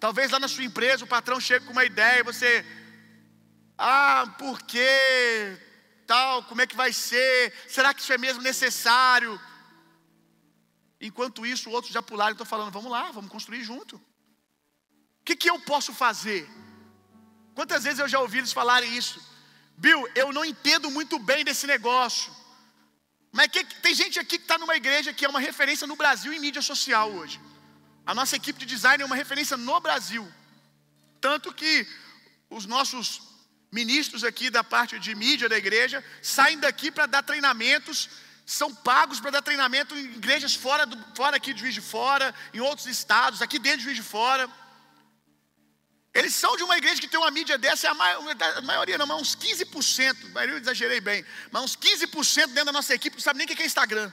Talvez 0.00 0.30
lá 0.30 0.38
na 0.38 0.48
sua 0.48 0.64
empresa 0.64 1.04
o 1.04 1.08
patrão 1.16 1.38
chegue 1.38 1.66
com 1.66 1.72
uma 1.72 1.84
ideia 1.84 2.20
e 2.20 2.28
você. 2.30 2.64
Ah, 3.76 4.34
por 4.38 4.62
quê? 4.62 5.60
Tal, 6.06 6.44
como 6.44 6.62
é 6.62 6.66
que 6.66 6.76
vai 6.76 6.92
ser? 6.92 7.52
Será 7.68 7.92
que 7.92 8.00
isso 8.00 8.12
é 8.12 8.18
mesmo 8.18 8.42
necessário? 8.42 9.38
Enquanto 11.00 11.44
isso, 11.44 11.70
outros 11.70 11.92
já 11.92 12.02
pularam 12.02 12.30
e 12.30 12.34
estão 12.34 12.46
falando: 12.46 12.72
vamos 12.72 12.90
lá, 12.90 13.10
vamos 13.10 13.30
construir 13.30 13.62
junto. 13.62 13.96
O 13.96 15.24
que, 15.26 15.36
que 15.36 15.50
eu 15.50 15.58
posso 15.60 15.92
fazer? 15.92 16.48
Quantas 17.54 17.84
vezes 17.84 17.98
eu 17.98 18.08
já 18.08 18.20
ouvi 18.20 18.38
eles 18.38 18.52
falarem 18.52 18.96
isso? 18.96 19.20
Bill, 19.76 20.08
eu 20.14 20.32
não 20.32 20.44
entendo 20.44 20.90
muito 20.90 21.18
bem 21.18 21.44
desse 21.44 21.66
negócio. 21.66 22.34
Mas 23.32 23.48
que, 23.48 23.64
tem 23.64 23.94
gente 23.94 24.18
aqui 24.18 24.38
que 24.38 24.44
está 24.44 24.58
numa 24.58 24.76
igreja 24.76 25.12
que 25.12 25.24
é 25.24 25.28
uma 25.28 25.40
referência 25.40 25.86
no 25.86 25.96
Brasil 25.96 26.32
em 26.32 26.40
mídia 26.40 26.62
social 26.62 27.12
hoje. 27.12 27.40
A 28.04 28.14
nossa 28.14 28.36
equipe 28.36 28.58
de 28.58 28.66
design 28.66 29.02
é 29.02 29.06
uma 29.06 29.16
referência 29.16 29.56
no 29.56 29.78
Brasil. 29.80 30.26
Tanto 31.20 31.52
que 31.52 31.86
os 32.48 32.64
nossos 32.64 33.20
ministros 33.70 34.24
aqui 34.24 34.48
da 34.48 34.64
parte 34.64 34.98
de 34.98 35.14
mídia 35.14 35.48
da 35.48 35.58
igreja 35.58 36.02
saem 36.22 36.58
daqui 36.58 36.90
para 36.90 37.06
dar 37.06 37.22
treinamentos 37.22 38.08
são 38.46 38.72
pagos 38.72 39.18
para 39.18 39.32
dar 39.32 39.42
treinamento 39.42 39.92
em 39.96 40.04
igrejas 40.04 40.54
fora, 40.54 40.86
do, 40.86 40.96
fora 41.16 41.36
aqui 41.36 41.52
de 41.52 41.60
Juiz 41.60 41.74
de 41.74 41.80
Fora, 41.80 42.32
em 42.54 42.60
outros 42.60 42.86
estados, 42.86 43.42
aqui 43.42 43.58
dentro 43.58 43.78
de 43.78 43.84
Juiz 43.84 43.96
de 43.96 44.04
Fora. 44.04 44.48
Eles 46.18 46.34
são 46.34 46.56
de 46.56 46.62
uma 46.62 46.78
igreja 46.78 46.98
que 46.98 47.06
tem 47.06 47.20
uma 47.20 47.30
mídia 47.30 47.58
dessa, 47.58 47.90
a, 47.90 47.92
a 47.92 48.62
maioria 48.62 48.96
não, 48.96 49.06
mas 49.06 49.20
uns 49.20 49.36
15%, 49.36 50.24
a 50.24 50.28
maioria 50.30 50.54
eu 50.54 50.58
exagerei 50.58 50.98
bem, 50.98 51.22
mas 51.50 51.62
uns 51.62 51.76
15% 51.76 52.46
dentro 52.46 52.64
da 52.64 52.72
nossa 52.72 52.94
equipe 52.94 53.16
não 53.16 53.22
sabe 53.22 53.36
nem 53.36 53.44
o 53.44 53.48
que 53.54 53.62
é 53.62 53.66
Instagram. 53.66 54.10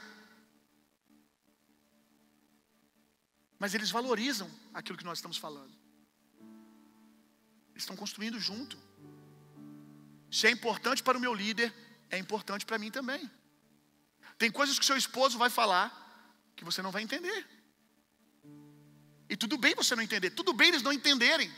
Mas 3.58 3.74
eles 3.74 3.90
valorizam 3.90 4.52
aquilo 4.74 4.98
que 4.98 5.06
nós 5.06 5.20
estamos 5.20 5.38
falando. 5.38 5.74
Eles 7.72 7.84
estão 7.84 7.96
construindo 7.96 8.38
junto. 8.38 8.78
Se 10.30 10.46
é 10.46 10.52
importante 10.52 11.02
para 11.02 11.18
o 11.18 11.22
meu 11.22 11.34
líder, 11.34 11.74
é 12.10 12.18
importante 12.18 12.66
para 12.66 12.78
mim 12.78 12.92
também. 12.92 13.32
Tem 14.38 14.52
coisas 14.52 14.78
que 14.78 14.86
seu 14.86 14.98
esposo 14.98 15.38
vai 15.38 15.50
falar 15.50 15.88
que 16.54 16.66
você 16.66 16.82
não 16.82 16.92
vai 16.92 17.02
entender. 17.02 17.48
E 19.30 19.38
tudo 19.38 19.58
bem 19.58 19.74
você 19.74 19.96
não 19.96 20.04
entender, 20.04 20.32
tudo 20.32 20.52
bem 20.52 20.68
eles 20.68 20.82
não 20.82 20.92
entenderem. 20.92 21.50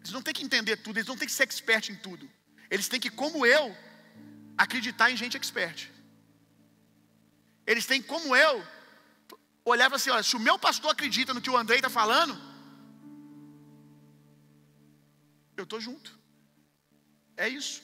Eles 0.00 0.12
não 0.12 0.22
têm 0.22 0.34
que 0.34 0.44
entender 0.44 0.76
tudo, 0.78 0.98
eles 0.98 1.08
não 1.08 1.16
têm 1.16 1.28
que 1.28 1.34
ser 1.34 1.44
expert 1.44 1.90
em 1.90 1.96
tudo. 1.96 2.28
Eles 2.70 2.88
têm 2.88 3.00
que, 3.00 3.10
como 3.10 3.44
eu, 3.44 3.76
acreditar 4.56 5.10
em 5.10 5.16
gente 5.16 5.36
expert. 5.36 5.90
Eles 7.66 7.86
têm, 7.86 8.02
como 8.02 8.34
eu, 8.34 8.66
olhar 9.64 9.92
assim: 9.92 10.10
olha, 10.10 10.22
se 10.22 10.36
o 10.36 10.40
meu 10.40 10.58
pastor 10.58 10.90
acredita 10.90 11.34
no 11.34 11.40
que 11.40 11.50
o 11.50 11.56
Andrei 11.56 11.78
está 11.78 11.90
falando, 11.90 12.38
eu 15.56 15.64
estou 15.64 15.80
junto. 15.80 16.18
É 17.36 17.48
isso. 17.48 17.82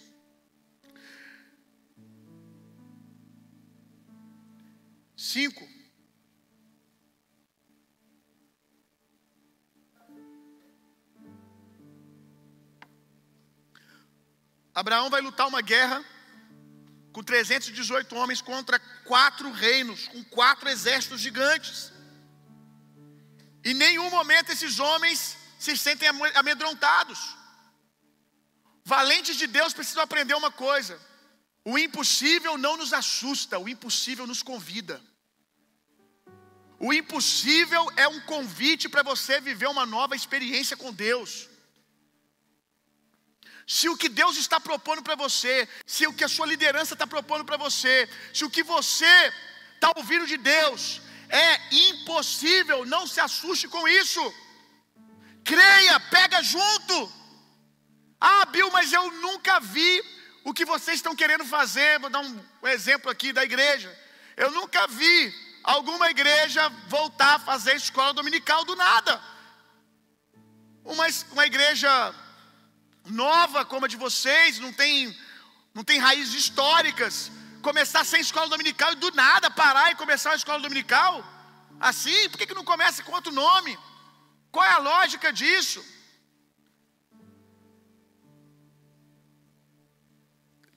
Cinco. 5.16 5.75
Abraão 14.76 15.08
vai 15.08 15.22
lutar 15.22 15.48
uma 15.48 15.62
guerra 15.62 16.04
com 17.10 17.22
318 17.22 18.14
homens 18.14 18.42
contra 18.42 18.78
quatro 19.10 19.50
reinos, 19.50 20.06
com 20.08 20.22
quatro 20.24 20.68
exércitos 20.68 21.18
gigantes. 21.18 21.90
Em 23.64 23.72
nenhum 23.72 24.10
momento 24.10 24.52
esses 24.52 24.78
homens 24.78 25.34
se 25.58 25.78
sentem 25.78 26.10
amedrontados. 26.34 27.18
Valentes 28.84 29.36
de 29.36 29.46
Deus 29.46 29.72
precisam 29.72 30.02
aprender 30.02 30.34
uma 30.34 30.52
coisa: 30.52 31.00
o 31.64 31.78
impossível 31.78 32.58
não 32.58 32.76
nos 32.76 32.92
assusta, 32.92 33.58
o 33.58 33.66
impossível 33.66 34.26
nos 34.26 34.42
convida. 34.42 35.00
O 36.78 36.92
impossível 36.92 37.90
é 37.96 38.06
um 38.06 38.20
convite 38.20 38.90
para 38.90 39.02
você 39.02 39.40
viver 39.40 39.68
uma 39.68 39.86
nova 39.86 40.14
experiência 40.14 40.76
com 40.76 40.92
Deus. 40.92 41.48
Se 43.66 43.88
o 43.88 43.96
que 43.96 44.08
Deus 44.08 44.36
está 44.36 44.60
propondo 44.60 45.02
para 45.02 45.16
você, 45.16 45.68
se 45.84 46.06
o 46.06 46.12
que 46.12 46.22
a 46.22 46.28
sua 46.28 46.46
liderança 46.46 46.94
está 46.94 47.06
propondo 47.06 47.44
para 47.44 47.56
você, 47.56 48.08
se 48.32 48.44
o 48.44 48.50
que 48.50 48.62
você 48.62 49.32
está 49.74 49.92
ouvindo 49.96 50.26
de 50.26 50.36
Deus 50.36 51.00
é 51.28 51.74
impossível, 51.74 52.86
não 52.86 53.06
se 53.06 53.20
assuste 53.20 53.66
com 53.66 53.88
isso. 53.88 54.22
Creia, 55.42 55.98
pega 55.98 56.42
junto. 56.42 57.12
Ah, 58.20 58.46
Bill, 58.46 58.70
mas 58.70 58.92
eu 58.92 59.10
nunca 59.10 59.58
vi 59.58 60.04
o 60.44 60.54
que 60.54 60.64
vocês 60.64 60.98
estão 60.98 61.16
querendo 61.16 61.44
fazer. 61.44 61.98
Vou 61.98 62.08
dar 62.08 62.20
um 62.20 62.68
exemplo 62.68 63.10
aqui 63.10 63.32
da 63.32 63.42
igreja. 63.42 63.92
Eu 64.36 64.52
nunca 64.52 64.86
vi 64.86 65.34
alguma 65.64 66.08
igreja 66.08 66.68
voltar 66.86 67.34
a 67.34 67.40
fazer 67.40 67.74
escola 67.74 68.14
dominical 68.14 68.64
do 68.64 68.76
nada. 68.76 69.20
Uma, 70.84 71.06
uma 71.32 71.46
igreja 71.46 72.14
nova 73.10 73.64
como 73.64 73.86
a 73.86 73.88
de 73.88 73.96
vocês, 73.96 74.58
não 74.58 74.72
tem, 74.72 75.16
não 75.74 75.84
tem 75.84 75.98
raízes 75.98 76.34
históricas, 76.34 77.30
começar 77.62 78.04
sem 78.04 78.20
escola 78.20 78.48
dominical 78.48 78.92
e 78.92 78.96
do 78.96 79.10
nada 79.12 79.50
parar 79.50 79.90
e 79.90 79.96
começar 79.96 80.30
uma 80.30 80.36
escola 80.36 80.60
dominical? 80.60 81.24
Assim, 81.78 82.28
por 82.28 82.38
que, 82.38 82.46
que 82.46 82.54
não 82.54 82.64
começa 82.64 83.02
com 83.02 83.12
outro 83.12 83.32
nome? 83.32 83.78
Qual 84.50 84.64
é 84.64 84.70
a 84.70 84.78
lógica 84.78 85.32
disso? 85.32 85.84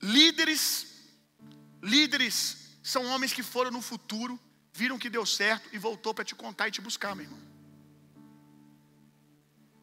Líderes, 0.02 0.88
líderes 1.82 2.78
são 2.82 3.06
homens 3.06 3.34
que 3.34 3.44
foram 3.44 3.72
no 3.72 3.82
futuro 3.82 4.40
viram 4.74 4.98
que 4.98 5.10
deu 5.10 5.26
certo 5.26 5.70
e 5.74 5.78
voltou 5.78 6.14
para 6.14 6.24
te 6.24 6.34
contar 6.34 6.70
e 6.70 6.72
te 6.72 6.82
buscar, 6.82 7.14
meu 7.16 7.26
irmão. 7.26 7.49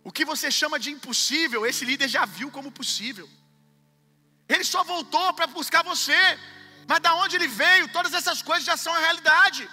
O 0.09 0.12
que 0.16 0.24
você 0.30 0.48
chama 0.59 0.78
de 0.82 0.90
impossível, 0.96 1.66
esse 1.68 1.84
líder 1.84 2.09
já 2.16 2.24
viu 2.24 2.48
como 2.57 2.70
possível. 2.70 3.28
Ele 4.52 4.62
só 4.72 4.80
voltou 4.84 5.32
para 5.34 5.48
buscar 5.48 5.82
você, 5.92 6.20
mas 6.86 7.00
da 7.07 7.12
onde 7.22 7.34
ele 7.34 7.48
veio, 7.48 7.92
todas 7.96 8.12
essas 8.18 8.40
coisas 8.40 8.64
já 8.70 8.76
são 8.76 8.94
a 8.94 9.00
realidade. 9.00 9.68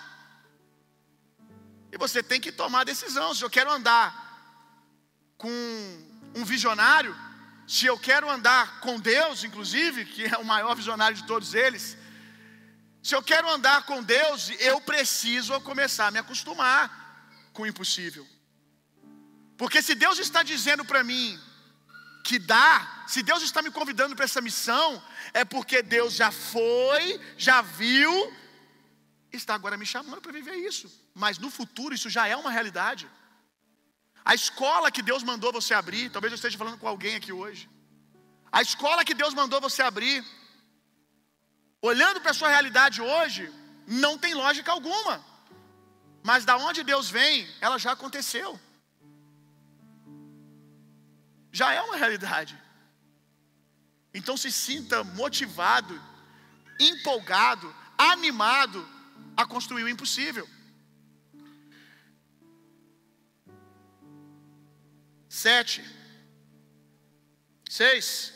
E 1.91 1.97
você 2.03 2.23
tem 2.23 2.41
que 2.41 2.51
tomar 2.51 2.81
a 2.81 2.89
decisão. 2.93 3.35
Se 3.35 3.43
eu 3.45 3.49
quero 3.57 3.71
andar 3.77 4.07
com 5.37 5.53
um 6.33 6.43
visionário, 6.43 7.15
se 7.67 7.85
eu 7.85 7.97
quero 8.09 8.27
andar 8.27 8.79
com 8.79 8.99
Deus, 8.99 9.43
inclusive, 9.43 10.03
que 10.03 10.25
é 10.25 10.37
o 10.39 10.45
maior 10.53 10.73
visionário 10.75 11.15
de 11.15 11.27
todos 11.27 11.53
eles, 11.53 11.95
se 13.03 13.13
eu 13.13 13.21
quero 13.21 13.47
andar 13.51 13.83
com 13.83 14.01
Deus, 14.01 14.49
eu 14.71 14.81
preciso 14.81 15.61
começar 15.61 16.07
a 16.07 16.11
me 16.11 16.17
acostumar 16.17 16.83
com 17.53 17.61
o 17.61 17.67
impossível. 17.67 18.32
Porque 19.57 19.81
se 19.81 19.95
Deus 19.95 20.19
está 20.19 20.43
dizendo 20.43 20.83
para 20.83 21.03
mim 21.03 21.39
que 22.23 22.39
dá, 22.39 23.03
se 23.07 23.21
Deus 23.21 23.43
está 23.43 23.61
me 23.61 23.71
convidando 23.71 24.15
para 24.15 24.25
essa 24.25 24.41
missão, 24.41 25.01
é 25.33 25.43
porque 25.43 25.81
Deus 25.81 26.13
já 26.13 26.31
foi, 26.31 27.19
já 27.37 27.61
viu, 27.61 28.33
está 29.31 29.53
agora 29.53 29.77
me 29.77 29.85
chamando 29.85 30.21
para 30.21 30.31
viver 30.31 30.55
isso. 30.55 30.87
Mas 31.13 31.37
no 31.37 31.49
futuro 31.49 31.93
isso 31.93 32.09
já 32.09 32.27
é 32.27 32.35
uma 32.35 32.51
realidade. 32.51 33.09
A 34.25 34.33
escola 34.33 34.91
que 34.91 35.01
Deus 35.01 35.21
mandou 35.21 35.51
você 35.51 35.73
abrir, 35.73 36.09
talvez 36.09 36.31
eu 36.31 36.35
esteja 36.35 36.57
falando 36.57 36.77
com 36.77 36.87
alguém 36.87 37.15
aqui 37.15 37.31
hoje. 37.31 37.69
A 38.51 38.61
escola 38.61 39.03
que 39.03 39.13
Deus 39.13 39.33
mandou 39.33 39.59
você 39.59 39.81
abrir, 39.81 40.23
olhando 41.81 42.21
para 42.21 42.31
a 42.31 42.39
sua 42.39 42.49
realidade 42.49 43.01
hoje, 43.01 43.51
não 43.85 44.17
tem 44.17 44.33
lógica 44.33 44.71
alguma. 44.71 45.23
Mas 46.23 46.45
da 46.45 46.55
onde 46.55 46.83
Deus 46.83 47.09
vem, 47.09 47.47
ela 47.59 47.77
já 47.77 47.91
aconteceu. 47.91 48.57
Já 51.59 51.71
é 51.71 51.81
uma 51.81 51.95
realidade. 51.95 52.53
Então 54.13 54.35
se 54.35 54.51
sinta 54.51 55.03
motivado, 55.03 55.95
empolgado, 56.79 57.73
animado 57.97 58.79
a 59.37 59.45
construir 59.45 59.83
o 59.83 59.89
impossível. 59.89 60.47
Sete. 65.29 65.81
Seis. 67.69 68.33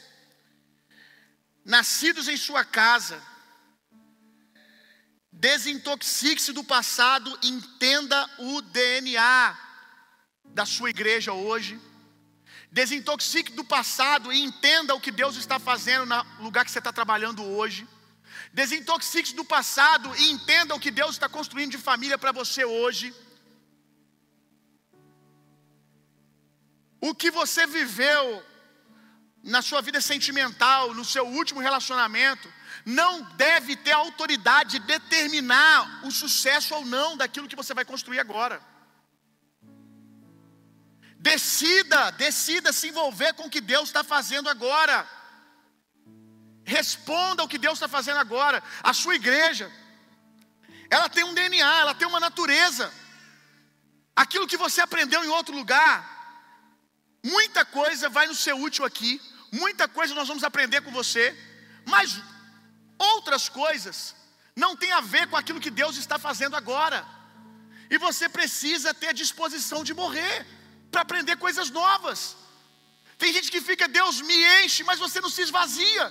Nascidos 1.65 2.27
em 2.27 2.37
sua 2.37 2.63
casa, 2.63 3.21
Desintoxique-se 5.39 6.51
do 6.51 6.63
passado, 6.63 7.37
entenda 7.43 8.27
o 8.39 8.59
DNA 8.59 9.55
da 10.45 10.65
sua 10.65 10.89
igreja 10.89 11.31
hoje. 11.31 11.79
Desintoxique 12.71 13.53
do 13.53 13.63
passado 13.63 14.31
e 14.31 14.43
entenda 14.43 14.93
o 14.93 14.99
que 14.99 15.11
Deus 15.11 15.35
está 15.37 15.57
fazendo 15.59 16.05
no 16.05 16.43
lugar 16.43 16.65
que 16.65 16.71
você 16.71 16.79
está 16.79 16.91
trabalhando 16.91 17.43
hoje. 17.43 17.87
Desintoxique-se 18.53 19.35
do 19.35 19.45
passado 19.45 20.13
e 20.15 20.31
entenda 20.31 20.75
o 20.75 20.79
que 20.79 20.91
Deus 20.91 21.11
está 21.11 21.29
construindo 21.29 21.71
de 21.71 21.77
família 21.77 22.17
para 22.17 22.31
você 22.31 22.65
hoje. 22.65 23.13
O 26.99 27.15
que 27.15 27.31
você 27.31 27.65
viveu 27.65 28.43
na 29.43 29.61
sua 29.61 29.81
vida 29.81 30.01
sentimental, 30.01 30.93
no 30.93 31.05
seu 31.05 31.25
último 31.25 31.59
relacionamento, 31.61 32.51
não 32.85 33.21
deve 33.35 33.75
ter 33.75 33.91
autoridade 33.91 34.79
de 34.79 34.85
determinar 34.85 36.05
o 36.05 36.11
sucesso 36.11 36.75
ou 36.75 36.85
não 36.85 37.15
daquilo 37.15 37.47
que 37.47 37.55
você 37.55 37.73
vai 37.73 37.85
construir 37.85 38.19
agora. 38.19 38.61
Decida, 41.19 42.11
decida 42.11 42.71
se 42.71 42.87
envolver 42.89 43.33
com 43.33 43.45
o 43.47 43.49
que 43.49 43.61
Deus 43.61 43.89
está 43.89 44.03
fazendo 44.03 44.49
agora. 44.49 45.07
Responda 46.63 47.43
o 47.43 47.47
que 47.47 47.57
Deus 47.57 47.75
está 47.75 47.87
fazendo 47.87 48.17
agora. 48.17 48.63
A 48.83 48.93
sua 48.93 49.15
igreja, 49.15 49.71
ela 50.89 51.09
tem 51.09 51.23
um 51.23 51.33
DNA, 51.33 51.79
ela 51.79 51.95
tem 51.95 52.07
uma 52.07 52.19
natureza. 52.19 52.93
Aquilo 54.15 54.47
que 54.47 54.57
você 54.57 54.81
aprendeu 54.81 55.23
em 55.23 55.29
outro 55.29 55.55
lugar, 55.55 55.95
muita 57.23 57.65
coisa 57.65 58.09
vai 58.09 58.27
nos 58.27 58.39
ser 58.39 58.53
útil 58.53 58.85
aqui, 58.85 59.21
muita 59.51 59.87
coisa 59.87 60.15
nós 60.15 60.27
vamos 60.27 60.43
aprender 60.43 60.81
com 60.81 60.91
você, 60.91 61.37
mas 61.85 62.21
Outras 62.97 63.47
coisas 63.47 64.15
não 64.55 64.75
tem 64.75 64.91
a 64.91 65.01
ver 65.01 65.27
com 65.27 65.37
aquilo 65.37 65.59
que 65.59 65.69
Deus 65.69 65.97
está 65.97 66.17
fazendo 66.17 66.55
agora. 66.55 67.05
E 67.89 67.97
você 67.97 68.27
precisa 68.27 68.93
ter 68.93 69.13
disposição 69.13 69.83
de 69.83 69.93
morrer 69.93 70.45
para 70.91 71.01
aprender 71.05 71.35
coisas 71.45 71.69
novas. 71.69 72.19
Tem 73.17 73.33
gente 73.35 73.49
que 73.53 73.61
fica, 73.69 73.87
Deus 73.99 74.21
me 74.29 74.37
enche, 74.59 74.83
mas 74.89 74.99
você 75.05 75.19
não 75.25 75.31
se 75.35 75.41
esvazia. 75.47 76.05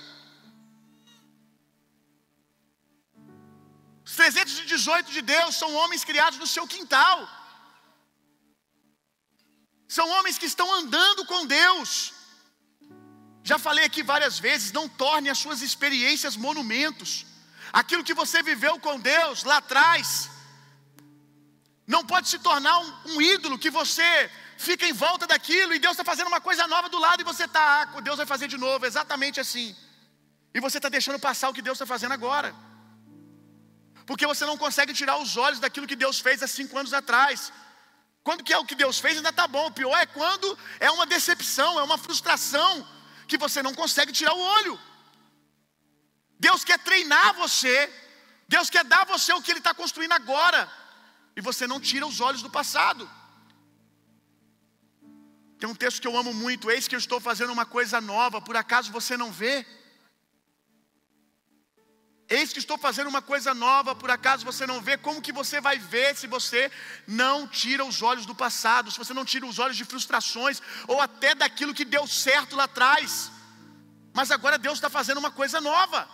Os 4.07 4.15
318 4.15 5.11
de 5.15 5.21
Deus 5.21 5.55
são 5.61 5.69
homens 5.79 6.03
criados 6.09 6.39
no 6.39 6.47
seu 6.55 6.65
quintal. 6.73 7.17
São 9.97 10.07
homens 10.15 10.37
que 10.37 10.49
estão 10.51 10.67
andando 10.79 11.25
com 11.31 11.45
Deus. 11.45 11.89
Já 13.49 13.57
falei 13.57 13.85
aqui 13.85 14.01
várias 14.13 14.37
vezes, 14.47 14.77
não 14.77 14.87
torne 15.03 15.29
as 15.29 15.37
suas 15.37 15.61
experiências 15.61 16.35
monumentos. 16.47 17.25
Aquilo 17.81 18.03
que 18.07 18.19
você 18.21 18.41
viveu 18.51 18.75
com 18.79 18.99
Deus 18.99 19.43
lá 19.43 19.57
atrás, 19.57 20.29
não 21.95 22.05
pode 22.11 22.27
se 22.27 22.39
tornar 22.39 22.77
um, 22.79 22.89
um 23.13 23.21
ídolo 23.21 23.57
que 23.57 23.69
você 23.69 24.29
fica 24.57 24.85
em 24.85 24.93
volta 24.93 25.25
daquilo 25.27 25.73
e 25.73 25.79
Deus 25.79 25.93
está 25.93 26.03
fazendo 26.03 26.27
uma 26.27 26.41
coisa 26.41 26.67
nova 26.67 26.89
do 26.89 26.99
lado 26.99 27.21
e 27.21 27.23
você 27.23 27.45
está, 27.45 27.83
ah, 27.83 28.01
Deus 28.01 28.17
vai 28.17 28.25
fazer 28.25 28.47
de 28.47 28.57
novo, 28.57 28.85
exatamente 28.85 29.39
assim. 29.39 29.75
E 30.53 30.59
você 30.59 30.77
está 30.77 30.89
deixando 30.89 31.19
passar 31.19 31.49
o 31.49 31.53
que 31.53 31.61
Deus 31.61 31.75
está 31.75 31.85
fazendo 31.85 32.13
agora. 32.13 32.53
Porque 34.05 34.25
você 34.25 34.45
não 34.45 34.57
consegue 34.57 34.93
tirar 34.93 35.17
os 35.17 35.37
olhos 35.37 35.59
daquilo 35.59 35.85
que 35.85 35.95
Deus 35.95 36.19
fez 36.19 36.41
há 36.41 36.47
cinco 36.47 36.77
anos 36.77 36.93
atrás. 36.93 37.51
Quando 38.23 38.43
que 38.43 38.53
é 38.53 38.57
o 38.57 38.65
que 38.65 38.75
Deus 38.83 38.99
fez 38.99 39.17
ainda 39.17 39.29
está 39.29 39.47
bom. 39.47 39.67
O 39.67 39.71
pior 39.71 39.97
é 39.97 40.05
quando 40.05 40.57
é 40.79 40.89
uma 40.89 41.05
decepção, 41.05 41.79
é 41.79 41.83
uma 41.83 41.97
frustração 41.97 42.87
que 43.27 43.37
você 43.37 43.61
não 43.61 43.73
consegue 43.73 44.11
tirar 44.11 44.33
o 44.33 44.39
olho. 44.39 44.79
Deus 46.39 46.63
quer 46.63 46.79
treinar 46.79 47.33
você. 47.33 47.75
Deus 48.47 48.69
quer 48.69 48.85
dar 48.85 49.01
a 49.01 49.05
você 49.05 49.33
o 49.33 49.41
que 49.41 49.51
Ele 49.51 49.59
está 49.59 49.73
construindo 49.73 50.13
agora. 50.13 50.71
E 51.35 51.41
você 51.41 51.67
não 51.67 51.79
tira 51.79 52.07
os 52.07 52.19
olhos 52.21 52.41
do 52.41 52.49
passado. 52.49 53.09
Tem 55.59 55.69
um 55.69 55.75
texto 55.75 56.01
que 56.01 56.07
eu 56.07 56.17
amo 56.17 56.33
muito. 56.33 56.69
Eis 56.69 56.87
que 56.87 56.95
eu 56.95 56.99
estou 56.99 57.19
fazendo 57.19 57.51
uma 57.51 57.65
coisa 57.65 57.99
nova. 57.99 58.41
Por 58.41 58.55
acaso 58.55 58.91
você 58.91 59.17
não 59.17 59.31
vê? 59.31 59.65
Eis 62.29 62.51
que 62.51 62.59
estou 62.59 62.77
fazendo 62.77 63.07
uma 63.07 63.21
coisa 63.21 63.53
nova, 63.53 63.95
por 63.95 64.11
acaso 64.11 64.43
você 64.43 64.67
não 64.67 64.81
vê? 64.81 64.97
Como 64.97 65.21
que 65.21 65.31
você 65.31 65.61
vai 65.61 65.77
ver 65.79 66.13
se 66.13 66.27
você 66.27 66.69
não 67.07 67.47
tira 67.47 67.85
os 67.85 68.01
olhos 68.01 68.25
do 68.25 68.35
passado, 68.35 68.91
se 68.91 68.97
você 68.97 69.13
não 69.13 69.23
tira 69.23 69.45
os 69.45 69.59
olhos 69.59 69.77
de 69.77 69.85
frustrações, 69.85 70.61
ou 70.89 70.99
até 70.99 71.33
daquilo 71.33 71.73
que 71.73 71.85
deu 71.85 72.05
certo 72.05 72.57
lá 72.57 72.65
atrás? 72.65 73.31
Mas 74.13 74.29
agora 74.29 74.57
Deus 74.57 74.77
está 74.77 74.89
fazendo 74.89 75.19
uma 75.19 75.31
coisa 75.31 75.61
nova, 75.61 76.05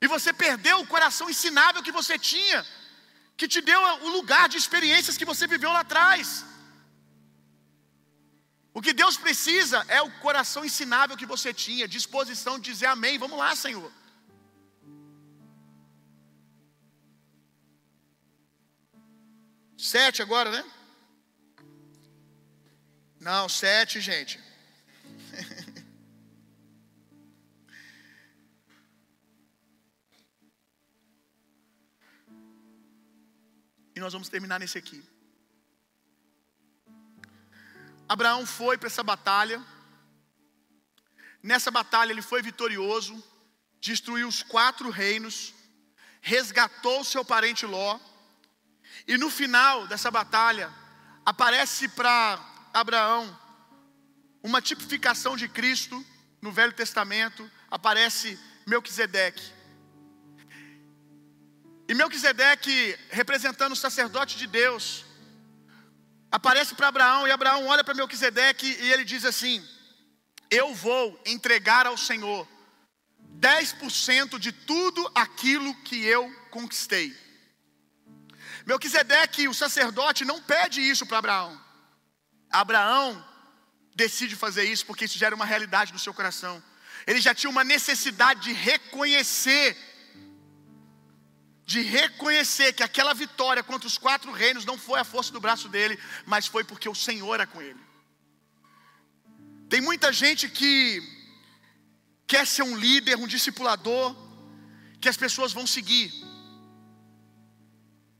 e 0.00 0.06
você 0.06 0.32
perdeu 0.32 0.78
o 0.78 0.86
coração 0.86 1.28
ensinável 1.28 1.82
que 1.82 1.90
você 1.90 2.16
tinha, 2.16 2.64
que 3.36 3.48
te 3.48 3.60
deu 3.60 3.80
o 4.06 4.08
lugar 4.08 4.48
de 4.48 4.56
experiências 4.56 5.16
que 5.16 5.24
você 5.24 5.48
viveu 5.48 5.72
lá 5.72 5.80
atrás. 5.80 6.44
O 8.74 8.80
que 8.80 8.92
Deus 8.94 9.16
precisa 9.18 9.84
é 9.88 10.00
o 10.00 10.10
coração 10.20 10.64
ensinável 10.64 11.16
que 11.16 11.26
você 11.26 11.52
tinha, 11.52 11.86
disposição 11.86 12.58
de 12.58 12.70
dizer 12.72 12.86
amém. 12.86 13.18
Vamos 13.18 13.38
lá, 13.38 13.54
Senhor. 13.54 13.92
Sete 19.76 20.22
agora, 20.22 20.50
né? 20.50 20.64
Não, 23.20 23.48
sete, 23.48 24.00
gente. 24.00 24.40
e 33.94 34.00
nós 34.00 34.12
vamos 34.12 34.28
terminar 34.28 34.58
nesse 34.60 34.78
aqui. 34.78 35.11
Abraão 38.12 38.44
foi 38.44 38.76
para 38.76 38.88
essa 38.88 39.02
batalha. 39.02 39.58
Nessa 41.42 41.70
batalha 41.70 42.12
ele 42.12 42.20
foi 42.20 42.42
vitorioso, 42.42 43.14
destruiu 43.80 44.28
os 44.28 44.42
quatro 44.42 44.90
reinos, 44.90 45.54
resgatou 46.20 47.02
seu 47.04 47.24
parente 47.24 47.64
Ló 47.64 47.98
e 49.08 49.16
no 49.16 49.30
final 49.30 49.86
dessa 49.86 50.10
batalha, 50.10 50.70
aparece 51.24 51.88
para 51.88 52.38
Abraão 52.74 53.24
uma 54.42 54.60
tipificação 54.60 55.34
de 55.34 55.48
Cristo 55.48 56.04
no 56.42 56.52
Velho 56.52 56.74
Testamento, 56.74 57.50
aparece 57.70 58.38
Melquisedeque. 58.66 59.50
E 61.88 61.94
Melquisedeque, 61.94 62.94
representando 63.08 63.72
o 63.72 63.82
sacerdote 63.86 64.36
de 64.36 64.46
Deus, 64.46 65.02
aparece 66.32 66.74
para 66.74 66.88
Abraão, 66.88 67.28
e 67.28 67.30
Abraão 67.30 67.66
olha 67.66 67.84
para 67.84 67.94
Melquisedeque 67.94 68.66
e 68.66 68.90
ele 68.90 69.04
diz 69.04 69.24
assim: 69.24 69.62
Eu 70.50 70.74
vou 70.74 71.20
entregar 71.26 71.86
ao 71.86 71.96
Senhor 71.96 72.48
10% 73.38 74.38
de 74.38 74.50
tudo 74.50 75.10
aquilo 75.14 75.74
que 75.82 76.02
eu 76.04 76.32
conquistei. 76.50 77.14
Melquisedeque, 78.64 79.48
o 79.48 79.54
sacerdote, 79.54 80.24
não 80.24 80.40
pede 80.40 80.80
isso 80.80 81.04
para 81.04 81.18
Abraão. 81.18 81.60
Abraão 82.50 83.28
decide 83.94 84.36
fazer 84.36 84.64
isso 84.64 84.86
porque 84.86 85.04
isso 85.04 85.18
gera 85.18 85.34
uma 85.34 85.44
realidade 85.44 85.92
no 85.92 85.98
seu 85.98 86.14
coração. 86.14 86.62
Ele 87.06 87.20
já 87.20 87.34
tinha 87.34 87.50
uma 87.50 87.64
necessidade 87.64 88.42
de 88.42 88.52
reconhecer, 88.52 89.76
de 91.72 91.80
reconhecer 91.80 92.68
que 92.76 92.84
aquela 92.88 93.14
vitória 93.22 93.62
contra 93.62 93.88
os 93.90 93.96
quatro 94.04 94.30
reinos 94.40 94.66
não 94.70 94.76
foi 94.86 94.98
a 95.00 95.10
força 95.12 95.30
do 95.36 95.40
braço 95.44 95.68
dele, 95.74 95.98
mas 96.32 96.46
foi 96.54 96.64
porque 96.70 96.88
o 96.94 97.00
Senhor 97.04 97.32
era 97.36 97.46
com 97.52 97.62
ele. 97.68 97.80
Tem 99.70 99.80
muita 99.80 100.12
gente 100.12 100.44
que 100.58 100.72
quer 102.32 102.44
ser 102.46 102.64
um 102.70 102.76
líder, 102.76 103.16
um 103.16 103.30
discipulador, 103.36 104.14
que 105.00 105.08
as 105.12 105.16
pessoas 105.24 105.54
vão 105.58 105.66
seguir. 105.76 106.08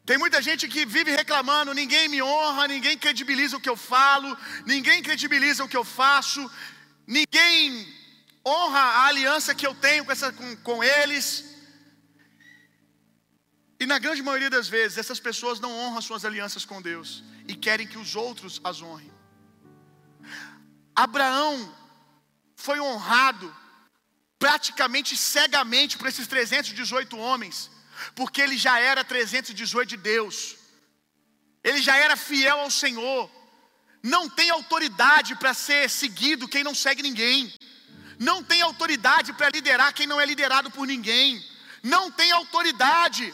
Tem 0.09 0.17
muita 0.25 0.41
gente 0.49 0.67
que 0.67 0.87
vive 0.97 1.11
reclamando: 1.23 1.79
ninguém 1.83 2.09
me 2.15 2.23
honra, 2.23 2.67
ninguém 2.75 2.97
credibiliza 3.05 3.59
o 3.59 3.61
que 3.65 3.73
eu 3.75 3.77
falo, 3.77 4.31
ninguém 4.65 5.03
credibiliza 5.03 5.63
o 5.63 5.69
que 5.69 5.81
eu 5.83 5.85
faço, 5.85 6.43
ninguém 7.07 7.87
honra 8.47 8.81
a 8.81 9.07
aliança 9.09 9.55
que 9.55 9.67
eu 9.67 9.75
tenho 9.75 10.07
com, 10.07 10.13
essa, 10.13 10.33
com, 10.33 10.57
com 10.69 10.83
eles. 10.83 11.52
E 13.83 13.87
na 13.93 13.99
grande 13.99 14.23
maioria 14.23 14.49
das 14.57 14.69
vezes, 14.69 14.97
essas 14.97 15.19
pessoas 15.19 15.59
não 15.59 15.73
honram 15.77 16.01
suas 16.01 16.25
alianças 16.25 16.65
com 16.65 16.81
Deus 16.81 17.25
e 17.49 17.55
querem 17.65 17.87
que 17.93 17.99
os 17.99 18.15
outros 18.15 18.61
as 18.63 18.81
honrem. 18.81 19.13
Abraão 20.95 21.55
foi 22.55 22.79
honrado 22.81 23.49
praticamente 24.39 25.17
cegamente 25.17 25.99
por 25.99 26.07
esses 26.07 26.29
318 26.29 27.19
homens 27.19 27.57
porque 28.15 28.41
ele 28.41 28.57
já 28.57 28.79
era 28.79 29.05
318 29.05 29.89
de 29.89 29.97
Deus, 29.97 30.57
ele 31.63 31.81
já 31.81 31.97
era 31.97 32.17
fiel 32.17 32.61
ao 32.61 32.71
Senhor. 32.71 33.31
Não 34.03 34.29
tem 34.29 34.51
autoridade 34.51 35.37
para 35.37 35.55
ser 35.55 35.89
seguido 35.89 36.49
quem 36.49 36.65
não 36.65 36.75
segue 36.75 37.03
ninguém, 37.03 37.53
não 38.19 38.43
tem 38.43 38.61
autoridade 38.63 39.33
para 39.33 39.49
liderar 39.49 39.93
quem 39.93 40.07
não 40.07 40.21
é 40.21 40.27
liderado 40.27 40.71
por 40.71 40.87
ninguém, 40.87 41.45
não 41.83 42.11
tem 42.11 42.33
autoridade 42.33 43.33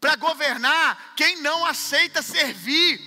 para 0.00 0.16
governar 0.16 1.14
quem 1.16 1.40
não 1.42 1.64
aceita 1.64 2.22
servir. 2.22 3.00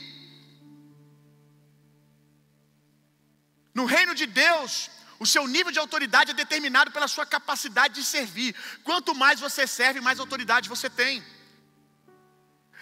No 3.74 3.86
reino 3.86 4.14
de 4.14 4.26
Deus, 4.26 4.90
o 5.20 5.26
seu 5.26 5.48
nível 5.48 5.72
de 5.72 5.80
autoridade 5.80 6.32
é 6.32 6.34
determinado 6.34 6.92
pela 6.92 7.08
sua 7.08 7.26
capacidade 7.26 7.96
de 7.96 8.04
servir. 8.04 8.56
Quanto 8.84 9.16
mais 9.16 9.40
você 9.40 9.66
serve, 9.66 10.02
mais 10.02 10.20
autoridade 10.20 10.68
você 10.68 10.90
tem. 10.90 11.24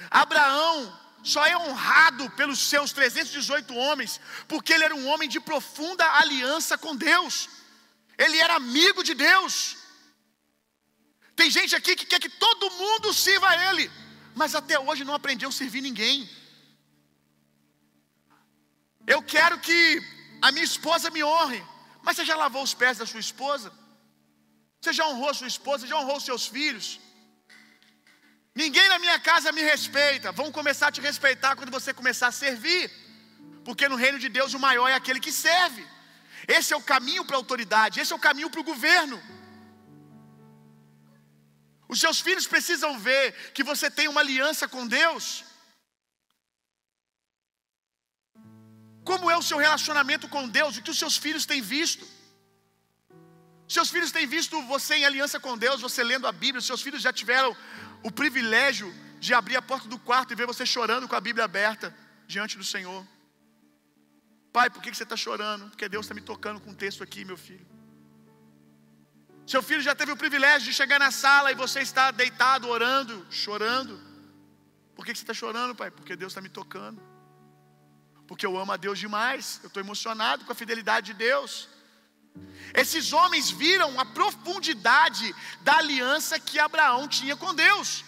Abraão 0.10 0.98
só 1.22 1.46
é 1.46 1.56
honrado 1.58 2.30
pelos 2.32 2.60
seus 2.60 2.92
318 2.94 3.76
homens, 3.76 4.20
porque 4.48 4.74
ele 4.74 4.86
era 4.86 4.96
um 4.96 5.08
homem 5.08 5.28
de 5.28 5.40
profunda 5.40 6.06
aliança 6.14 6.78
com 6.78 6.96
Deus. 6.96 7.50
Ele 8.18 8.38
era 8.38 8.56
amigo 8.56 9.04
de 9.04 9.14
Deus. 9.14 9.79
Tem 11.40 11.50
gente 11.58 11.74
aqui 11.80 11.94
que 12.00 12.06
quer 12.12 12.20
que 12.24 12.32
todo 12.46 12.72
mundo 12.82 13.14
sirva 13.14 13.48
a 13.50 13.58
ele, 13.68 13.86
mas 14.40 14.56
até 14.60 14.78
hoje 14.78 15.06
não 15.10 15.16
aprendeu 15.18 15.50
a 15.50 15.58
servir 15.60 15.82
ninguém. 15.86 16.18
Eu 19.14 19.22
quero 19.34 19.56
que 19.68 19.78
a 20.48 20.52
minha 20.52 20.68
esposa 20.72 21.14
me 21.16 21.24
honre, 21.30 21.62
mas 22.04 22.18
você 22.18 22.26
já 22.32 22.36
lavou 22.44 22.64
os 22.68 22.74
pés 22.82 22.98
da 23.02 23.06
sua 23.12 23.22
esposa? 23.28 23.72
Você 24.82 24.92
já 25.00 25.08
honrou 25.12 25.34
sua 25.34 25.48
esposa? 25.56 25.88
Já 25.92 25.98
honrou 26.02 26.20
seus 26.20 26.46
filhos? 26.56 26.88
Ninguém 28.64 28.90
na 28.90 29.00
minha 29.06 29.18
casa 29.32 29.56
me 29.58 29.64
respeita. 29.72 30.34
Vão 30.42 30.52
começar 30.60 30.88
a 30.90 30.96
te 30.96 31.02
respeitar 31.10 31.56
quando 31.56 31.76
você 31.78 31.94
começar 32.02 32.28
a 32.28 32.38
servir. 32.44 32.84
Porque 33.64 33.88
no 33.88 34.02
reino 34.04 34.20
de 34.20 34.30
Deus 34.38 34.54
o 34.54 34.66
maior 34.68 34.90
é 34.90 34.96
aquele 35.02 35.22
que 35.22 35.32
serve. 35.32 35.84
Esse 36.60 36.74
é 36.74 36.78
o 36.78 36.88
caminho 36.94 37.24
para 37.24 37.38
a 37.38 37.42
autoridade, 37.44 38.02
esse 38.02 38.12
é 38.12 38.16
o 38.22 38.26
caminho 38.28 38.50
para 38.50 38.60
o 38.60 38.70
governo. 38.74 39.18
Os 41.94 42.00
seus 42.00 42.18
filhos 42.26 42.46
precisam 42.54 42.92
ver 43.00 43.52
que 43.56 43.64
você 43.64 43.90
tem 43.90 44.08
uma 44.08 44.22
aliança 44.22 44.68
com 44.68 44.86
Deus. 44.88 45.44
Como 49.10 49.30
é 49.34 49.36
o 49.36 49.42
seu 49.50 49.58
relacionamento 49.58 50.30
com 50.30 50.48
Deus? 50.48 50.78
O 50.78 50.84
que 50.84 50.92
os 50.92 51.00
seus 51.04 51.18
filhos 51.18 51.48
têm 51.52 51.62
visto? 51.62 52.06
Seus 53.68 53.90
filhos 53.90 54.12
têm 54.12 54.28
visto 54.28 54.62
você 54.74 54.96
em 54.98 55.06
aliança 55.06 55.40
com 55.40 55.58
Deus, 55.58 55.82
você 55.82 56.04
lendo 56.04 56.28
a 56.28 56.32
Bíblia. 56.32 56.62
Seus 56.62 56.84
filhos 56.84 57.02
já 57.02 57.12
tiveram 57.12 57.58
o 58.04 58.12
privilégio 58.12 58.94
de 59.20 59.34
abrir 59.34 59.58
a 59.58 59.62
porta 59.62 59.88
do 59.88 59.98
quarto 59.98 60.32
e 60.32 60.36
ver 60.36 60.46
você 60.46 60.66
chorando 60.66 61.08
com 61.08 61.16
a 61.16 61.22
Bíblia 61.22 61.46
aberta 61.46 61.96
diante 62.28 62.56
do 62.56 62.64
Senhor. 62.64 63.04
Pai, 64.54 64.70
por 64.70 64.82
que 64.82 64.94
você 64.94 65.04
está 65.04 65.18
chorando? 65.18 65.70
Porque 65.70 65.90
Deus 65.90 66.06
está 66.06 66.14
me 66.14 66.22
tocando 66.22 66.60
com 66.60 66.70
um 66.70 66.76
texto 66.76 67.04
aqui, 67.04 67.26
meu 67.26 67.38
filho. 67.38 67.79
Seu 69.52 69.62
filho 69.70 69.82
já 69.90 69.96
teve 70.00 70.12
o 70.12 70.22
privilégio 70.24 70.68
de 70.70 70.74
chegar 70.80 71.00
na 71.06 71.12
sala 71.24 71.52
e 71.52 71.56
você 71.64 71.80
está 71.90 72.12
deitado, 72.12 72.68
orando, 72.78 73.16
chorando. 73.44 73.94
Por 74.96 75.06
que 75.06 75.16
você 75.16 75.24
está 75.24 75.34
chorando, 75.34 75.74
pai? 75.82 75.90
Porque 75.98 76.16
Deus 76.16 76.32
está 76.32 76.42
me 76.42 76.50
tocando 76.50 77.00
porque 78.30 78.46
eu 78.46 78.56
amo 78.60 78.72
a 78.72 78.78
Deus 78.78 79.00
demais, 79.00 79.60
eu 79.64 79.70
estou 79.70 79.82
emocionado 79.82 80.46
com 80.46 80.52
a 80.52 80.56
fidelidade 80.56 81.08
de 81.08 81.14
Deus. 81.16 81.68
Esses 82.76 83.12
homens 83.12 83.50
viram 83.50 84.00
a 84.00 84.06
profundidade 84.06 85.34
da 85.62 85.78
aliança 85.78 86.40
que 86.40 86.60
Abraão 86.60 87.08
tinha 87.08 87.36
com 87.36 87.56
Deus. 87.56 88.06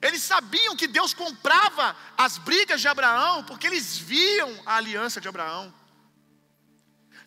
Eles 0.00 0.22
sabiam 0.22 0.74
que 0.74 0.86
Deus 0.86 1.12
comprava 1.12 1.94
as 2.16 2.38
brigas 2.38 2.80
de 2.80 2.88
Abraão, 2.88 3.44
porque 3.44 3.66
eles 3.66 3.98
viam 3.98 4.50
a 4.64 4.76
aliança 4.76 5.20
de 5.20 5.28
Abraão. 5.28 5.64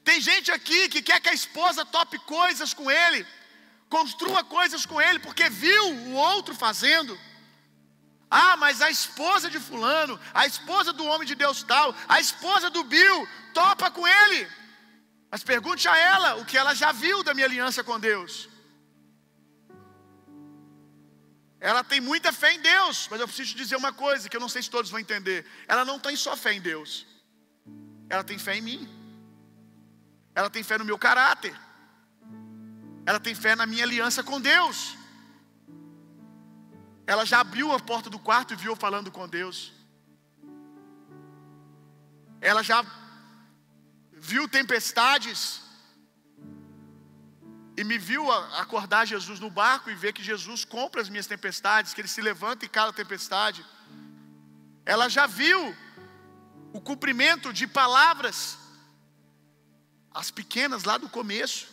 Tem 0.04 0.20
gente 0.20 0.52
aqui 0.52 0.90
que 0.90 1.04
quer 1.04 1.22
que 1.22 1.30
a 1.30 1.36
esposa 1.42 1.86
tope 1.86 2.18
coisas 2.38 2.74
com 2.74 2.90
ele, 2.90 3.28
construa 3.96 4.42
coisas 4.58 4.84
com 4.92 5.00
ele, 5.08 5.20
porque 5.28 5.46
viu 5.66 5.84
o 6.10 6.14
outro 6.32 6.54
fazendo. 6.66 7.14
Ah, 8.44 8.56
mas 8.64 8.82
a 8.88 8.90
esposa 8.98 9.48
de 9.54 9.60
Fulano, 9.68 10.16
a 10.42 10.44
esposa 10.52 10.92
do 11.00 11.06
homem 11.12 11.28
de 11.32 11.36
Deus 11.44 11.58
tal, 11.72 11.90
a 12.16 12.18
esposa 12.26 12.68
do 12.76 12.84
Bill, 12.94 13.20
topa 13.60 13.92
com 13.98 14.06
ele. 14.22 14.42
Mas 15.32 15.44
pergunte 15.44 15.88
a 15.88 15.96
ela 16.14 16.30
o 16.42 16.46
que 16.50 16.58
ela 16.62 16.74
já 16.82 16.92
viu 17.04 17.18
da 17.28 17.36
minha 17.36 17.48
aliança 17.50 17.84
com 17.84 18.00
Deus. 18.00 18.34
Ela 21.70 21.84
tem 21.92 22.02
muita 22.02 22.32
fé 22.42 22.50
em 22.56 22.62
Deus, 22.74 23.08
mas 23.12 23.20
eu 23.22 23.28
preciso 23.28 23.56
dizer 23.62 23.76
uma 23.84 23.94
coisa 24.06 24.28
que 24.28 24.36
eu 24.38 24.46
não 24.46 24.50
sei 24.54 24.62
se 24.64 24.74
todos 24.76 24.92
vão 24.94 25.00
entender. 25.06 25.40
Ela 25.74 25.86
não 25.86 25.98
tem 26.06 26.16
só 26.26 26.34
fé 26.36 26.52
em 26.58 26.64
Deus, 26.72 27.06
ela 28.10 28.24
tem 28.24 28.40
fé 28.48 28.54
em 28.58 28.66
mim, 28.70 28.82
ela 30.40 30.50
tem 30.56 30.64
fé 30.72 30.78
no 30.80 30.90
meu 30.92 30.98
caráter, 31.08 31.56
ela 33.06 33.20
tem 33.20 33.36
fé 33.36 33.56
na 33.56 33.66
minha 33.66 33.84
aliança 33.84 34.24
com 34.24 34.40
Deus. 34.40 34.96
Ela 37.06 37.26
já 37.26 37.40
abriu 37.42 37.72
a 37.72 37.80
porta 37.80 38.10
do 38.10 38.18
quarto 38.18 38.54
e 38.54 38.58
viu 38.58 38.76
falando 38.76 39.12
com 39.12 39.28
Deus. 39.28 39.74
Ela 42.40 42.64
já 42.64 42.86
viu 44.12 44.48
tempestades 44.48 45.62
e 47.76 47.84
me 47.84 47.98
viu 47.98 48.32
acordar 48.32 49.06
Jesus 49.06 49.40
no 49.40 49.50
barco 49.50 49.90
e 49.90 49.96
ver 49.96 50.14
que 50.14 50.24
Jesus 50.24 50.64
compra 50.64 51.02
as 51.02 51.10
minhas 51.10 51.28
tempestades, 51.28 51.94
que 51.94 52.02
ele 52.02 52.08
se 52.08 52.22
levanta 52.22 52.66
em 52.66 52.70
cada 52.70 52.94
tempestade. 52.94 53.66
Ela 54.86 55.10
já 55.10 55.26
viu 55.26 55.76
o 56.72 56.80
cumprimento 56.80 57.52
de 57.52 57.66
palavras, 57.66 58.58
as 60.14 60.30
pequenas 60.30 60.84
lá 60.84 60.98
do 60.98 61.10
começo, 61.10 61.73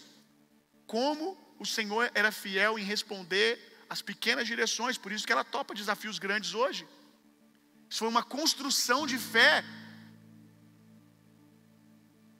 como 0.92 1.24
o 1.56 1.66
Senhor 1.76 2.04
era 2.20 2.32
fiel 2.42 2.72
em 2.76 2.84
responder 2.92 3.48
as 3.94 4.00
pequenas 4.10 4.46
direções, 4.52 4.98
por 5.02 5.12
isso 5.12 5.26
que 5.26 5.34
ela 5.36 5.44
topa 5.44 5.80
desafios 5.82 6.18
grandes 6.24 6.52
hoje. 6.52 6.82
Isso 7.88 8.00
foi 8.02 8.08
uma 8.08 8.24
construção 8.36 9.00
de 9.06 9.18
fé. 9.34 9.64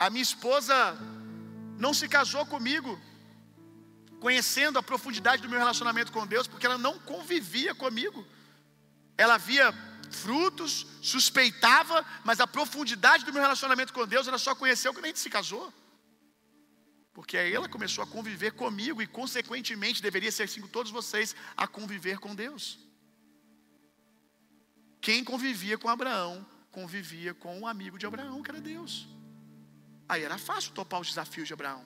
A 0.05 0.09
minha 0.11 0.27
esposa 0.31 0.77
não 1.85 1.93
se 1.95 2.09
casou 2.17 2.45
comigo 2.55 2.93
conhecendo 4.25 4.79
a 4.79 4.83
profundidade 4.91 5.43
do 5.43 5.49
meu 5.49 5.59
relacionamento 5.59 6.13
com 6.13 6.27
Deus, 6.27 6.47
porque 6.49 6.67
ela 6.67 6.77
não 6.87 6.99
convivia 7.13 7.73
comigo. 7.75 8.27
Ela 9.17 9.39
via 9.39 9.73
frutos, 10.11 10.87
suspeitava, 11.01 12.05
mas 12.25 12.41
a 12.41 12.47
profundidade 12.47 13.25
do 13.25 13.33
meu 13.33 13.43
relacionamento 13.43 13.93
com 13.93 14.07
Deus 14.07 14.27
ela 14.27 14.39
só 14.39 14.55
conheceu 14.55 14.93
quando 14.93 15.05
a 15.05 15.09
gente 15.09 15.21
se 15.21 15.31
casou. 15.31 15.73
Porque 17.21 17.37
aí 17.37 17.55
ela 17.55 17.69
começou 17.69 18.03
a 18.03 18.07
conviver 18.07 18.53
comigo 18.53 19.03
e, 19.03 19.07
consequentemente, 19.07 20.01
deveria 20.01 20.33
ser 20.33 20.45
assim 20.45 20.63
com 20.63 20.67
todos 20.77 20.91
vocês, 20.91 21.37
a 21.55 21.67
conviver 21.67 22.19
com 22.19 22.35
Deus. 22.35 22.79
Quem 25.03 25.23
convivia 25.23 25.77
com 25.77 25.91
Abraão, 25.91 26.47
convivia 26.73 27.35
com 27.35 27.59
o 27.59 27.61
um 27.61 27.67
amigo 27.67 27.99
de 27.99 28.07
Abraão, 28.07 28.43
que 28.43 28.51
era 28.51 28.59
Deus. 28.59 29.07
Aí 30.09 30.23
era 30.23 30.39
fácil 30.39 30.73
topar 30.73 30.99
os 30.99 31.09
desafios 31.09 31.47
de 31.47 31.53
Abraão. 31.53 31.85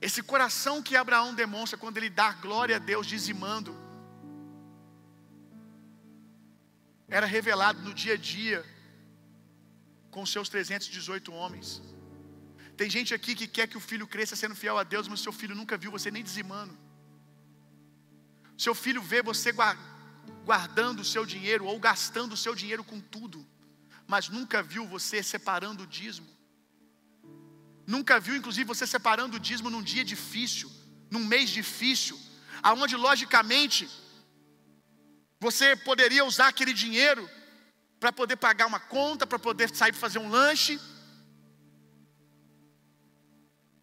Esse 0.00 0.22
coração 0.22 0.80
que 0.80 0.94
Abraão 0.94 1.34
demonstra 1.34 1.76
quando 1.76 1.96
ele 1.96 2.08
dá 2.08 2.30
glória 2.34 2.76
a 2.76 2.78
Deus 2.78 3.08
dizimando, 3.08 3.76
era 7.08 7.26
revelado 7.26 7.82
no 7.82 7.92
dia 7.92 8.14
a 8.14 8.16
dia 8.16 8.64
com 10.12 10.24
seus 10.24 10.48
318 10.48 11.32
homens. 11.32 11.93
Tem 12.76 12.90
gente 12.90 13.14
aqui 13.14 13.34
que 13.34 13.46
quer 13.46 13.66
que 13.68 13.76
o 13.76 13.80
filho 13.80 14.06
cresça 14.06 14.36
sendo 14.36 14.56
fiel 14.56 14.76
a 14.78 14.84
Deus, 14.84 15.06
mas 15.08 15.20
seu 15.20 15.32
filho 15.32 15.54
nunca 15.54 15.76
viu 15.76 15.90
você 15.90 16.10
nem 16.10 16.22
dizimando. 16.22 16.76
Seu 18.56 18.74
filho 18.74 19.02
vê 19.02 19.22
você 19.22 19.52
guardando 20.44 21.00
o 21.00 21.04
seu 21.04 21.24
dinheiro 21.24 21.64
ou 21.66 21.78
gastando 21.78 22.32
o 22.32 22.36
seu 22.36 22.54
dinheiro 22.54 22.84
com 22.84 23.00
tudo, 23.00 23.46
mas 24.06 24.28
nunca 24.28 24.62
viu 24.62 24.86
você 24.86 25.22
separando 25.22 25.84
o 25.84 25.86
dízimo. 25.86 26.28
Nunca 27.86 28.18
viu, 28.18 28.34
inclusive, 28.36 28.66
você 28.66 28.86
separando 28.86 29.36
o 29.36 29.40
dízimo 29.40 29.70
num 29.70 29.82
dia 29.82 30.04
difícil, 30.04 30.70
num 31.10 31.24
mês 31.24 31.50
difícil, 31.50 32.18
aonde 32.62 32.96
logicamente 32.96 33.88
você 35.38 35.76
poderia 35.76 36.24
usar 36.24 36.48
aquele 36.48 36.72
dinheiro 36.72 37.28
para 38.00 38.10
poder 38.12 38.36
pagar 38.36 38.66
uma 38.66 38.80
conta, 38.80 39.26
para 39.26 39.38
poder 39.38 39.74
sair 39.74 39.92
fazer 39.92 40.18
um 40.18 40.30
lanche. 40.30 40.80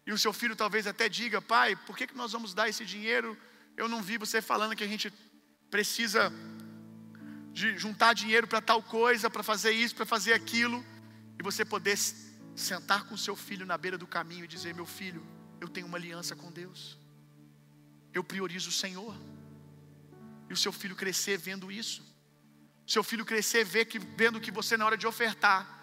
E 0.06 0.12
o 0.12 0.18
seu 0.18 0.32
filho 0.32 0.56
talvez 0.56 0.86
até 0.86 1.08
diga: 1.08 1.40
pai, 1.40 1.76
por 1.76 1.96
que, 1.96 2.06
que 2.06 2.16
nós 2.16 2.32
vamos 2.32 2.54
dar 2.54 2.68
esse 2.68 2.84
dinheiro? 2.84 3.36
Eu 3.76 3.88
não 3.88 4.02
vi 4.02 4.18
você 4.18 4.42
falando 4.42 4.76
que 4.76 4.84
a 4.84 4.88
gente 4.88 5.12
precisa 5.70 6.32
de 7.52 7.76
juntar 7.78 8.14
dinheiro 8.14 8.46
para 8.46 8.60
tal 8.60 8.82
coisa, 8.82 9.30
para 9.30 9.42
fazer 9.42 9.72
isso, 9.72 9.94
para 9.94 10.06
fazer 10.06 10.32
aquilo, 10.32 10.84
e 11.38 11.42
você 11.42 11.64
poder 11.64 11.96
sentar 12.54 13.04
com 13.04 13.16
seu 13.16 13.36
filho 13.36 13.64
na 13.64 13.78
beira 13.78 13.96
do 13.96 14.06
caminho 14.06 14.44
e 14.44 14.48
dizer: 14.48 14.74
Meu 14.74 14.86
filho, 14.86 15.24
eu 15.60 15.68
tenho 15.68 15.86
uma 15.86 15.98
aliança 15.98 16.34
com 16.34 16.50
Deus, 16.50 16.98
eu 18.12 18.24
priorizo 18.24 18.70
o 18.70 18.72
Senhor, 18.72 19.16
e 20.48 20.52
o 20.52 20.56
seu 20.56 20.72
filho 20.72 20.96
crescer 20.96 21.38
vendo 21.38 21.70
isso, 21.70 22.02
seu 22.86 23.04
filho 23.04 23.24
crescer 23.24 23.64
vendo 23.64 24.40
que 24.40 24.50
você, 24.50 24.76
na 24.76 24.84
hora 24.84 24.96
de 24.96 25.06
ofertar, 25.06 25.78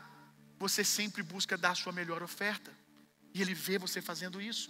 você 0.59 0.83
sempre 0.83 1.23
busca 1.23 1.57
dar 1.57 1.71
a 1.71 1.75
sua 1.75 1.93
melhor 1.93 2.21
oferta, 2.21 2.71
e 3.33 3.41
ele 3.41 3.53
vê 3.53 3.77
você 3.77 4.01
fazendo 4.01 4.41
isso. 4.41 4.69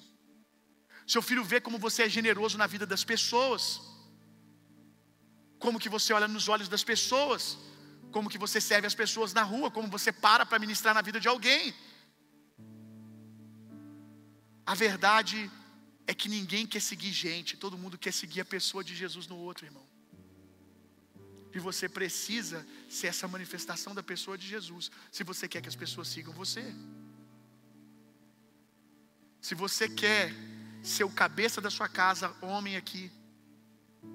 Seu 1.13 1.21
filho 1.21 1.43
vê 1.43 1.59
como 1.59 1.77
você 1.79 2.03
é 2.03 2.09
generoso 2.09 2.57
na 2.57 2.67
vida 2.67 2.85
das 2.85 3.03
pessoas, 3.03 3.63
como 5.57 5.79
que 5.79 5.89
você 5.89 6.13
olha 6.13 6.27
nos 6.27 6.47
olhos 6.47 6.69
das 6.73 6.83
pessoas, 6.83 7.57
como 8.11 8.29
que 8.29 8.37
você 8.37 8.59
serve 8.61 8.87
as 8.87 8.95
pessoas 8.95 9.33
na 9.33 9.43
rua, 9.43 9.71
como 9.71 9.87
você 9.87 10.11
para 10.11 10.45
para 10.45 10.59
ministrar 10.59 10.93
na 10.93 11.01
vida 11.01 11.19
de 11.19 11.27
alguém. 11.27 11.73
A 14.65 14.75
verdade 14.75 15.49
é 16.05 16.13
que 16.13 16.29
ninguém 16.29 16.65
quer 16.65 16.81
seguir 16.81 17.11
gente, 17.11 17.57
todo 17.57 17.77
mundo 17.77 17.97
quer 17.97 18.13
seguir 18.13 18.41
a 18.41 18.45
pessoa 18.45 18.83
de 18.83 18.95
Jesus 18.95 19.25
no 19.27 19.37
outro, 19.37 19.65
irmão. 19.65 19.87
E 21.53 21.59
você 21.59 21.89
precisa 21.89 22.65
ser 22.87 23.07
essa 23.07 23.27
manifestação 23.27 23.93
da 23.95 24.03
pessoa 24.03 24.37
de 24.37 24.47
Jesus, 24.47 24.91
se 25.11 25.23
você 25.23 25.47
quer 25.47 25.61
que 25.61 25.69
as 25.69 25.75
pessoas 25.75 26.07
sigam 26.07 26.33
você. 26.33 26.63
Se 29.41 29.55
você 29.55 29.87
quer 29.87 30.33
ser 30.81 31.03
o 31.03 31.09
cabeça 31.09 31.59
da 31.61 31.69
sua 31.69 31.87
casa, 31.87 32.33
homem 32.41 32.75
aqui, 32.75 33.11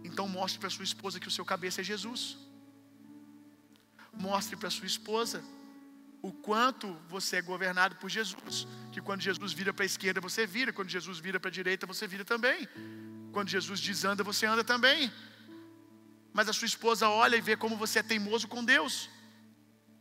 então 0.03 0.29
mostre 0.29 0.59
para 0.59 0.71
sua 0.71 0.85
esposa 0.85 1.21
que 1.21 1.29
o 1.29 1.31
seu 1.31 1.45
cabeça 1.45 1.81
é 1.81 1.85
Jesus. 1.85 2.37
Mostre 4.13 4.57
para 4.57 4.71
sua 4.71 4.87
esposa 4.87 5.43
o 6.23 6.33
quanto 6.33 6.95
você 7.09 7.37
é 7.37 7.43
governado 7.43 7.97
por 7.97 8.09
Jesus. 8.09 8.67
Que 8.93 9.01
quando 9.01 9.21
Jesus 9.21 9.53
vira 9.53 9.73
para 9.75 9.85
a 9.85 9.87
esquerda, 9.87 10.21
você 10.21 10.47
vira, 10.47 10.73
quando 10.73 10.89
Jesus 10.89 11.19
vira 11.19 11.39
para 11.39 11.51
a 11.51 11.53
direita, 11.53 11.87
você 11.87 12.07
vira 12.07 12.25
também. 12.25 12.69
Quando 13.33 13.49
Jesus 13.49 13.81
desanda, 13.81 14.23
você 14.23 14.47
anda 14.47 14.65
também. 14.65 15.13
Mas 16.33 16.49
a 16.49 16.53
sua 16.53 16.67
esposa 16.67 17.09
olha 17.09 17.37
e 17.37 17.41
vê 17.41 17.57
como 17.57 17.77
você 17.77 17.99
é 17.99 18.03
teimoso 18.03 18.49
com 18.49 18.65
Deus. 18.65 19.11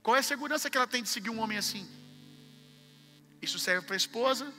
Qual 0.01 0.15
é 0.15 0.19
a 0.19 0.23
segurança 0.23 0.69
que 0.69 0.77
ela 0.77 0.87
tem 0.87 1.03
de 1.03 1.09
seguir 1.09 1.29
um 1.29 1.39
homem 1.39 1.57
assim? 1.57 1.87
Isso 3.41 3.59
serve 3.59 3.85
para 3.85 3.95
a 3.95 3.97
esposa, 3.97 4.53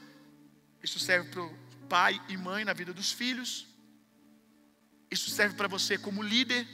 isso 0.85 0.99
serve 0.99 1.31
para 1.31 1.43
o 1.43 1.55
pai 1.89 2.21
e 2.29 2.37
mãe 2.37 2.65
na 2.65 2.73
vida 2.81 2.93
dos 2.93 3.11
filhos, 3.21 3.67
isso 5.11 5.29
serve 5.31 5.55
para 5.57 5.69
você 5.69 5.97
como 5.97 6.23
líder, 6.23 6.67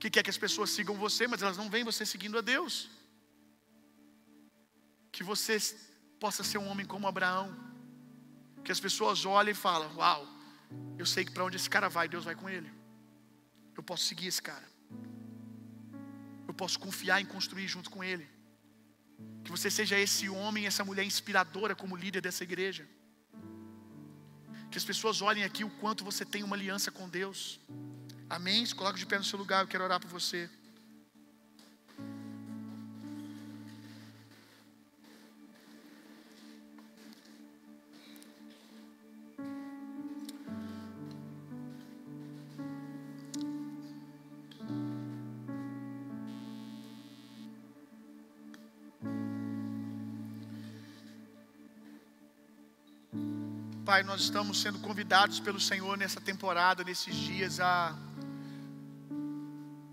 que 0.00 0.10
quer 0.10 0.22
que 0.22 0.30
as 0.30 0.38
pessoas 0.38 0.70
sigam 0.70 0.96
você, 0.96 1.26
mas 1.26 1.42
elas 1.42 1.56
não 1.56 1.68
veem 1.70 1.84
você 1.84 2.04
seguindo 2.06 2.38
a 2.38 2.40
Deus 2.40 2.74
que 5.18 5.24
você 5.24 5.58
possa 6.20 6.44
ser 6.44 6.58
um 6.58 6.68
homem 6.68 6.86
como 6.86 7.08
Abraão, 7.08 7.48
que 8.64 8.70
as 8.70 8.80
pessoas 8.86 9.24
olhem 9.24 9.52
e 9.52 9.62
falam: 9.66 9.90
Uau, 9.96 10.26
eu 10.96 11.06
sei 11.06 11.24
que 11.24 11.32
para 11.32 11.44
onde 11.44 11.56
esse 11.56 11.68
cara 11.68 11.88
vai, 11.88 12.08
Deus 12.08 12.24
vai 12.24 12.34
com 12.34 12.48
ele. 12.48 12.70
Eu 13.76 13.82
posso 13.82 14.04
seguir 14.04 14.28
esse 14.28 14.42
cara. 14.50 14.68
Eu 16.46 16.54
posso 16.54 16.78
confiar 16.78 17.20
em 17.20 17.26
construir 17.26 17.66
junto 17.68 17.90
com 17.90 18.02
ele. 18.02 18.28
Que 19.44 19.50
você 19.50 19.68
seja 19.70 19.98
esse 19.98 20.28
homem, 20.28 20.66
essa 20.66 20.84
mulher 20.84 21.04
inspiradora 21.04 21.74
como 21.74 21.96
líder 21.96 22.20
dessa 22.20 22.44
igreja. 22.44 22.88
Que 24.70 24.78
as 24.78 24.84
pessoas 24.84 25.22
olhem 25.22 25.44
aqui 25.44 25.64
o 25.64 25.70
quanto 25.70 26.04
você 26.04 26.24
tem 26.24 26.42
uma 26.42 26.56
aliança 26.56 26.90
com 26.90 27.08
Deus. 27.08 27.60
Amém? 28.28 28.66
Coloque 28.74 28.98
de 28.98 29.06
pé 29.06 29.18
no 29.18 29.24
seu 29.24 29.38
lugar, 29.38 29.62
eu 29.62 29.68
quero 29.68 29.84
orar 29.84 29.98
por 29.98 30.10
você. 30.10 30.50
Pai, 53.88 54.02
nós 54.02 54.20
estamos 54.20 54.60
sendo 54.60 54.78
convidados 54.80 55.40
pelo 55.40 55.58
Senhor 55.58 55.96
nessa 55.96 56.20
temporada, 56.20 56.84
nesses 56.84 57.14
dias, 57.14 57.58
a 57.58 57.96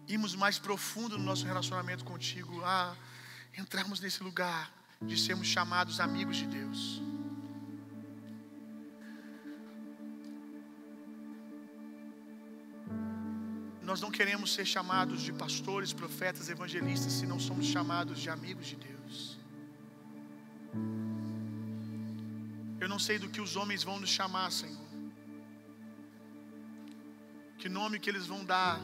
irmos 0.06 0.36
mais 0.36 0.60
profundo 0.60 1.18
no 1.18 1.24
nosso 1.24 1.46
relacionamento 1.46 2.04
contigo, 2.04 2.62
a 2.66 2.94
entrarmos 3.58 4.02
nesse 4.02 4.22
lugar 4.22 4.70
de 5.02 5.18
sermos 5.18 5.48
chamados 5.48 6.02
amigos 6.02 6.36
de 6.36 6.46
Deus. 6.46 7.02
Nós 13.82 14.02
não 14.02 14.12
queremos 14.12 14.54
ser 14.54 14.66
chamados 14.66 15.22
de 15.22 15.32
pastores, 15.32 15.94
profetas, 15.94 16.50
evangelistas, 16.50 17.14
se 17.14 17.26
não 17.26 17.40
somos 17.40 17.66
chamados 17.66 18.20
de 18.20 18.30
amigos 18.30 18.68
de 18.68 18.76
Deus. 18.76 19.40
Eu 22.86 22.90
não 22.90 23.00
sei 23.00 23.18
do 23.18 23.28
que 23.28 23.42
os 23.42 23.56
homens 23.56 23.84
vão 23.84 24.00
nos 24.00 24.12
chamar, 24.12 24.52
Senhor. 24.52 24.88
Que 27.58 27.68
nome 27.68 27.98
que 27.98 28.08
eles 28.12 28.28
vão 28.28 28.46
dar. 28.46 28.80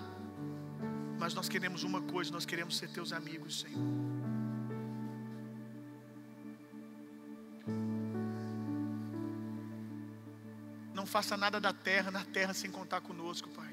Mas 1.20 1.36
nós 1.36 1.48
queremos 1.48 1.84
uma 1.84 2.02
coisa, 2.02 2.32
nós 2.32 2.44
queremos 2.44 2.78
ser 2.80 2.90
teus 2.90 3.14
amigos, 3.14 3.60
Senhor. 3.60 3.78
Não 10.96 11.06
faça 11.06 11.38
nada 11.38 11.60
da 11.60 11.72
terra, 11.72 12.10
na 12.10 12.26
terra, 12.26 12.56
sem 12.56 12.72
contar 12.72 13.02
conosco, 13.02 13.50
Pai. 13.50 13.72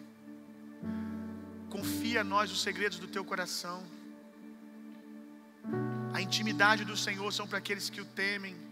Confia 1.71 2.21
a 2.21 2.25
nós 2.35 2.53
os 2.53 2.61
segredos 2.61 2.99
do 2.99 3.09
teu 3.09 3.25
coração. 3.25 3.83
A 6.13 6.21
intimidade 6.21 6.85
do 6.85 6.99
Senhor 6.99 7.33
são 7.33 7.49
para 7.49 7.57
aqueles 7.57 7.89
que 7.89 8.03
o 8.03 8.05
temem. 8.05 8.68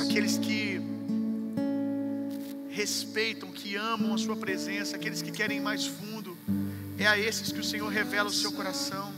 Aqueles 0.00 0.38
que 0.38 0.80
respeitam, 2.70 3.50
que 3.50 3.76
amam 3.76 4.14
a 4.14 4.18
sua 4.18 4.36
presença, 4.36 4.96
aqueles 4.96 5.20
que 5.20 5.30
querem 5.30 5.58
ir 5.58 5.60
mais 5.60 5.86
fundo. 5.86 6.36
É 6.98 7.06
a 7.06 7.18
esses 7.18 7.52
que 7.52 7.60
o 7.60 7.64
Senhor 7.64 7.88
revela 7.88 8.28
o 8.28 8.32
seu 8.32 8.52
coração. 8.52 9.12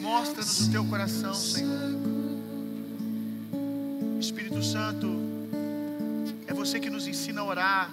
Mostra-nos 0.00 0.68
o 0.68 0.70
teu 0.70 0.84
coração, 0.84 1.34
Senhor. 1.34 1.96
Espírito 4.20 4.62
Santo, 4.62 5.08
é 6.46 6.54
você 6.54 6.80
que 6.80 6.88
nos 6.88 7.06
ensina 7.06 7.40
a 7.40 7.44
orar. 7.44 7.90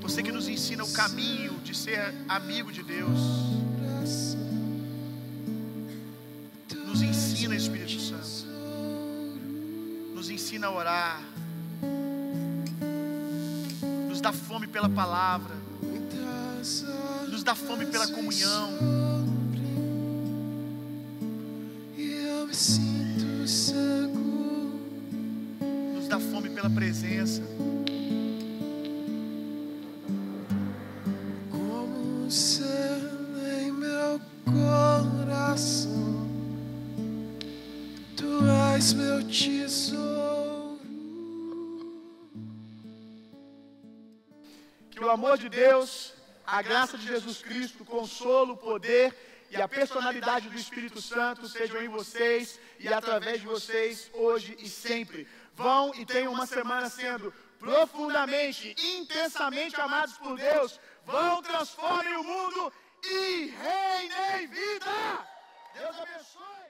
Você 0.00 0.22
que 0.22 0.32
nos 0.32 0.48
ensina 0.48 0.84
o 0.84 0.92
caminho 0.92 1.58
de 1.64 1.76
ser 1.76 2.14
amigo 2.28 2.70
de 2.70 2.82
Deus. 2.82 3.57
Ensina 10.58 10.66
a 10.66 10.70
orar. 10.72 11.20
Nos 14.08 14.20
dá 14.20 14.32
fome 14.32 14.66
pela 14.66 14.88
palavra. 14.88 15.54
Nos 17.28 17.44
dá 17.44 17.54
fome 17.54 17.86
pela 17.86 18.08
comunhão. 18.08 19.07
amor 45.18 45.36
de 45.36 45.48
Deus, 45.48 46.14
a 46.46 46.62
graça 46.62 46.96
de 46.96 47.04
Jesus 47.04 47.42
Cristo, 47.42 47.82
o 47.82 47.86
consolo, 47.86 48.52
o 48.52 48.56
poder 48.56 49.12
e 49.50 49.56
a 49.60 49.66
personalidade 49.66 50.48
do 50.48 50.56
Espírito 50.56 51.02
Santo 51.02 51.48
sejam 51.48 51.82
em 51.82 51.88
vocês 51.88 52.60
e 52.78 52.86
através 52.86 53.40
de 53.40 53.46
vocês 53.48 54.08
hoje 54.14 54.56
e 54.60 54.68
sempre. 54.68 55.26
Vão 55.54 55.92
e 55.96 56.06
tenham 56.06 56.32
uma 56.32 56.46
semana 56.46 56.88
sendo 56.88 57.34
profundamente, 57.58 58.76
intensamente 58.96 59.74
amados 59.80 60.16
por 60.18 60.36
Deus. 60.38 60.78
Vão, 61.04 61.42
transformem 61.42 62.16
o 62.16 62.22
mundo 62.22 62.72
e 63.04 63.52
reinem 63.64 64.46
vida. 64.46 65.26
Deus 65.74 65.96
abençoe. 65.98 66.67